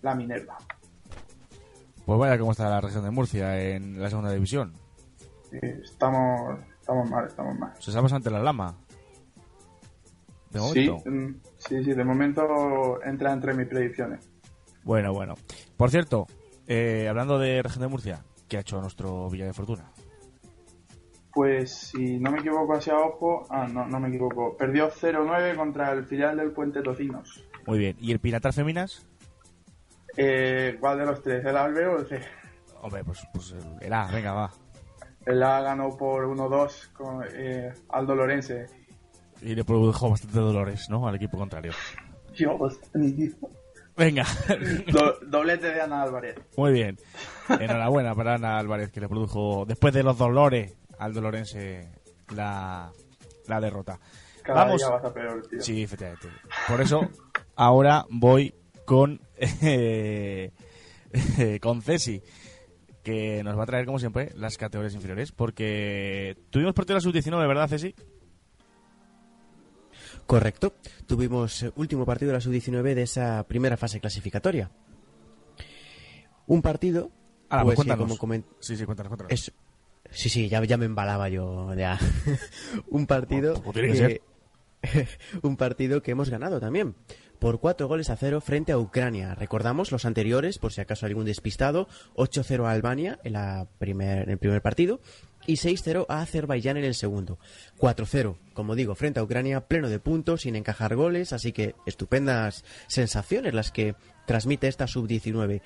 la 0.00 0.14
Minerva. 0.14 0.56
Pues 2.06 2.18
vaya 2.18 2.38
cómo 2.38 2.52
está 2.52 2.68
la 2.70 2.80
región 2.80 3.02
de 3.02 3.10
Murcia 3.10 3.60
en 3.60 4.00
la 4.00 4.08
segunda 4.10 4.30
división. 4.32 4.74
Estamos, 5.50 6.58
estamos 6.80 7.10
mal, 7.10 7.26
estamos 7.26 7.58
mal. 7.58 7.72
Se 7.80 7.90
estamos 7.90 8.12
ante 8.12 8.30
la 8.30 8.40
Lama. 8.42 8.76
De 10.50 10.60
Sí, 10.60 10.88
momento. 10.88 11.10
mm, 11.10 11.40
sí, 11.58 11.82
sí, 11.84 11.92
de 11.94 12.04
momento 12.04 13.02
entra 13.04 13.32
entre 13.32 13.54
mis 13.54 13.66
predicciones. 13.66 14.28
Bueno, 14.84 15.12
bueno. 15.12 15.34
Por 15.76 15.90
cierto, 15.90 16.26
eh, 16.68 17.06
hablando 17.08 17.38
de 17.40 17.60
región 17.62 17.82
de 17.82 17.88
Murcia, 17.88 18.22
¿qué 18.46 18.58
ha 18.58 18.60
hecho 18.60 18.80
nuestro 18.80 19.28
Villa 19.30 19.46
de 19.46 19.52
Fortuna? 19.52 19.90
Pues 21.34 21.72
si 21.74 22.18
no 22.18 22.30
me 22.30 22.38
equivoco 22.38 22.74
hacia 22.74 22.96
ojo, 22.96 23.44
ah, 23.50 23.66
no, 23.66 23.86
no 23.86 23.98
me 23.98 24.08
equivoco, 24.08 24.56
perdió 24.56 24.90
0-9 24.90 25.56
contra 25.56 25.90
el 25.92 26.04
filial 26.04 26.36
del 26.36 26.52
Puente 26.52 26.80
Tocinos. 26.82 27.44
Muy 27.66 27.78
bien. 27.78 27.96
¿Y 27.98 28.12
el 28.12 28.20
Pinatar 28.20 28.52
Féminas? 28.52 29.04
Eh, 30.16 30.76
¿Cuál 30.78 30.98
de 30.98 31.06
los 31.06 31.22
tres? 31.22 31.44
¿El 31.44 31.56
Albe 31.56 31.86
o 31.86 31.98
el 31.98 32.06
C? 32.06 32.20
Hombre, 32.82 33.02
pues, 33.04 33.26
pues 33.32 33.52
el, 33.52 33.64
el 33.86 33.92
A, 33.92 34.06
venga, 34.12 34.32
va. 34.32 34.50
El 35.26 35.42
A 35.42 35.60
ganó 35.62 35.96
por 35.96 36.24
1-2 36.26 36.92
con 36.92 37.24
eh, 37.34 37.72
Aldo 37.88 38.14
Lorense. 38.14 38.66
Y 39.42 39.54
le 39.54 39.64
produjo 39.64 40.10
bastante 40.10 40.38
dolores, 40.38 40.88
¿no? 40.88 41.08
Al 41.08 41.16
equipo 41.16 41.36
contrario. 41.36 41.72
Dios, 42.36 42.78
Venga. 43.96 44.24
Do- 44.92 45.18
doblete 45.26 45.72
de 45.72 45.80
Ana 45.80 46.02
Álvarez. 46.02 46.36
Muy 46.56 46.72
bien. 46.72 46.96
Enhorabuena 47.48 48.14
para 48.14 48.34
Ana 48.34 48.58
Álvarez, 48.58 48.90
que 48.90 49.00
le 49.00 49.08
produjo, 49.08 49.64
después 49.66 49.94
de 49.94 50.02
los 50.02 50.18
dolores, 50.18 50.76
al 50.98 51.12
Dolorense 51.14 51.90
la, 52.34 52.92
la 53.46 53.60
derrota. 53.60 53.98
Cada 54.42 54.64
Vamos. 54.64 54.80
día 54.82 54.90
vas 54.90 55.04
a 55.04 55.12
peor, 55.14 55.46
tío. 55.46 55.60
Sí, 55.60 55.82
efectivamente. 55.82 56.28
Por 56.68 56.80
eso, 56.80 57.08
ahora 57.56 58.04
voy 58.10 58.54
con, 58.84 59.20
eh, 59.38 60.50
con 61.62 61.80
Cesi, 61.82 62.22
que 63.02 63.42
nos 63.42 63.58
va 63.58 63.62
a 63.62 63.66
traer, 63.66 63.86
como 63.86 63.98
siempre, 63.98 64.30
las 64.34 64.58
categorías 64.58 64.94
inferiores. 64.94 65.32
Porque 65.32 66.36
tuvimos 66.50 66.74
partido 66.74 66.98
de 66.98 67.04
la 67.06 67.10
sub-19, 67.12 67.48
¿verdad, 67.48 67.68
Cesi? 67.68 67.94
Correcto. 70.26 70.74
Tuvimos 71.06 71.62
eh, 71.62 71.72
último 71.76 72.04
partido 72.06 72.30
de 72.30 72.34
la 72.38 72.40
sub-19 72.40 72.94
de 72.94 73.02
esa 73.02 73.42
primera 73.44 73.76
fase 73.76 74.00
clasificatoria. 74.00 74.70
Un 76.46 76.62
partido. 76.62 77.10
Ahora, 77.48 77.64
pues, 77.64 77.76
pues, 77.76 77.86
cuéntanos. 77.86 78.18
como 78.18 78.32
comen- 78.34 78.44
Sí, 78.60 78.76
sí, 78.76 78.84
cuéntanos, 78.84 79.08
cuéntanos. 79.08 79.32
es- 79.32 79.52
Sí, 80.10 80.28
sí, 80.28 80.48
ya, 80.48 80.62
ya 80.64 80.76
me 80.76 80.86
embalaba 80.86 81.28
yo. 81.28 81.74
Ya. 81.74 81.98
un 82.88 83.06
partido. 83.06 83.54
Como 83.54 83.72
tiene 83.72 83.92
que 83.92 84.22
un 85.42 85.56
partido 85.56 86.02
que 86.02 86.12
hemos 86.12 86.30
ganado 86.30 86.60
también. 86.60 86.94
Por 87.38 87.60
cuatro 87.60 87.88
goles 87.88 88.10
a 88.10 88.16
cero 88.16 88.40
frente 88.40 88.72
a 88.72 88.78
Ucrania. 88.78 89.34
Recordamos 89.34 89.92
los 89.92 90.04
anteriores, 90.04 90.58
por 90.58 90.72
si 90.72 90.80
acaso 90.80 91.04
algún 91.06 91.24
despistado. 91.24 91.88
8-0 92.16 92.66
a 92.66 92.70
Albania 92.70 93.18
en, 93.24 93.34
la 93.34 93.66
primer, 93.78 94.22
en 94.22 94.30
el 94.30 94.38
primer 94.38 94.62
partido. 94.62 95.00
Y 95.46 95.54
6-0 95.56 96.06
a 96.08 96.22
Azerbaiyán 96.22 96.78
en 96.78 96.84
el 96.84 96.94
segundo. 96.94 97.38
4-0, 97.78 98.36
como 98.54 98.74
digo, 98.74 98.94
frente 98.94 99.20
a 99.20 99.22
Ucrania, 99.22 99.66
pleno 99.66 99.90
de 99.90 99.98
puntos, 99.98 100.42
sin 100.42 100.56
encajar 100.56 100.96
goles. 100.96 101.34
Así 101.34 101.52
que 101.52 101.74
estupendas 101.84 102.64
sensaciones 102.86 103.52
las 103.52 103.70
que 103.70 103.94
transmite 104.26 104.68
esta 104.68 104.86
sub-19. 104.86 105.60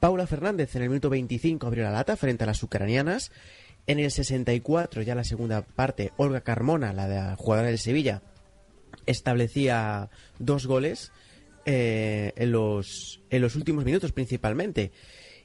Paula 0.00 0.26
Fernández 0.26 0.74
en 0.74 0.82
el 0.82 0.88
minuto 0.88 1.08
25 1.08 1.68
abrió 1.68 1.84
la 1.84 1.92
lata 1.92 2.16
frente 2.16 2.42
a 2.42 2.48
las 2.48 2.62
ucranianas. 2.64 3.30
En 3.86 3.98
el 3.98 4.10
64, 4.10 5.02
ya 5.02 5.14
la 5.14 5.24
segunda 5.24 5.62
parte, 5.62 6.12
Olga 6.16 6.42
Carmona, 6.42 6.92
la, 6.92 7.08
de 7.08 7.16
la 7.16 7.36
jugadora 7.36 7.68
del 7.68 7.78
Sevilla, 7.78 8.22
establecía 9.06 10.08
dos 10.38 10.66
goles 10.66 11.12
eh, 11.64 12.32
en, 12.36 12.52
los, 12.52 13.20
en 13.30 13.42
los 13.42 13.56
últimos 13.56 13.84
minutos 13.84 14.12
principalmente. 14.12 14.92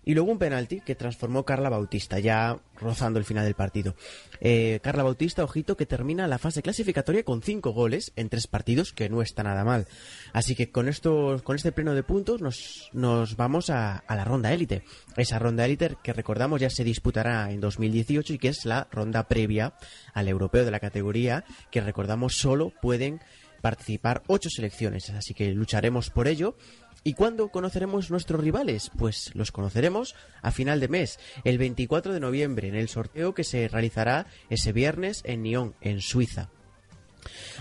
Y 0.07 0.13
luego 0.13 0.31
un 0.31 0.39
penalti 0.39 0.79
que 0.79 0.95
transformó 0.95 1.43
Carla 1.43 1.67
Bautista, 1.67 2.17
ya 2.17 2.61
rozando 2.79 3.19
el 3.19 3.25
final 3.25 3.43
del 3.43 3.55
partido. 3.55 3.93
Eh, 4.39 4.79
Carla 4.81 5.03
Bautista, 5.03 5.43
ojito, 5.43 5.75
que 5.75 5.85
termina 5.85 6.29
la 6.29 6.37
fase 6.37 6.61
clasificatoria 6.61 7.23
con 7.23 7.41
cinco 7.41 7.71
goles 7.71 8.13
en 8.15 8.29
tres 8.29 8.47
partidos, 8.47 8.93
que 8.93 9.09
no 9.09 9.21
está 9.21 9.43
nada 9.43 9.65
mal. 9.65 9.85
Así 10.31 10.55
que 10.55 10.71
con, 10.71 10.87
estos, 10.87 11.41
con 11.41 11.57
este 11.57 11.73
pleno 11.73 11.93
de 11.93 12.03
puntos 12.03 12.39
nos, 12.39 12.89
nos 12.93 13.35
vamos 13.35 13.69
a, 13.69 13.97
a 13.97 14.15
la 14.15 14.23
ronda 14.23 14.53
élite. 14.53 14.83
Esa 15.17 15.39
ronda 15.39 15.65
élite 15.65 15.97
que 16.01 16.13
recordamos 16.13 16.61
ya 16.61 16.69
se 16.69 16.85
disputará 16.85 17.51
en 17.51 17.59
2018 17.59 18.35
y 18.35 18.37
que 18.37 18.47
es 18.47 18.63
la 18.63 18.87
ronda 18.89 19.27
previa 19.27 19.73
al 20.13 20.29
europeo 20.29 20.63
de 20.63 20.71
la 20.71 20.79
categoría, 20.79 21.43
que 21.69 21.81
recordamos 21.81 22.37
solo 22.37 22.71
pueden 22.81 23.19
participar 23.61 24.23
ocho 24.27 24.49
selecciones, 24.49 25.09
así 25.09 25.33
que 25.33 25.51
lucharemos 25.51 26.09
por 26.09 26.27
ello. 26.27 26.55
¿Y 27.03 27.13
cuándo 27.13 27.49
conoceremos 27.49 28.11
nuestros 28.11 28.41
rivales? 28.41 28.91
Pues 28.97 29.31
los 29.33 29.51
conoceremos 29.51 30.15
a 30.41 30.51
final 30.51 30.79
de 30.79 30.89
mes, 30.89 31.19
el 31.45 31.57
24 31.57 32.13
de 32.13 32.19
noviembre, 32.19 32.67
en 32.67 32.75
el 32.75 32.89
sorteo 32.89 33.33
que 33.33 33.43
se 33.43 33.67
realizará 33.67 34.27
ese 34.49 34.73
viernes 34.73 35.21
en 35.23 35.43
Nyon, 35.43 35.75
en 35.79 36.01
Suiza. 36.01 36.49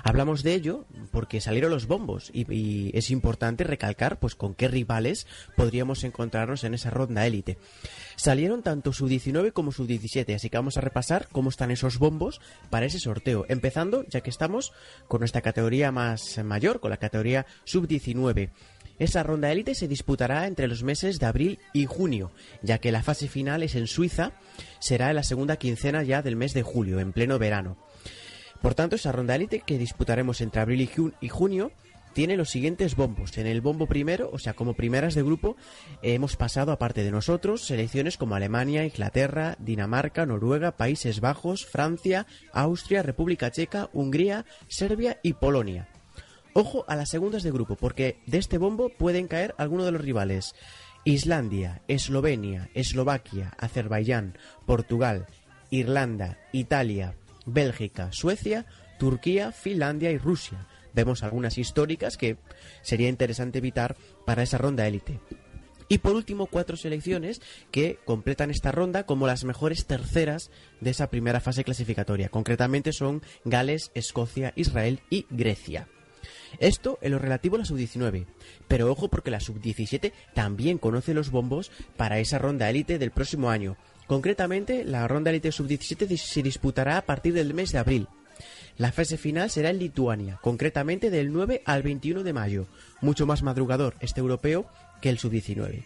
Hablamos 0.03 0.43
de 0.43 0.55
ello 0.55 0.85
porque 1.11 1.41
salieron 1.41 1.71
los 1.71 1.87
bombos 1.87 2.31
y, 2.33 2.47
es 2.97 3.11
importante 3.11 3.65
recalcar 3.65 4.19
pues 4.19 4.35
con 4.35 4.55
qué 4.55 4.69
rivales 4.69 5.27
podríamos 5.57 6.05
encontrarnos 6.05 6.65
en 6.65 6.75
esa 6.75 6.91
ronda 6.91 7.27
élite. 7.27 7.59
Salieron 8.17 8.63
tanto 8.63 8.93
su 8.93 9.09
19 9.09 9.53
como 9.53 9.73
su 9.73 9.87
17, 9.87 10.35
así 10.35 10.49
que 10.49 10.57
vamos 10.57 10.77
a 10.77 10.81
repasar 10.81 11.29
cómo 11.31 11.51
están 11.51 11.71
esos 11.71 11.99
bombos 11.99 12.41
para 12.71 12.87
ese 12.87 12.99
sorteo. 12.99 13.45
Empezando, 13.49 14.05
ya 14.09 14.21
que 14.21 14.31
estamos 14.31 14.73
con 15.09 15.21
nuestra 15.21 15.43
categoría 15.43 15.93
más 15.93 16.39
mayor, 16.45 16.81
con 16.81 16.91
la 16.91 16.97
categoría 16.97 17.47
sub-19. 17.65 18.51
Esa 18.99 19.23
ronda 19.23 19.53
élite 19.53 19.75
se 19.75 19.89
disputará 19.89 20.47
entre 20.47 20.69
los 20.69 20.83
meses 20.83 21.19
de 21.19 21.27
abril 21.27 21.59
y 21.75 21.85
junio, 21.85 22.33
ya 22.63 22.79
que 22.79 22.93
la 22.93 23.03
fase 23.03 23.29
final 23.29 23.63
es 23.63 23.75
en 23.75 23.87
Suiza, 23.87 24.33
será 24.79 25.11
en 25.11 25.17
la 25.17 25.23
segunda 25.23 25.57
quincena 25.57 26.03
ya 26.03 26.23
del 26.23 26.37
mes 26.37 26.55
de 26.55 26.63
julio, 26.63 26.99
en 26.99 27.13
pleno 27.13 27.39
verano. 27.39 27.77
Por 28.63 28.75
tanto, 28.75 28.97
esa 28.97 29.13
ronda 29.13 29.35
élite 29.35 29.61
que 29.61 29.79
disputaremos 29.79 30.41
entre 30.41 30.61
abril 30.61 30.81
y, 30.81 30.87
ju- 30.89 31.15
y 31.21 31.29
junio 31.29 31.71
tiene 32.15 32.37
los 32.39 32.49
siguientes 32.51 32.97
bombos. 32.97 33.37
En 33.37 33.47
el 33.47 33.61
bombo 33.61 33.87
primero, 33.87 34.31
o 34.33 34.39
sea, 34.39 34.55
como 34.55 34.73
primeras 34.75 35.15
de 35.15 35.23
grupo, 35.23 35.57
hemos 36.03 36.35
pasado, 36.37 36.73
aparte 36.73 37.05
de 37.05 37.11
nosotros, 37.11 37.67
selecciones 37.67 38.17
como 38.17 38.35
Alemania, 38.35 38.85
Inglaterra, 38.87 39.57
Dinamarca, 39.59 40.25
Noruega, 40.25 40.73
Países 40.79 41.21
Bajos, 41.21 41.67
Francia, 41.67 42.27
Austria, 42.55 43.03
República 43.03 43.51
Checa, 43.51 43.91
Hungría, 43.93 44.47
Serbia 44.69 45.21
y 45.23 45.35
Polonia. 45.35 45.89
Ojo 46.55 46.87
a 46.89 46.97
las 46.97 47.11
segundas 47.11 47.43
de 47.43 47.51
grupo, 47.51 47.77
porque 47.77 48.17
de 48.27 48.39
este 48.39 48.57
bombo 48.57 48.89
pueden 48.89 49.29
caer 49.29 49.55
algunos 49.59 49.85
de 49.85 49.93
los 49.93 50.01
rivales. 50.01 50.55
Islandia, 51.05 51.83
Eslovenia, 51.87 52.71
Eslovaquia, 52.73 53.53
Azerbaiyán, 53.59 54.39
Portugal, 54.65 55.27
Irlanda, 55.71 56.39
Italia, 56.53 57.15
Bélgica, 57.47 58.13
Suecia, 58.13 58.67
Turquía, 58.99 59.53
Finlandia 59.53 60.11
y 60.11 60.19
Rusia. 60.19 60.67
Vemos 60.93 61.23
algunas 61.23 61.59
históricas 61.59 62.17
que 62.17 62.37
sería 62.83 63.09
interesante 63.09 63.59
evitar 63.59 63.97
para 64.25 64.43
esa 64.43 64.59
ronda 64.59 64.87
élite. 64.87 65.21
Y 65.89 65.99
por 65.99 66.17
último, 66.17 66.47
cuatro 66.47 66.77
selecciones 66.77 67.41
que 67.71 67.99
completan 68.05 68.51
esta 68.51 68.73
ronda 68.73 69.05
como 69.05 69.27
las 69.27 69.45
mejores 69.45 69.87
terceras 69.87 70.51
de 70.81 70.91
esa 70.91 71.11
primera 71.11 71.41
fase 71.41 71.63
clasificatoria. 71.63 72.29
Concretamente 72.29 72.93
son 72.93 73.23
Gales, 73.45 73.93
Escocia, 73.95 74.53
Israel 74.57 75.01
y 75.11 75.27
Grecia. 75.31 75.87
Esto 76.59 76.99
en 77.03 77.13
lo 77.13 77.19
relativo 77.19 77.57
a 77.57 77.61
la 77.61 77.65
sub-19. 77.65 78.27
Pero 78.67 78.91
ojo 78.91 79.09
porque 79.09 79.31
la 79.31 79.41
sub-17 79.41 80.13
también 80.35 80.79
conoce 80.79 81.15
los 81.15 81.31
bombos 81.31 81.71
para 81.97 82.19
esa 82.19 82.39
ronda 82.39 82.69
élite 82.69 82.99
del 82.99 83.13
próximo 83.13 83.51
año. 83.51 83.77
Concretamente, 84.07 84.85
la 84.85 85.09
ronda 85.09 85.31
élite 85.31 85.51
sub-17 85.51 86.17
se 86.17 86.43
disputará 86.43 86.97
a 86.97 87.03
partir 87.03 87.35
del 87.35 87.55
mes 87.55 87.73
de 87.73 87.79
abril. 87.79 88.09
La 88.79 88.93
fase 88.93 89.17
final 89.17 89.51
será 89.51 89.71
en 89.71 89.79
Lituania, 89.79 90.39
concretamente 90.43 91.11
del 91.11 91.33
9 91.33 91.63
al 91.65 91.83
21 91.83 92.23
de 92.23 92.33
mayo, 92.33 92.67
mucho 93.01 93.27
más 93.27 93.43
madrugador 93.43 93.95
este 94.01 94.21
europeo 94.21 94.67
que 95.01 95.09
el 95.09 95.19
sub-19. 95.19 95.85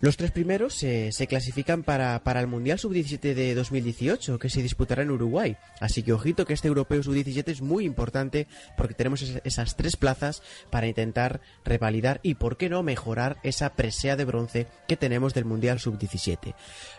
Los 0.00 0.16
tres 0.16 0.32
primeros 0.32 0.74
se, 0.74 1.26
clasifican 1.28 1.82
para, 1.82 2.20
el 2.40 2.46
Mundial 2.46 2.78
Sub-17 2.78 3.34
de 3.34 3.54
2018, 3.54 4.38
que 4.38 4.50
se 4.50 4.62
disputará 4.62 5.02
en 5.02 5.10
Uruguay. 5.10 5.56
Así 5.80 6.02
que 6.02 6.12
ojito 6.12 6.44
que 6.44 6.52
este 6.52 6.68
Europeo 6.68 7.02
Sub-17 7.02 7.48
es 7.48 7.62
muy 7.62 7.84
importante 7.84 8.46
porque 8.76 8.94
tenemos 8.94 9.22
es, 9.22 9.40
esas 9.44 9.76
tres 9.76 9.96
plazas 9.96 10.42
para 10.70 10.86
intentar 10.86 11.40
revalidar 11.64 12.20
y, 12.22 12.34
por 12.34 12.56
qué 12.56 12.68
no, 12.68 12.82
mejorar 12.82 13.38
esa 13.42 13.74
presea 13.74 14.16
de 14.16 14.24
bronce 14.24 14.66
que 14.88 14.96
tenemos 14.96 15.32
del 15.32 15.44
Mundial 15.44 15.80
Sub-17. 15.80 16.54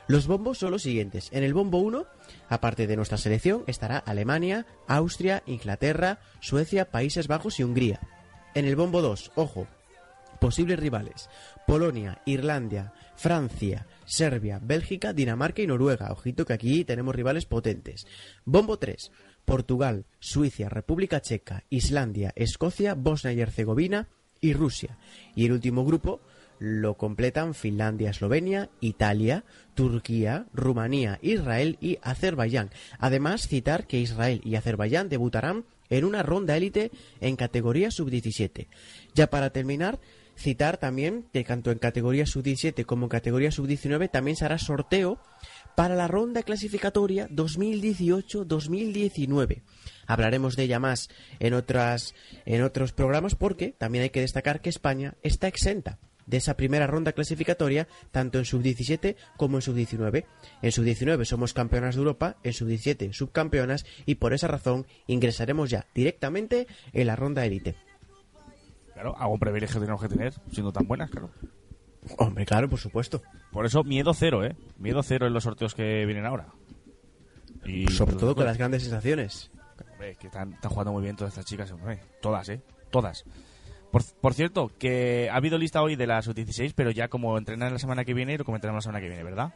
Los 0.08 0.28
bombos 0.28 0.58
son 0.58 0.72
los 0.72 0.84
siguientes. 0.84 1.30
En 1.32 1.44
el 1.44 1.54
bombo 1.54 1.80
1, 1.80 2.06
aparte 2.50 2.88
de 2.88 2.96
nuestra 2.96 3.18
selección, 3.18 3.64
estará 3.68 3.98
Alemania, 3.98 4.66
Austria, 4.88 5.44
Inglaterra, 5.46 6.20
Suecia, 6.40 6.90
Países 6.90 7.28
Bajos 7.28 7.60
y 7.60 7.64
Hungría. 7.64 8.00
En 8.54 8.66
el 8.66 8.76
bombo 8.76 9.02
2, 9.02 9.34
ojo, 9.36 9.68
posibles 10.46 10.78
rivales. 10.78 11.28
Polonia, 11.66 12.22
Irlanda, 12.24 12.94
Francia, 13.16 13.88
Serbia, 14.06 14.60
Bélgica, 14.62 15.12
Dinamarca 15.12 15.64
y 15.64 15.66
Noruega. 15.66 16.12
Ojito 16.12 16.46
que 16.46 16.54
aquí 16.54 16.86
tenemos 16.86 17.16
rivales 17.16 17.48
potentes. 17.48 18.06
Bombo 18.46 18.78
3. 18.78 19.12
Portugal, 19.44 20.06
Suiza, 20.20 20.70
República 20.70 21.20
Checa, 21.20 21.64
Islandia, 21.72 22.32
Escocia, 22.36 22.94
Bosnia 22.94 23.34
y 23.34 23.42
Herzegovina 23.42 24.08
y 24.40 24.54
Rusia. 24.54 25.00
Y 25.36 25.48
el 25.48 25.54
último 25.54 25.84
grupo 25.84 26.22
lo 26.60 26.96
completan 26.96 27.56
Finlandia, 27.56 28.12
Eslovenia, 28.12 28.70
Italia, 28.82 29.46
Turquía, 29.74 30.46
Rumanía, 30.54 31.18
Israel 31.24 31.80
y 31.82 31.98
Azerbaiyán. 32.04 32.70
Además, 33.00 33.48
citar 33.48 33.88
que 33.88 34.00
Israel 34.00 34.42
y 34.44 34.58
Azerbaiyán 34.58 35.10
debutarán 35.10 35.66
en 35.90 36.06
una 36.06 36.22
ronda 36.22 36.56
élite 36.56 36.92
en 37.20 37.36
categoría 37.36 37.90
sub-17. 37.90 38.68
Ya 39.16 39.28
para 39.28 39.50
terminar, 39.50 40.00
citar 40.36 40.78
también 40.78 41.26
que 41.34 41.44
tanto 41.44 41.72
en 41.72 41.80
categoría 41.80 42.26
sub-17 42.26 42.86
como 42.86 43.06
en 43.06 43.10
categoría 43.10 43.52
sub-19 43.52 44.10
también 44.12 44.38
se 44.38 44.46
hará 44.46 44.58
sorteo 44.58 45.20
para 45.76 45.96
la 45.96 46.08
ronda 46.08 46.42
clasificatoria 46.44 47.28
2018-2019. 47.30 49.64
Hablaremos 50.08 50.56
de 50.56 50.64
ella 50.64 50.80
más 50.80 51.10
en 51.40 51.54
otras 51.54 52.16
en 52.46 52.64
otros 52.64 52.94
programas 52.94 53.36
porque 53.36 53.76
también 53.78 54.04
hay 54.04 54.10
que 54.10 54.22
destacar 54.22 54.62
que 54.62 54.70
España 54.70 55.16
está 55.24 55.48
exenta 55.48 56.00
de 56.26 56.38
esa 56.38 56.58
primera 56.58 56.88
ronda 56.88 57.12
clasificatoria 57.12 57.88
tanto 58.12 58.40
en 58.40 58.46
sub-17 58.46 59.16
como 59.38 59.58
en 59.58 59.62
sub-19. 59.62 60.26
En 60.62 60.72
sub-19 60.72 61.26
somos 61.26 61.54
campeonas 61.54 61.96
de 61.96 62.00
Europa, 62.00 62.38
en 62.44 62.54
sub-17 62.54 63.14
subcampeonas 63.14 63.86
y 64.06 64.16
por 64.16 64.34
esa 64.34 64.48
razón 64.48 64.88
ingresaremos 65.08 65.70
ya 65.70 65.88
directamente 65.94 66.68
en 66.94 67.08
la 67.08 67.16
ronda 67.16 67.46
élite. 67.46 67.76
Claro, 68.96 69.14
algún 69.18 69.40
privilegio 69.40 69.82
tenemos 69.82 70.02
que 70.02 70.08
tener, 70.08 70.34
siendo 70.54 70.72
tan 70.72 70.88
buenas, 70.88 71.10
claro. 71.10 71.30
Hombre, 72.18 72.46
claro, 72.46 72.70
por 72.70 72.80
supuesto. 72.80 73.22
Por 73.52 73.66
eso, 73.66 73.84
miedo 73.84 74.14
cero, 74.14 74.46
¿eh? 74.46 74.56
Miedo 74.78 75.04
cero 75.04 75.28
en 75.28 75.34
los 75.34 75.44
sorteos 75.44 75.76
que 75.76 76.06
vienen 76.06 76.26
ahora. 76.26 76.48
Y 77.66 77.88
Sobre 77.88 78.16
todo 78.16 78.36
con 78.36 78.46
las 78.46 78.58
grandes 78.58 78.84
sensaciones. 78.84 79.52
Hombre, 79.92 80.16
que 80.16 80.28
están, 80.28 80.54
están, 80.54 80.72
jugando 80.72 80.94
muy 80.94 81.04
bien 81.04 81.18
todas 81.18 81.34
estas 81.34 81.44
chicas, 81.44 81.70
hombre. 81.72 82.00
Todas, 82.22 82.48
¿eh? 82.48 82.62
Todas. 82.90 83.26
Por, 83.92 84.02
por, 84.22 84.34
cierto, 84.34 84.72
que 84.80 85.30
ha 85.30 85.36
habido 85.36 85.58
lista 85.58 85.82
hoy 85.82 85.98
de 85.98 86.08
las 86.08 86.34
16 86.34 86.72
pero 86.74 86.92
ya 86.92 87.10
como 87.10 87.38
entrenan 87.38 87.74
la 87.74 87.80
semana 87.80 88.06
que 88.06 88.14
viene, 88.14 88.38
lo 88.38 88.46
comentaremos 88.46 88.78
la 88.78 88.90
semana 88.90 89.02
que 89.02 89.10
viene, 89.10 89.26
¿verdad? 89.26 89.54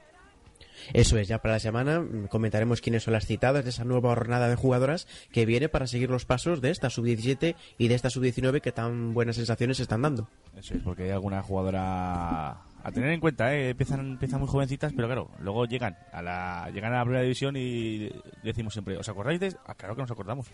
Eso 0.94 1.18
es, 1.18 1.28
ya 1.28 1.42
para 1.42 1.56
la 1.56 1.60
semana 1.60 2.04
comentaremos 2.30 2.82
quiénes 2.82 3.04
son 3.04 3.14
las 3.14 3.26
citadas 3.26 3.64
de 3.64 3.70
esa 3.70 3.84
nueva 3.84 4.10
jornada 4.10 4.48
de 4.48 4.56
jugadoras 4.56 5.08
que 5.32 5.46
viene 5.46 5.70
para 5.70 5.88
seguir 5.88 6.10
los 6.10 6.26
pasos 6.26 6.62
de 6.62 6.72
esta 6.72 6.90
sub-17 6.90 7.56
y 7.78 7.88
de 7.88 7.96
esta 7.96 8.10
sub-19 8.10 8.62
que 8.62 8.72
tan 8.72 9.14
buenas 9.14 9.36
sensaciones 9.36 9.80
están 9.80 10.02
dando. 10.02 10.30
Eso 10.58 10.74
es, 10.74 10.84
porque 10.84 11.04
hay 11.04 11.10
alguna 11.12 11.42
jugadora 11.42 12.62
a 12.82 12.92
tener 12.94 13.12
en 13.12 13.20
cuenta, 13.20 13.54
¿eh? 13.54 13.72
empiezan, 13.72 14.12
empiezan 14.12 14.40
muy 14.40 14.48
jovencitas, 14.48 14.94
pero 14.96 15.08
claro, 15.08 15.30
luego 15.40 15.66
llegan 15.66 15.98
a 16.14 16.22
la 16.22 16.70
llegan 16.74 16.94
a 16.94 16.98
la 16.98 17.04
primera 17.04 17.24
división 17.24 17.56
y 17.58 18.10
decimos 18.44 18.74
siempre, 18.74 18.98
¿os 18.98 19.10
acordáis 19.10 19.40
de...? 19.40 19.56
Ah, 19.66 19.76
claro 19.76 19.96
que 19.96 20.02
nos 20.02 20.12
acordamos. 20.12 20.48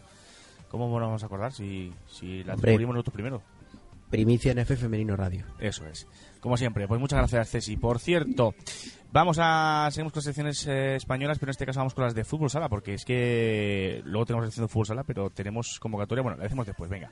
¿Cómo 0.70 0.88
nos 1.00 1.08
vamos 1.08 1.24
a 1.24 1.26
acordar 1.28 1.54
si, 1.54 1.94
si 2.08 2.44
la 2.44 2.56
descubrimos 2.56 2.96
nosotros 2.96 3.14
primero? 3.14 3.42
Primicia 4.10 4.52
en 4.52 4.60
F 4.60 4.76
Femenino 4.76 5.16
Radio. 5.16 5.46
Eso 5.60 5.86
es. 5.88 6.08
Como 6.46 6.58
siempre, 6.58 6.88
pues 6.88 7.02
muchas 7.02 7.18
gracias, 7.18 7.50
Ceci. 7.50 7.76
Por 7.76 7.98
cierto, 7.98 8.54
vamos 9.12 9.40
a. 9.42 9.90
Seguimos 9.90 10.14
con 10.14 10.20
las 10.20 10.26
secciones 10.26 10.68
eh, 10.68 10.96
españolas, 10.96 11.40
pero 11.40 11.50
en 11.50 11.54
este 11.54 11.66
caso 11.66 11.80
vamos 11.80 11.96
con 11.96 12.04
las 12.04 12.14
de 12.14 12.24
fútbol 12.24 12.52
sala, 12.52 12.70
porque 12.70 12.94
es 12.94 13.04
que 13.04 14.04
luego 14.06 14.28
tenemos 14.28 14.46
sección 14.46 14.68
de 14.68 14.72
fútbol 14.72 14.86
sala, 14.86 15.04
pero 15.04 15.32
tenemos 15.32 15.80
convocatoria. 15.80 16.22
Bueno, 16.22 16.38
la 16.38 16.44
decimos 16.44 16.68
después, 16.68 16.88
venga. 16.88 17.10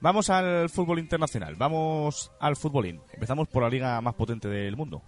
Vamos 0.00 0.28
al 0.28 0.68
fútbol 0.70 0.98
internacional, 0.98 1.54
vamos 1.54 2.32
al 2.40 2.56
futbolín. 2.56 3.00
Empezamos 3.12 3.46
por 3.46 3.62
la 3.62 3.68
liga 3.68 4.00
más 4.00 4.14
potente 4.14 4.48
del 4.48 4.76
mundo. 4.76 5.02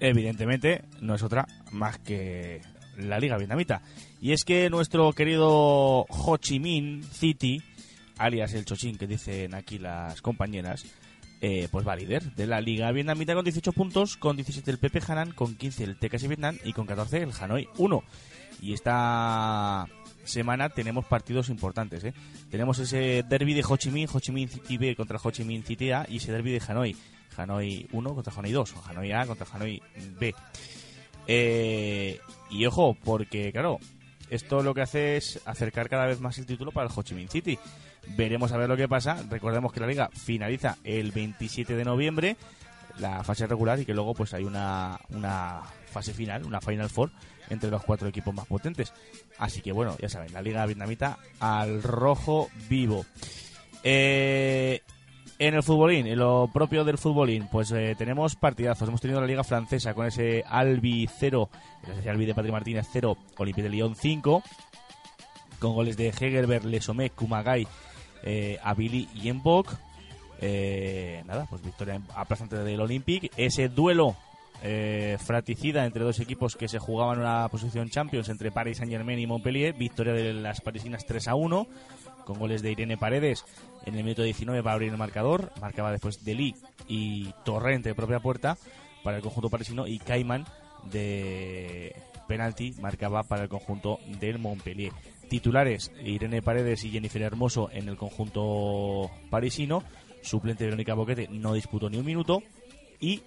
Evidentemente, 0.00 0.86
no 1.02 1.14
es 1.14 1.22
otra 1.22 1.46
más 1.72 1.98
que 1.98 2.62
la 2.96 3.18
liga 3.18 3.36
vietnamita. 3.36 3.82
Y 4.20 4.32
es 4.32 4.44
que 4.44 4.68
nuestro 4.70 5.12
querido 5.12 6.06
Ho 6.08 6.36
Chi 6.38 6.60
Minh 6.60 7.02
City, 7.04 7.62
alias 8.18 8.52
el 8.54 8.64
Chochín 8.64 8.98
que 8.98 9.06
dicen 9.06 9.54
aquí 9.54 9.78
las 9.78 10.20
compañeras, 10.20 10.84
eh, 11.42 11.68
pues 11.70 11.88
va 11.88 11.96
líder 11.96 12.34
de 12.34 12.46
la 12.46 12.60
liga 12.60 12.92
vietnamita 12.92 13.34
con 13.34 13.44
18 13.44 13.72
puntos, 13.72 14.18
con 14.18 14.36
17 14.36 14.70
el 14.70 14.78
Pepe 14.78 15.00
Hanan, 15.06 15.32
con 15.32 15.54
15 15.54 15.84
el 15.84 15.96
TKC 15.96 16.28
Vietnam 16.28 16.58
y 16.64 16.74
con 16.74 16.86
14 16.86 17.22
el 17.22 17.32
Hanoi 17.38 17.66
1. 17.78 18.02
Y 18.60 18.74
esta 18.74 19.86
semana 20.24 20.68
tenemos 20.68 21.06
partidos 21.06 21.48
importantes, 21.48 22.04
¿eh? 22.04 22.12
Tenemos 22.50 22.78
ese 22.78 23.24
derby 23.26 23.54
de 23.54 23.64
Ho 23.66 23.76
Chi 23.78 23.90
Minh, 23.90 24.06
Ho 24.12 24.20
Chi 24.20 24.32
Minh 24.32 24.48
City 24.48 24.76
B 24.76 24.94
contra 24.94 25.18
Ho 25.22 25.30
Chi 25.30 25.44
Minh 25.44 25.64
City 25.64 25.90
A 25.92 26.06
y 26.08 26.16
ese 26.16 26.30
derby 26.30 26.52
de 26.52 26.62
Hanoi. 26.66 26.96
Hanoi 27.36 27.88
1 27.92 28.14
contra 28.14 28.34
Hanoi 28.36 28.52
2, 28.52 28.74
o 28.74 28.82
Hanoi 28.86 29.12
A 29.12 29.24
contra 29.24 29.46
Hanoi 29.50 29.80
B. 30.18 30.34
Eh, 31.26 32.20
y 32.50 32.66
ojo, 32.66 32.96
porque 33.04 33.52
claro, 33.52 33.78
esto 34.30 34.62
lo 34.62 34.74
que 34.74 34.82
hace 34.82 35.16
es 35.16 35.40
acercar 35.44 35.88
cada 35.88 36.06
vez 36.06 36.20
más 36.20 36.38
el 36.38 36.46
título 36.46 36.70
para 36.72 36.86
el 36.86 36.92
Ho 36.94 37.02
Chi 37.02 37.14
Minh 37.14 37.28
City. 37.28 37.58
Veremos 38.16 38.52
a 38.52 38.56
ver 38.56 38.68
lo 38.68 38.76
que 38.76 38.88
pasa. 38.88 39.22
Recordemos 39.28 39.72
que 39.72 39.80
la 39.80 39.86
liga 39.86 40.10
finaliza 40.12 40.78
el 40.84 41.12
27 41.12 41.74
de 41.74 41.84
noviembre, 41.84 42.36
la 42.98 43.22
fase 43.24 43.46
regular, 43.46 43.78
y 43.80 43.84
que 43.84 43.94
luego 43.94 44.14
pues 44.14 44.32
hay 44.34 44.44
una, 44.44 44.98
una 45.10 45.62
fase 45.86 46.12
final, 46.12 46.44
una 46.44 46.60
Final 46.60 46.88
Four, 46.88 47.10
entre 47.50 47.70
los 47.70 47.82
cuatro 47.82 48.08
equipos 48.08 48.34
más 48.34 48.46
potentes. 48.46 48.92
Así 49.38 49.60
que 49.60 49.72
bueno, 49.72 49.96
ya 50.00 50.08
saben, 50.08 50.32
la 50.32 50.42
liga 50.42 50.64
vietnamita 50.66 51.18
al 51.40 51.82
rojo 51.82 52.48
vivo. 52.68 53.04
Eh, 53.82 54.82
en 55.40 55.54
el 55.54 55.62
futbolín, 55.62 56.06
en 56.06 56.18
lo 56.18 56.50
propio 56.52 56.84
del 56.84 56.98
futbolín, 56.98 57.48
pues 57.50 57.72
eh, 57.72 57.94
tenemos 57.96 58.36
partidazos. 58.36 58.86
Hemos 58.86 59.00
tenido 59.00 59.22
la 59.22 59.26
Liga 59.26 59.42
Francesa 59.42 59.94
con 59.94 60.06
ese 60.06 60.44
Albi 60.46 61.08
0, 61.18 61.48
ese 61.98 62.10
Albi 62.10 62.26
de 62.26 62.34
Patri 62.34 62.52
Martínez 62.52 62.86
0, 62.92 63.16
Olympique 63.38 63.62
de 63.62 63.70
Lyon 63.70 63.96
5, 63.96 64.42
con 65.58 65.74
goles 65.74 65.96
de 65.96 66.08
Hegerberg, 66.08 66.66
Lesomé, 66.66 67.08
Kumagai, 67.08 67.66
eh, 68.22 68.58
Abili 68.62 69.08
y 69.14 69.32
Mbok. 69.32 69.72
Eh, 70.42 71.22
nada, 71.26 71.46
pues 71.48 71.62
victoria 71.62 72.02
aplastante 72.14 72.56
del 72.56 72.80
Olympique. 72.82 73.30
Ese 73.38 73.70
duelo 73.70 74.16
eh, 74.62 75.16
fratricida 75.18 75.86
entre 75.86 76.04
dos 76.04 76.20
equipos 76.20 76.56
que 76.56 76.68
se 76.68 76.78
jugaban 76.78 77.18
una 77.18 77.48
posición 77.48 77.88
Champions 77.88 78.28
entre 78.28 78.52
Paris 78.52 78.78
Saint 78.78 78.92
Germain 78.92 79.18
y 79.18 79.26
Montpellier. 79.26 79.74
Victoria 79.74 80.12
de 80.12 80.34
las 80.34 80.60
parisinas 80.60 81.06
3 81.06 81.28
a 81.28 81.34
1 81.34 81.66
con 82.24 82.38
goles 82.38 82.62
de 82.62 82.72
Irene 82.72 82.96
Paredes 82.96 83.44
en 83.86 83.96
el 83.96 84.04
minuto 84.04 84.22
19 84.22 84.62
para 84.62 84.74
abrir 84.74 84.90
el 84.90 84.98
marcador. 84.98 85.52
Marcaba 85.60 85.90
después 85.92 86.24
Deli 86.24 86.54
y 86.88 87.32
Torrente 87.44 87.88
de 87.88 87.94
propia 87.94 88.20
puerta 88.20 88.58
para 89.02 89.16
el 89.16 89.22
conjunto 89.22 89.48
parisino 89.48 89.86
y 89.86 89.98
Cayman 89.98 90.44
de 90.90 91.94
penalti 92.28 92.74
marcaba 92.80 93.22
para 93.22 93.44
el 93.44 93.48
conjunto 93.48 93.98
del 94.20 94.38
Montpellier. 94.38 94.92
Titulares 95.28 95.92
Irene 96.04 96.42
Paredes 96.42 96.84
y 96.84 96.90
Jennifer 96.90 97.22
Hermoso 97.22 97.70
en 97.72 97.88
el 97.88 97.96
conjunto 97.96 99.10
parisino. 99.30 99.82
Suplente 100.22 100.64
Verónica 100.64 100.94
Boquete 100.94 101.28
no 101.30 101.54
disputó 101.54 101.88
ni 101.88 101.96
un 101.96 102.04
minuto. 102.04 102.42
Y 103.00 103.22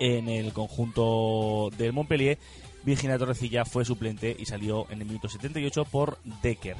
en 0.00 0.28
el 0.28 0.52
conjunto 0.52 1.70
del 1.78 1.92
Montpellier, 1.92 2.38
Virginia 2.82 3.18
Torrecilla 3.18 3.64
fue 3.64 3.84
suplente 3.84 4.34
y 4.36 4.46
salió 4.46 4.86
en 4.90 5.02
el 5.02 5.06
minuto 5.06 5.28
78 5.28 5.84
por 5.84 6.18
Decker. 6.42 6.76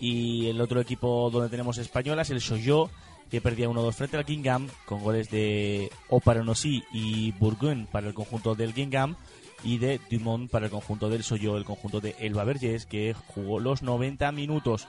Y 0.00 0.48
el 0.48 0.60
otro 0.60 0.80
equipo 0.80 1.30
donde 1.30 1.48
tenemos 1.48 1.78
españolas, 1.78 2.30
el 2.30 2.40
Soyo, 2.40 2.90
que 3.30 3.40
perdía 3.40 3.68
1-2 3.68 3.92
frente 3.92 4.16
al 4.16 4.24
Gingham, 4.24 4.68
con 4.86 5.02
goles 5.02 5.30
de 5.30 5.90
Oparonosí 6.08 6.82
y 6.92 7.32
Bourgogne 7.32 7.86
para 7.90 8.08
el 8.08 8.14
conjunto 8.14 8.54
del 8.54 8.72
Gingham 8.72 9.16
y 9.62 9.78
de 9.78 10.00
Dumont 10.10 10.50
para 10.50 10.66
el 10.66 10.70
conjunto 10.70 11.08
del 11.08 11.24
Soyo, 11.24 11.56
el 11.56 11.64
conjunto 11.64 12.00
de 12.00 12.14
Elba 12.18 12.44
Vergés, 12.44 12.86
que 12.86 13.14
jugó 13.28 13.60
los 13.60 13.82
90 13.82 14.32
minutos. 14.32 14.88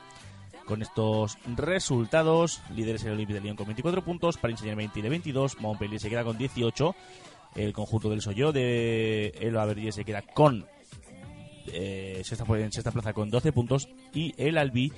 Con 0.65 0.81
estos 0.81 1.37
resultados, 1.55 2.61
líderes 2.75 3.05
el 3.05 3.13
Olympique 3.13 3.35
de 3.35 3.41
Lyon 3.41 3.55
con 3.55 3.67
24 3.67 4.03
puntos, 4.03 4.37
Paris 4.37 4.59
Saint-Germain 4.59 4.89
tiene 4.89 5.07
22, 5.07 5.61
Montpellier 5.61 6.01
se 6.01 6.09
queda 6.09 6.25
con 6.25 6.37
18, 6.37 6.93
el 7.55 7.73
conjunto 7.73 8.09
del 8.09 8.21
Soyo 8.21 8.51
de 8.51 9.29
Elba 9.39 9.65
Vergés 9.65 9.95
se 9.95 10.05
queda 10.05 10.21
con 10.21 10.65
eh, 11.67 12.21
sexta, 12.23 12.45
en 12.57 12.71
sexta 12.71 12.91
plaza 12.91 13.13
con 13.13 13.29
12 13.29 13.51
puntos 13.51 13.89
y 14.13 14.33
el 14.37 14.57
Albi 14.57 14.91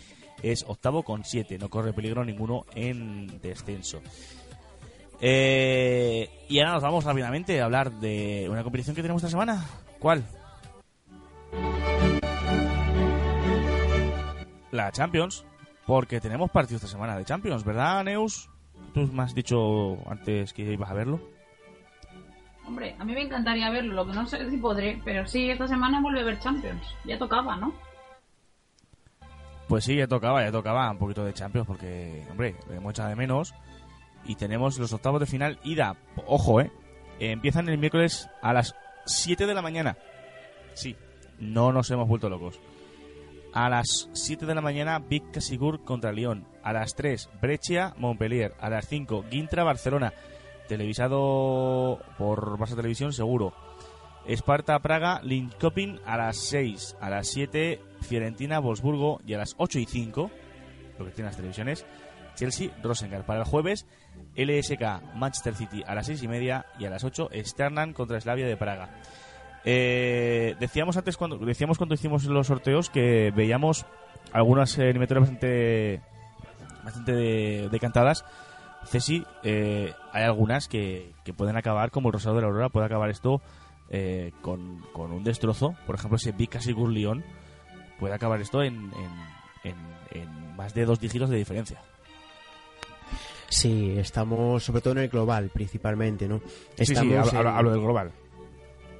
es 0.43 0.63
octavo 0.67 1.03
con 1.03 1.23
7, 1.23 1.57
no 1.57 1.69
corre 1.69 1.93
peligro 1.93 2.23
ninguno 2.23 2.65
en 2.75 3.39
descenso. 3.41 4.01
Eh, 5.21 6.29
y 6.47 6.59
ahora 6.59 6.73
nos 6.73 6.83
vamos 6.83 7.03
rápidamente 7.03 7.59
a 7.59 7.65
hablar 7.65 7.91
de 7.99 8.47
una 8.49 8.63
competición 8.63 8.95
que 8.95 9.01
tenemos 9.01 9.21
esta 9.21 9.31
semana. 9.31 9.65
¿Cuál? 9.99 10.23
La 14.71 14.91
Champions. 14.91 15.45
Porque 15.85 16.21
tenemos 16.21 16.51
partidos 16.51 16.83
esta 16.83 16.91
semana 16.91 17.17
de 17.17 17.25
Champions, 17.25 17.63
¿verdad, 17.63 18.03
Neus? 18.03 18.47
Tú 18.93 19.07
me 19.11 19.23
has 19.23 19.33
dicho 19.33 19.97
antes 20.07 20.53
que 20.53 20.61
ibas 20.61 20.91
a 20.91 20.93
verlo. 20.93 21.19
Hombre, 22.69 22.95
a 22.99 23.03
mí 23.03 23.13
me 23.13 23.23
encantaría 23.23 23.71
verlo, 23.71 23.95
lo 23.95 24.05
que 24.05 24.13
no 24.13 24.27
sé 24.27 24.47
si 24.47 24.57
podré, 24.57 25.01
pero 25.03 25.25
sí, 25.25 25.49
esta 25.49 25.67
semana 25.67 25.99
vuelve 26.01 26.19
a 26.21 26.25
ver 26.25 26.39
Champions. 26.39 26.83
Ya 27.03 27.17
tocaba, 27.17 27.55
¿no? 27.55 27.73
Pues 29.67 29.85
sí, 29.85 29.95
ya 29.95 30.05
tocaba, 30.05 30.43
ya 30.43 30.51
tocaba 30.51 30.91
un 30.91 30.99
poquito 30.99 31.25
de 31.25 31.33
Champions 31.33 31.65
porque, 31.65 32.23
hombre, 32.29 32.55
lo 32.67 32.75
hemos 32.75 32.91
echado 32.91 33.09
de 33.09 33.15
menos. 33.15 33.55
Y 34.23 34.35
tenemos 34.35 34.77
los 34.77 34.93
octavos 34.93 35.19
de 35.19 35.25
final 35.25 35.57
ida. 35.63 35.97
Ojo, 36.27 36.61
¿eh? 36.61 36.71
Empiezan 37.17 37.67
el 37.69 37.79
miércoles 37.79 38.29
a 38.43 38.53
las 38.53 38.75
7 39.07 39.47
de 39.47 39.53
la 39.55 39.63
mañana. 39.63 39.97
Sí, 40.75 40.95
no 41.39 41.73
nos 41.73 41.89
hemos 41.89 42.07
vuelto 42.07 42.29
locos. 42.29 42.59
A 43.51 43.67
las 43.67 44.09
7 44.13 44.45
de 44.45 44.53
la 44.53 44.61
mañana, 44.61 44.99
Big 44.99 45.31
Casigur 45.31 45.83
contra 45.83 46.11
Lyon. 46.11 46.45
A 46.61 46.71
las 46.71 46.93
3, 46.93 47.31
Breccia, 47.41 47.95
Montpellier. 47.97 48.53
A 48.59 48.69
las 48.69 48.87
5, 48.87 49.25
Gintra, 49.31 49.63
Barcelona. 49.63 50.13
Televisado 50.69 51.99
por 52.17 52.57
Barça 52.57 52.75
Televisión, 52.75 53.11
seguro. 53.11 53.53
Esparta, 54.25 54.77
Praga, 54.79 55.19
Linköping 55.23 55.99
a 56.05 56.15
las 56.15 56.37
6. 56.37 56.95
A 57.01 57.09
las 57.09 57.27
7, 57.27 57.81
Fiorentina, 58.01 58.59
Wolfsburgo. 58.59 59.19
Y 59.25 59.33
a 59.33 59.39
las 59.39 59.55
8 59.57 59.79
y 59.79 59.85
5, 59.85 60.29
lo 60.99 61.05
que 61.05 61.11
tienen 61.11 61.25
las 61.25 61.35
televisiones, 61.37 61.85
Chelsea, 62.35 62.69
Rosengard. 62.83 63.25
Para 63.25 63.39
el 63.39 63.45
jueves, 63.45 63.87
LSK, 64.35 65.15
Manchester 65.15 65.55
City 65.55 65.83
a 65.85 65.95
las 65.95 66.05
6 66.05 66.21
y 66.23 66.27
media. 66.27 66.65
Y 66.77 66.85
a 66.85 66.89
las 66.91 67.03
8, 67.03 67.29
Sternan 67.43 67.93
contra 67.93 68.21
Slavia 68.21 68.45
de 68.47 68.55
Praga. 68.55 68.89
Eh, 69.65 70.55
decíamos 70.59 70.95
antes 70.97 71.17
cuando 71.17 71.37
decíamos 71.37 71.77
cuando 71.77 71.95
hicimos 71.95 72.23
los 72.25 72.47
sorteos 72.47 72.89
que 72.89 73.33
veíamos 73.35 73.85
algunas 74.31 74.77
eh, 74.77 74.83
eliminatorias 74.89 75.23
bastante 75.23 76.01
bastante 76.83 77.11
de- 77.13 77.69
decantadas. 77.69 78.23
Ceci, 78.89 79.23
eh, 79.43 79.93
hay 80.11 80.23
algunas 80.23 80.67
que, 80.67 81.13
que 81.23 81.33
pueden 81.33 81.55
acabar 81.57 81.91
como 81.91 82.09
el 82.09 82.13
Rosado 82.13 82.35
de 82.35 82.41
la 82.41 82.47
Aurora 82.47 82.69
puede 82.69 82.85
acabar 82.87 83.09
esto 83.09 83.41
eh, 83.89 84.31
con, 84.41 84.79
con 84.93 85.11
un 85.11 85.23
destrozo. 85.23 85.75
Por 85.85 85.95
ejemplo, 85.95 86.17
ese 86.17 86.31
Vika 86.31 86.59
Sigur 86.59 86.89
Lyon 86.89 87.23
puede 87.99 88.13
acabar 88.15 88.41
esto 88.41 88.63
en, 88.63 88.75
en, 88.75 89.71
en- 89.71 89.99
en 90.21 90.55
más 90.55 90.73
de 90.73 90.85
dos 90.85 90.99
dígitos 90.99 91.29
de 91.29 91.37
diferencia. 91.37 91.79
Sí, 93.49 93.95
estamos 93.97 94.63
sobre 94.63 94.81
todo 94.81 94.93
en 94.93 94.99
el 94.99 95.09
global, 95.09 95.49
principalmente, 95.53 96.27
¿no? 96.27 96.39
Sí, 96.85 96.93
sí, 96.95 97.05
hablo 97.57 97.71
del 97.71 97.81
global. 97.81 98.11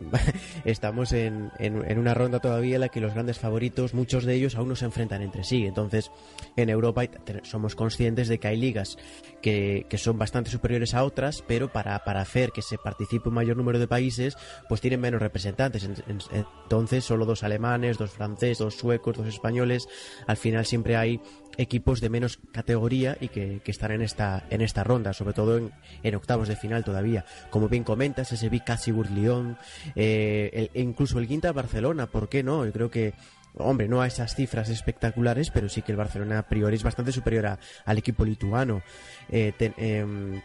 Estamos 0.66 1.12
en, 1.14 1.52
en- 1.60 1.90
en 1.90 1.98
una 2.00 2.14
ronda 2.14 2.40
todavía 2.40 2.76
en 2.76 2.82
la 2.82 2.90
que 2.90 3.00
los 3.02 3.14
grandes 3.14 3.40
favoritos, 3.40 3.94
muchos 3.94 4.26
de 4.26 4.36
ellos 4.36 4.56
aún 4.56 4.70
no 4.70 4.76
se 4.76 4.86
enfrentan 4.86 5.22
entre 5.22 5.44
sí. 5.44 5.66
Entonces, 5.66 6.12
en 6.56 6.70
Europa 6.70 7.04
somos 7.44 7.76
conscientes 7.76 8.28
de 8.28 8.40
que 8.40 8.48
hay 8.48 8.58
ligas 8.58 8.98
que, 9.42 9.86
que 9.90 9.98
son 9.98 10.18
bastante 10.18 10.50
superiores 10.52 10.94
a 10.94 11.04
otras, 11.04 11.44
pero 11.48 11.72
para, 11.72 12.00
para 12.04 12.22
hacer 12.22 12.52
que 12.52 12.62
se 12.62 12.78
participe 12.78 13.30
un 13.30 13.36
mayor 13.36 13.58
número 13.58 13.80
de 13.80 13.88
países, 13.88 14.38
pues 14.68 14.82
tienen 14.82 15.02
menos 15.02 15.22
representantes. 15.22 15.84
En- 15.84 15.96
en- 16.08 16.46
Entonces, 16.64 17.04
solo 17.06 17.26
dos 17.26 17.44
alemanes, 17.44 17.98
dos 17.98 18.12
franceses, 18.12 18.58
dos 18.60 18.76
suecos, 18.76 19.18
dos 19.18 19.28
españoles. 19.28 19.88
Al 20.28 20.38
final 20.38 20.66
siempre 20.66 20.96
hay 20.96 21.20
equipos 21.58 22.00
de 22.00 22.10
menos 22.10 22.40
categoría 22.54 23.18
y 23.20 23.28
que, 23.28 23.60
que 23.64 23.72
están 23.72 23.92
en 23.92 24.02
esta, 24.02 24.46
en 24.50 24.62
esta 24.62 24.84
ronda, 24.86 25.12
sobre 25.12 25.34
todo 25.34 25.58
en, 25.58 25.72
en 26.04 26.16
octavos 26.16 26.48
de 26.48 26.56
final 26.56 26.86
todavía. 26.86 27.26
Como 27.50 27.68
bien 27.68 27.84
comentas, 27.84 28.32
ese 28.32 28.48
Vic 28.48 28.64
Cassigur 28.64 29.12
Lyon, 29.12 29.58
eh, 29.96 30.70
el- 30.74 30.82
incluso 30.82 31.20
el 31.20 31.28
Quinta 31.28 31.52
Barcelona, 31.52 32.08
¿por 32.08 32.30
qué 32.30 32.44
no? 32.44 32.66
Yo 32.66 32.72
creo 32.72 32.90
que, 32.92 33.14
hombre, 33.56 33.88
no 33.88 34.02
a 34.02 34.08
esas 34.08 34.36
cifras 34.36 34.70
espectaculares, 34.70 35.50
pero 35.52 35.70
sí 35.70 35.82
que 35.82 35.92
el 35.92 35.98
Barcelona 35.98 36.40
a 36.40 36.48
priori 36.48 36.76
es 36.76 36.84
bastante 36.84 37.12
superior 37.12 37.46
a- 37.48 37.60
al 37.86 37.98
equipo 37.98 38.26
lituano. 38.26 38.82
Eh, 39.30 39.54
em, 39.78 40.42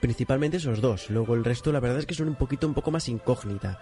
Principalmente 0.00 0.56
esos 0.56 0.80
dos. 0.80 1.10
Luego 1.10 1.36
el 1.36 1.44
resto, 1.44 1.70
la 1.70 1.78
verdad 1.78 2.00
es 2.00 2.06
que 2.06 2.14
son 2.14 2.26
un 2.26 2.34
poquito, 2.34 2.66
un 2.66 2.74
poco 2.74 2.90
más 2.90 3.08
incógnita. 3.08 3.78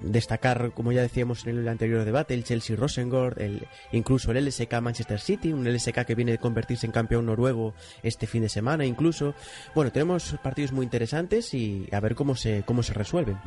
Destacar, 0.00 0.72
como 0.72 0.92
ya 0.92 1.00
decíamos 1.00 1.46
en 1.46 1.56
el 1.56 1.66
anterior 1.68 2.04
debate, 2.04 2.34
el 2.34 2.44
Chelsea 2.44 2.76
Rosengård, 2.76 3.40
el, 3.40 3.66
incluso 3.92 4.32
el 4.32 4.36
LSK 4.46 4.82
Manchester 4.82 5.18
City, 5.18 5.54
un 5.54 5.66
LSK 5.66 6.04
que 6.04 6.14
viene 6.14 6.32
de 6.32 6.38
convertirse 6.38 6.84
en 6.84 6.92
campeón 6.92 7.24
noruego 7.24 7.72
este 8.02 8.26
fin 8.26 8.42
de 8.42 8.50
semana, 8.50 8.84
incluso. 8.84 9.34
Bueno, 9.74 9.90
tenemos 9.92 10.36
partidos 10.42 10.72
muy 10.72 10.84
interesantes 10.84 11.54
y 11.54 11.88
a 11.90 12.00
ver 12.00 12.14
cómo 12.14 12.36
se, 12.36 12.62
cómo 12.66 12.82
se 12.82 12.92
resuelven. 12.92 13.38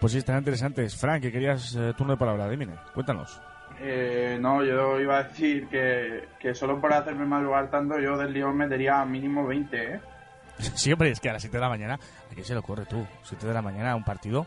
Pues 0.00 0.12
sí, 0.12 0.18
están 0.18 0.38
interesantes. 0.38 0.96
Frank, 0.96 1.22
que 1.22 1.30
querías 1.32 1.76
eh, 1.76 1.92
turno 1.96 2.14
de 2.14 2.18
palabra, 2.18 2.48
dime, 2.48 2.68
cuéntanos. 2.92 3.40
Eh, 3.80 4.36
no, 4.40 4.64
yo 4.64 5.00
iba 5.00 5.18
a 5.18 5.24
decir 5.24 5.68
que, 5.68 6.28
que 6.38 6.54
solo 6.54 6.80
por 6.80 6.92
hacerme 6.92 7.24
madrugar 7.24 7.70
tanto, 7.70 7.98
yo 7.98 8.16
del 8.16 8.32
Lyon 8.32 8.56
metería 8.56 9.04
mínimo 9.04 9.46
20, 9.46 9.94
¿eh? 9.94 10.00
Sí, 10.58 10.92
hombre, 10.92 11.10
es 11.10 11.20
que 11.20 11.30
a 11.30 11.34
las 11.34 11.42
7 11.42 11.56
de 11.56 11.60
la 11.60 11.68
mañana, 11.68 11.94
¿a 11.94 12.34
qué 12.34 12.44
se 12.44 12.52
le 12.52 12.60
ocurre 12.60 12.84
tú? 12.86 13.06
7 13.22 13.46
de 13.46 13.54
la 13.54 13.62
mañana, 13.62 13.96
un 13.96 14.04
partido. 14.04 14.46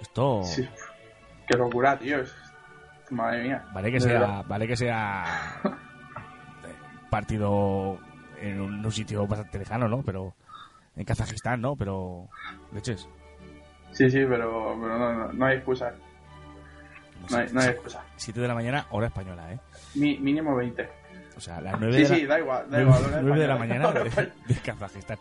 Esto. 0.00 0.42
Sí. 0.44 0.68
Qué 1.46 1.56
locura, 1.56 1.98
tío. 1.98 2.18
Madre 3.10 3.44
mía. 3.44 3.64
Vale 3.72 3.92
que 3.92 4.00
sea, 4.00 4.42
vale 4.42 4.66
que 4.66 4.76
sea 4.76 5.24
partido 7.10 7.98
en 8.40 8.60
un, 8.60 8.84
un 8.84 8.92
sitio 8.92 9.26
bastante 9.26 9.58
lejano, 9.58 9.88
¿no? 9.88 10.02
Pero 10.02 10.34
en 10.96 11.04
Kazajistán, 11.04 11.60
¿no? 11.60 11.76
Pero 11.76 12.28
leches. 12.72 13.08
Sí, 13.96 14.10
sí, 14.10 14.24
pero, 14.28 14.76
pero 14.80 14.98
no, 14.98 15.12
no, 15.12 15.32
no 15.32 15.46
hay 15.46 15.56
excusa. 15.56 15.92
No 17.30 17.36
hay, 17.38 17.48
no 17.52 17.60
hay 17.60 17.68
excusa. 17.70 18.04
7 18.16 18.40
de 18.40 18.48
la 18.48 18.54
mañana, 18.54 18.86
hora 18.90 19.06
española, 19.06 19.52
¿eh? 19.52 19.58
Mi- 19.94 20.18
mínimo 20.18 20.54
20. 20.54 20.88
O 21.36 21.40
sea, 21.40 21.60
las 21.60 21.78
9 21.80 21.96
Sí, 21.96 22.02
de 22.02 22.08
la, 22.08 22.14
sí, 22.16 22.26
da 22.26 22.38
igual, 22.38 22.70
da 22.70 22.78
9, 22.82 22.82
igual, 22.84 23.04
hora 23.04 23.22
9 23.22 23.40
de 23.40 23.46
la 23.48 23.56
mañana 23.56 23.90
de, 23.92 24.32
de 24.46 24.54
Kazajistán. 24.64 25.18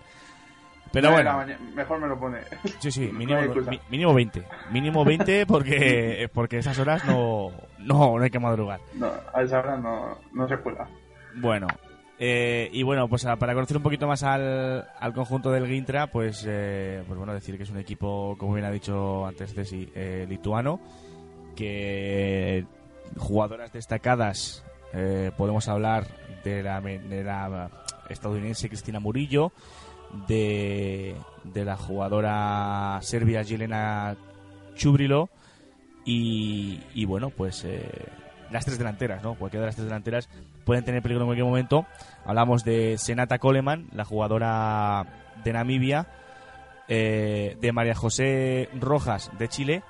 Pero 0.92 1.12
bueno, 1.12 1.44
mejor 1.74 2.00
me 2.00 2.08
lo 2.08 2.18
pone. 2.20 2.40
sí, 2.80 2.92
sí, 2.92 3.08
No 3.12 3.18
mínimo, 3.20 3.40
hay 3.40 3.50
mi- 3.50 3.82
mínimo 3.90 4.14
20. 4.14 4.44
Mínimo 4.72 5.04
20 5.06 5.46
porque, 5.46 6.30
porque 6.34 6.60
esas 6.60 6.78
horas 6.80 7.04
no, 7.06 7.52
no, 7.80 8.18
no 8.18 8.24
hay 8.24 8.30
que 8.30 8.40
madrugar. 8.40 8.80
No, 8.94 9.12
a 9.34 9.42
esa 9.42 9.60
hora 9.60 9.78
no, 9.78 10.18
no 10.32 10.48
se 10.48 10.58
cuela. 10.58 10.88
Bueno, 11.36 11.68
eh, 12.20 12.70
y 12.72 12.84
bueno, 12.84 13.08
pues 13.08 13.26
a- 13.26 13.36
para 13.36 13.54
conocer 13.54 13.78
un 13.78 13.84
poquito 13.84 14.08
más 14.08 14.24
al, 14.24 14.86
conjunto 15.14 15.52
del 15.52 15.68
Gintra, 15.68 16.08
pues, 16.08 16.46
eh, 16.48 17.04
pues 17.08 17.18
bueno, 17.18 17.34
decir 17.34 17.58
que 17.58 17.64
es 17.64 17.70
un 17.70 17.78
equipo, 17.80 18.36
como 18.38 18.54
bien 18.54 18.66
ha 18.66 18.72
dicho 18.72 19.26
antes 19.26 19.54
Ceci, 19.54 19.90
eh, 19.96 20.26
lituano, 20.30 20.80
que 21.56 22.66
jugadoras 23.18 23.72
destacadas, 23.72 24.64
podemos 25.38 25.68
hablar 25.68 26.08
de 26.46 26.64
la, 26.64 26.80
de 26.82 27.24
la 27.24 27.70
estadounidense 28.10 28.70
Cristina 28.70 29.00
Murillo, 29.00 29.52
de, 30.28 31.16
de 31.44 31.66
la 31.66 31.76
jugadora 31.76 32.98
serbia 33.02 33.44
Jelena 33.44 34.16
Chubrilo 34.76 35.30
y, 36.06 36.80
y 36.94 37.04
bueno, 37.06 37.30
pues 37.30 37.66
las 38.52 38.64
tres 38.66 38.78
delanteras, 38.78 39.22
¿no? 39.24 39.36
Cualquiera 39.36 39.62
de 39.64 39.68
las 39.68 39.76
tres 39.76 39.88
delanteras 39.88 40.30
pueden 40.66 40.84
tener 40.84 41.02
peligro 41.02 41.24
en 41.24 41.28
cualquier 41.28 41.46
momento. 41.46 41.86
Hablamos 42.26 42.64
de 42.66 42.98
Senata 42.98 43.40
Coleman, 43.40 43.88
la 43.94 44.04
jugadora 44.04 45.06
de 45.44 45.54
Namibia, 45.54 46.08
eh, 46.88 47.58
de 47.62 47.72
María 47.72 47.96
José 47.96 48.70
Rojas 48.80 49.32
de 49.38 49.48
Chile 49.48 49.84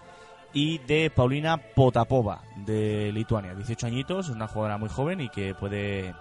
y 0.53 0.77
de 0.79 1.09
Paulina 1.09 1.57
Potapova 1.57 2.43
de 2.55 3.11
Lituania, 3.11 3.53
18 3.55 3.87
añitos, 3.87 4.29
una 4.29 4.47
jugadora 4.47 4.77
muy 4.77 4.89
joven 4.89 5.21
y 5.21 5.29
que 5.29 5.53
puede 5.55 6.13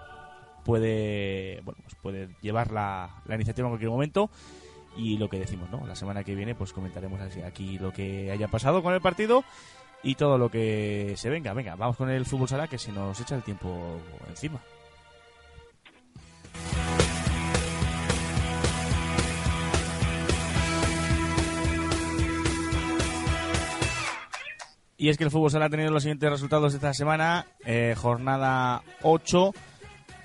puede 0.63 1.61
bueno, 1.63 1.79
pues 1.83 1.95
puede 2.01 2.29
llevar 2.41 2.71
la, 2.71 3.21
la 3.25 3.35
iniciativa 3.35 3.67
en 3.67 3.71
cualquier 3.71 3.91
momento 3.91 4.29
y 4.97 5.17
lo 5.17 5.29
que 5.29 5.39
decimos, 5.39 5.69
¿no? 5.69 5.85
La 5.85 5.95
semana 5.95 6.23
que 6.23 6.35
viene 6.35 6.55
pues 6.55 6.73
comentaremos 6.73 7.19
aquí 7.21 7.77
lo 7.77 7.91
que 7.91 8.31
haya 8.31 8.47
pasado 8.47 8.81
con 8.81 8.93
el 8.93 9.01
partido 9.01 9.43
y 10.05 10.13
todo 10.15 10.37
lo 10.37 10.49
que 10.49 11.15
se 11.17 11.29
venga. 11.29 11.51
Venga, 11.53 11.75
vamos 11.75 11.97
con 11.97 12.09
el 12.09 12.25
fútbol 12.25 12.47
sala 12.47 12.67
que 12.67 12.77
se 12.77 12.91
nos 12.91 13.19
echa 13.19 13.35
el 13.35 13.41
tiempo 13.41 13.99
encima. 14.29 14.61
Y 24.97 25.09
es 25.09 25.17
que 25.17 25.25
el 25.25 25.31
fútbol 25.31 25.51
sala 25.51 25.65
ha 25.65 25.69
tenido 25.69 25.91
los 25.91 26.03
siguientes 26.03 26.29
resultados 26.29 26.73
esta 26.73 26.93
semana. 26.93 27.47
Eh, 27.65 27.95
jornada 27.97 28.83
8. 29.01 29.51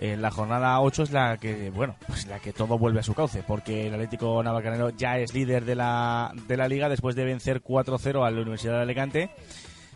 Eh, 0.02 0.16
la 0.16 0.30
jornada 0.30 0.80
8 0.80 1.02
es 1.02 1.10
la 1.10 1.36
que, 1.36 1.68
bueno, 1.68 1.94
pues 2.06 2.26
la 2.26 2.38
que 2.38 2.54
todo 2.54 2.78
vuelve 2.78 3.00
a 3.00 3.02
su 3.02 3.12
cauce, 3.12 3.42
porque 3.46 3.86
el 3.86 3.92
Atlético 3.92 4.42
Navalcarnero 4.42 4.88
ya 4.88 5.18
es 5.18 5.34
líder 5.34 5.66
de 5.66 5.74
la, 5.74 6.32
de 6.48 6.56
la 6.56 6.68
liga 6.68 6.88
después 6.88 7.14
de 7.16 7.26
vencer 7.26 7.62
4-0 7.62 8.26
a 8.26 8.30
la 8.30 8.40
Universidad 8.40 8.76
de 8.76 8.82
Alicante. 8.82 9.30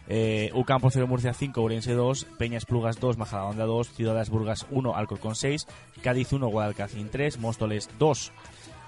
Eh, 0.07 0.51
Ucampo 0.53 0.91
0, 0.91 1.07
Murcia 1.07 1.33
5, 1.33 1.59
Urense 1.59 1.95
2, 1.95 2.27
Peñas 2.37 2.67
Plugas 2.67 3.01
2, 3.01 3.17
Majadahonda 3.17 3.65
2, 3.65 3.95
Ciudades 3.95 4.29
Burgas 4.29 4.67
1, 4.71 4.95
Alcorcón 4.95 5.37
6, 5.37 5.67
Cádiz 6.03 6.35
1, 6.35 6.49
Guadalcacín 6.49 7.09
3, 7.09 7.39
Móstoles 7.39 7.89
2, 7.99 8.33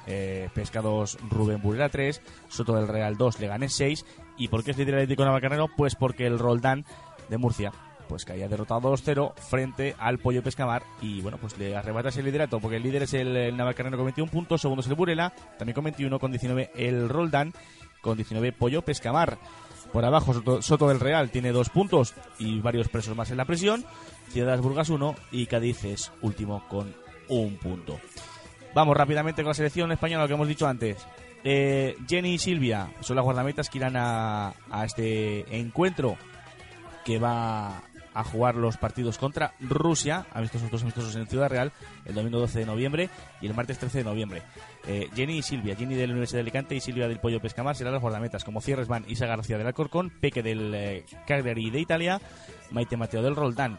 eh, 0.08 0.50
Pescados 0.52 1.16
Rubén 1.30 1.62
Burera 1.62 1.88
3, 1.88 2.20
Soto 2.48 2.76
del 2.76 2.88
Real 2.88 3.16
2, 3.16 3.40
Leganés 3.40 3.74
6. 3.74 4.04
¿Y 4.36 4.48
por 4.48 4.62
qué 4.64 4.72
es 4.72 4.76
líder 4.76 4.96
el 4.96 5.00
Atlético 5.00 5.24
Navalcarnero? 5.24 5.68
Pues 5.74 5.94
porque 5.94 6.26
el 6.26 6.38
Roldán 6.38 6.84
de 7.30 7.38
Murcia 7.38 7.72
pues 8.08 8.24
que 8.24 8.32
haya 8.32 8.48
derrotado 8.48 8.92
2-0 8.92 9.34
frente 9.34 9.94
al 9.98 10.18
Pollo 10.18 10.42
Pescamar 10.42 10.82
y 11.00 11.20
bueno, 11.20 11.38
pues 11.38 11.56
le 11.58 11.76
arrebata 11.76 12.08
ese 12.08 12.22
liderato 12.22 12.60
porque 12.60 12.76
el 12.76 12.82
líder 12.82 13.04
es 13.04 13.14
el, 13.14 13.36
el 13.36 13.56
con 13.56 14.04
21 14.04 14.30
puntos, 14.30 14.60
segundo 14.60 14.80
es 14.80 14.88
el 14.88 14.94
Burela, 14.94 15.32
también 15.58 15.74
con 15.74 15.84
21, 15.84 16.18
con 16.18 16.30
19 16.30 16.70
el 16.74 17.08
Roldán, 17.08 17.52
con 18.00 18.16
19 18.16 18.52
Pollo 18.52 18.82
Pescamar. 18.82 19.38
Por 19.92 20.04
abajo 20.04 20.60
Soto, 20.62 20.88
del 20.88 21.00
Real 21.00 21.30
tiene 21.30 21.52
dos 21.52 21.70
puntos 21.70 22.14
y 22.38 22.60
varios 22.60 22.88
presos 22.88 23.16
más 23.16 23.30
en 23.30 23.36
la 23.36 23.44
presión, 23.44 23.84
Ciudades 24.30 24.60
Burgas 24.60 24.90
1 24.90 25.14
y 25.32 25.46
Cádiz 25.46 25.84
es 25.84 26.12
último 26.22 26.66
con 26.68 26.94
un 27.28 27.56
punto. 27.56 27.98
Vamos 28.74 28.96
rápidamente 28.96 29.42
con 29.42 29.50
la 29.50 29.54
selección 29.54 29.90
española, 29.92 30.26
que 30.26 30.34
hemos 30.34 30.48
dicho 30.48 30.66
antes. 30.66 31.06
Eh, 31.44 31.96
Jenny 32.08 32.34
y 32.34 32.38
Silvia 32.38 32.90
son 33.00 33.16
las 33.16 33.24
guardametas 33.24 33.70
que 33.70 33.78
irán 33.78 33.96
a, 33.96 34.52
a 34.70 34.84
este 34.84 35.56
encuentro 35.56 36.16
que 37.04 37.20
va 37.20 37.82
a 38.16 38.24
jugar 38.24 38.54
los 38.56 38.78
partidos 38.78 39.18
contra 39.18 39.52
Rusia, 39.60 40.26
amistosos 40.32 40.70
dos 40.70 40.82
amistosos 40.82 41.14
en 41.16 41.26
Ciudad 41.26 41.50
Real, 41.50 41.70
el 42.06 42.14
domingo 42.14 42.38
12 42.38 42.60
de 42.60 42.66
noviembre 42.66 43.10
y 43.42 43.46
el 43.46 43.54
martes 43.54 43.78
13 43.78 43.98
de 43.98 44.04
noviembre. 44.04 44.42
Eh, 44.86 45.10
Jenny 45.14 45.38
y 45.38 45.42
Silvia, 45.42 45.76
Jenny 45.76 45.94
de 45.94 46.06
la 46.06 46.12
Universidad 46.12 46.38
de 46.38 46.42
Alicante 46.42 46.74
y 46.74 46.80
Silvia 46.80 47.08
del 47.08 47.20
Pollo 47.20 47.40
Pescamar 47.40 47.76
serán 47.76 47.92
las 47.92 48.00
guardametas, 48.00 48.42
como 48.42 48.62
cierres 48.62 48.88
van 48.88 49.04
Isa 49.06 49.26
García 49.26 49.58
del 49.58 49.66
Alcorcón, 49.66 50.10
Peque 50.10 50.42
del 50.42 50.74
eh, 50.74 51.04
Cagliari 51.26 51.68
de 51.70 51.80
Italia, 51.80 52.20
Maite 52.70 52.96
Mateo 52.96 53.22
del 53.22 53.36
Roldán. 53.36 53.78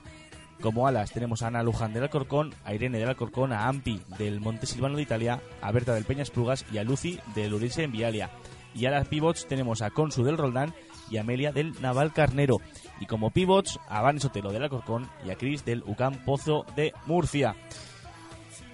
Como 0.61 0.87
alas 0.87 1.11
tenemos 1.11 1.41
a 1.41 1.47
Ana 1.47 1.63
Luján 1.63 1.93
del 1.93 2.03
Alcorcón, 2.03 2.53
a 2.63 2.75
Irene 2.75 2.99
del 2.99 3.09
Alcorcón, 3.09 3.53
a 3.53 3.67
Ampi 3.67 4.01
del 4.19 4.39
Monte 4.39 4.67
Silvano 4.67 4.97
de 4.97 5.03
Italia, 5.03 5.41
a 5.61 5.71
Berta 5.71 5.95
del 5.95 6.05
Peñas 6.05 6.29
Plugas 6.29 6.63
y 6.71 6.77
a 6.77 6.83
Lucy 6.83 7.19
del 7.33 7.53
Urense 7.53 7.83
en 7.83 7.91
Vialia. 7.91 8.29
Y 8.75 8.85
a 8.85 8.91
las 8.91 9.07
pivots 9.07 9.47
tenemos 9.47 9.81
a 9.81 9.89
Consu 9.89 10.23
del 10.23 10.37
Roldán 10.37 10.73
y 11.09 11.17
a 11.17 11.21
Amelia 11.21 11.51
del 11.51 11.79
Naval 11.81 12.13
Carnero. 12.13 12.57
Y 12.99 13.05
como 13.05 13.31
pivots 13.31 13.79
a 13.87 14.01
Van 14.01 14.19
Sotelo 14.19 14.51
del 14.51 14.63
Alcorcón 14.63 15.09
y 15.25 15.29
a 15.29 15.35
Cris 15.35 15.63
del 15.63 15.83
UCAM 15.85 16.23
Pozo 16.25 16.65
de 16.75 16.93
Murcia. 17.05 17.55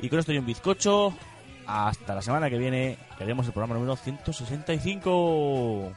Y 0.02 0.10
con 0.10 0.20
esto 0.20 0.34
y 0.34 0.38
un 0.38 0.46
bizcocho. 0.46 1.14
Hasta 1.66 2.14
la 2.16 2.22
semana 2.22 2.50
que 2.50 2.58
viene, 2.58 2.98
que 3.18 3.24
haremos 3.24 3.46
el 3.48 3.54
programa 3.54 3.76
número 3.76 3.96
165. 3.96 5.94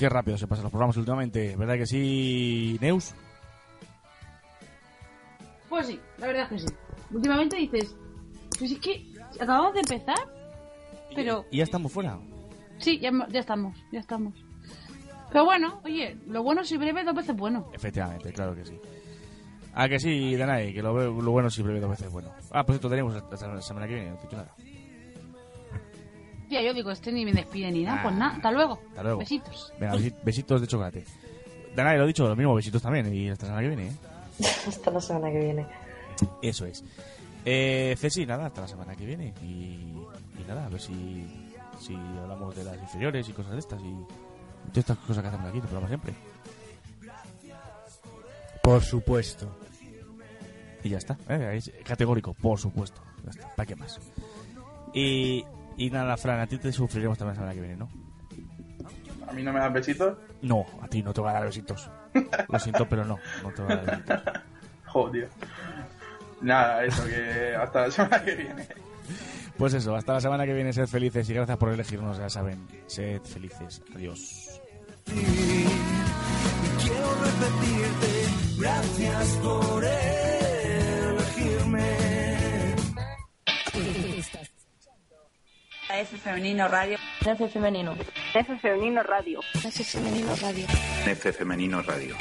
Qué 0.00 0.08
rápido 0.08 0.38
se 0.38 0.46
pasan 0.46 0.62
los 0.62 0.70
programas 0.70 0.96
últimamente, 0.96 1.56
¿verdad 1.56 1.74
que 1.74 1.84
sí, 1.84 2.78
Neus? 2.80 3.12
Pues 5.68 5.88
sí, 5.88 6.00
la 6.16 6.26
verdad 6.28 6.44
es 6.44 6.48
que 6.48 6.58
sí. 6.60 6.74
Últimamente 7.12 7.56
dices, 7.56 7.94
pues 8.58 8.72
es 8.72 8.78
que 8.78 9.04
acabamos 9.38 9.74
de 9.74 9.80
empezar, 9.80 10.16
pero 11.14 11.44
Y 11.50 11.58
ya 11.58 11.64
estamos 11.64 11.92
fuera. 11.92 12.18
Sí, 12.80 12.98
ya, 12.98 13.10
ya 13.30 13.40
estamos, 13.40 13.76
ya 13.92 14.00
estamos. 14.00 14.34
Pero 15.30 15.44
bueno, 15.44 15.80
oye, 15.84 16.16
lo 16.26 16.42
bueno 16.42 16.64
si 16.64 16.76
breve 16.76 17.04
dos 17.04 17.14
veces 17.14 17.36
bueno. 17.36 17.68
Efectivamente, 17.72 18.32
claro 18.32 18.54
que 18.54 18.64
sí. 18.64 18.78
Ah, 19.74 19.88
que 19.88 20.00
sí, 20.00 20.34
Danai, 20.34 20.72
que 20.74 20.82
lo, 20.82 20.92
lo 21.22 21.30
bueno 21.30 21.48
siempre 21.48 21.74
ve 21.74 21.80
dos 21.80 21.90
veces 21.90 22.10
bueno. 22.10 22.30
Ah, 22.50 22.64
pues 22.66 22.76
esto 22.76 22.90
tenemos 22.90 23.14
hasta 23.14 23.46
la 23.54 23.62
semana 23.62 23.86
que 23.86 23.94
viene, 23.94 24.10
no 24.10 24.16
te 24.16 24.22
he 24.22 24.24
dicho 24.24 24.36
nada. 24.36 24.54
Ya, 26.48 26.60
yo 26.62 26.74
digo, 26.74 26.90
este 26.90 27.12
ni 27.12 27.24
me 27.24 27.32
despide 27.32 27.70
ni 27.70 27.84
nada, 27.84 28.00
Ah. 28.00 28.02
pues 28.02 28.14
nada, 28.16 28.34
hasta 28.36 28.50
luego. 28.50 28.80
Hasta 28.88 29.02
luego. 29.04 29.18
Besitos. 29.20 29.72
Venga, 29.78 29.94
besi- 29.94 30.14
besitos 30.24 30.60
de 30.60 30.66
chocolate. 30.66 31.04
Danai, 31.76 31.96
lo 31.96 32.04
he 32.04 32.06
dicho, 32.08 32.26
lo 32.28 32.34
mismo, 32.34 32.54
besitos 32.56 32.82
también. 32.82 33.14
Y 33.14 33.28
hasta 33.30 33.46
la 33.46 33.50
semana 33.52 33.62
que 33.68 33.76
viene, 33.76 33.92
¿eh? 33.92 33.96
Hasta 34.66 34.90
la 34.90 35.00
semana 35.00 35.30
que 35.30 35.38
viene. 35.38 35.66
Eso 36.42 36.66
es. 36.66 36.82
Eh, 37.44 37.94
Ceci, 37.96 38.26
nada, 38.26 38.46
hasta 38.46 38.62
la 38.62 38.68
semana 38.68 38.96
que 38.96 39.06
viene. 39.06 39.32
Y, 39.42 39.46
y 39.46 40.44
nada, 40.48 40.66
a 40.66 40.68
ver 40.68 40.80
si, 40.80 40.92
si 41.80 41.94
hablamos 41.94 42.54
de 42.54 42.64
las 42.64 42.78
inferiores 42.78 43.28
y 43.28 43.32
cosas 43.32 43.52
de 43.52 43.58
estas. 43.58 43.80
Y 43.82 43.92
todas 44.68 44.76
estas 44.76 44.98
cosas 44.98 45.22
que 45.22 45.28
hacemos 45.28 45.48
aquí, 45.48 45.58
el 45.58 45.62
programa 45.62 45.88
siempre. 45.88 46.14
Por 48.62 48.82
supuesto. 48.82 49.48
Y 50.82 50.90
ya 50.90 50.98
está. 50.98 51.16
¿eh? 51.28 51.56
Es 51.56 51.72
categórico, 51.84 52.34
por 52.34 52.58
supuesto. 52.58 53.02
Ya 53.24 53.30
está. 53.30 53.54
¿Para 53.54 53.66
qué 53.66 53.76
más? 53.76 53.98
Y, 54.92 55.44
y 55.76 55.90
nada, 55.90 56.16
Fran, 56.16 56.40
a 56.40 56.46
ti 56.46 56.58
te 56.58 56.72
sufriremos 56.72 57.18
también 57.18 57.36
la 57.36 57.40
semana 57.40 57.54
que 57.54 57.60
viene, 57.60 57.76
¿no? 57.76 57.88
A 59.26 59.32
mí 59.32 59.42
no 59.42 59.52
me 59.52 59.60
dan 59.60 59.72
besitos. 59.72 60.18
No, 60.42 60.66
a 60.82 60.88
ti 60.88 61.02
no 61.02 61.12
te 61.12 61.20
voy 61.20 61.30
a 61.30 61.34
dar 61.34 61.44
besitos. 61.44 61.88
Lo 62.48 62.58
siento, 62.58 62.88
pero 62.88 63.04
no, 63.04 63.18
no 63.42 63.52
te 63.52 63.62
voy 63.62 63.72
a 63.72 63.76
dar 63.76 63.86
besitos. 63.86 64.22
Joder. 64.86 65.28
Nada, 66.40 66.84
eso, 66.84 67.04
que 67.06 67.54
hasta 67.54 67.82
la 67.82 67.90
semana 67.90 68.24
que 68.24 68.34
viene. 68.34 68.66
Pues 69.60 69.74
eso, 69.74 69.94
hasta 69.94 70.14
la 70.14 70.20
semana 70.22 70.46
que 70.46 70.54
viene, 70.54 70.72
sed 70.72 70.86
felices 70.86 71.28
y 71.28 71.34
gracias 71.34 71.58
por 71.58 71.70
elegirnos, 71.70 72.16
ya 72.16 72.30
saben, 72.30 72.66
sed 72.86 73.20
felices. 73.20 73.82
Adiós. 73.94 74.58
Quiero 75.04 75.26
repetirte, 77.22 78.24
gracias 78.56 79.28
por 79.42 79.84
elegirme. 79.84 81.84
F 85.90 86.16
Femenino 86.16 86.66
Radio. 86.66 86.96
F 87.20 87.48
Femenino. 87.48 87.94
F 88.32 88.56
Femenino 88.56 89.02
Radio. 89.02 89.40
F 89.62 89.84
Femenino 89.84 90.34
Radio. 90.36 90.66
F 91.04 91.32
Femenino 91.34 91.82
Radio. 91.82 92.16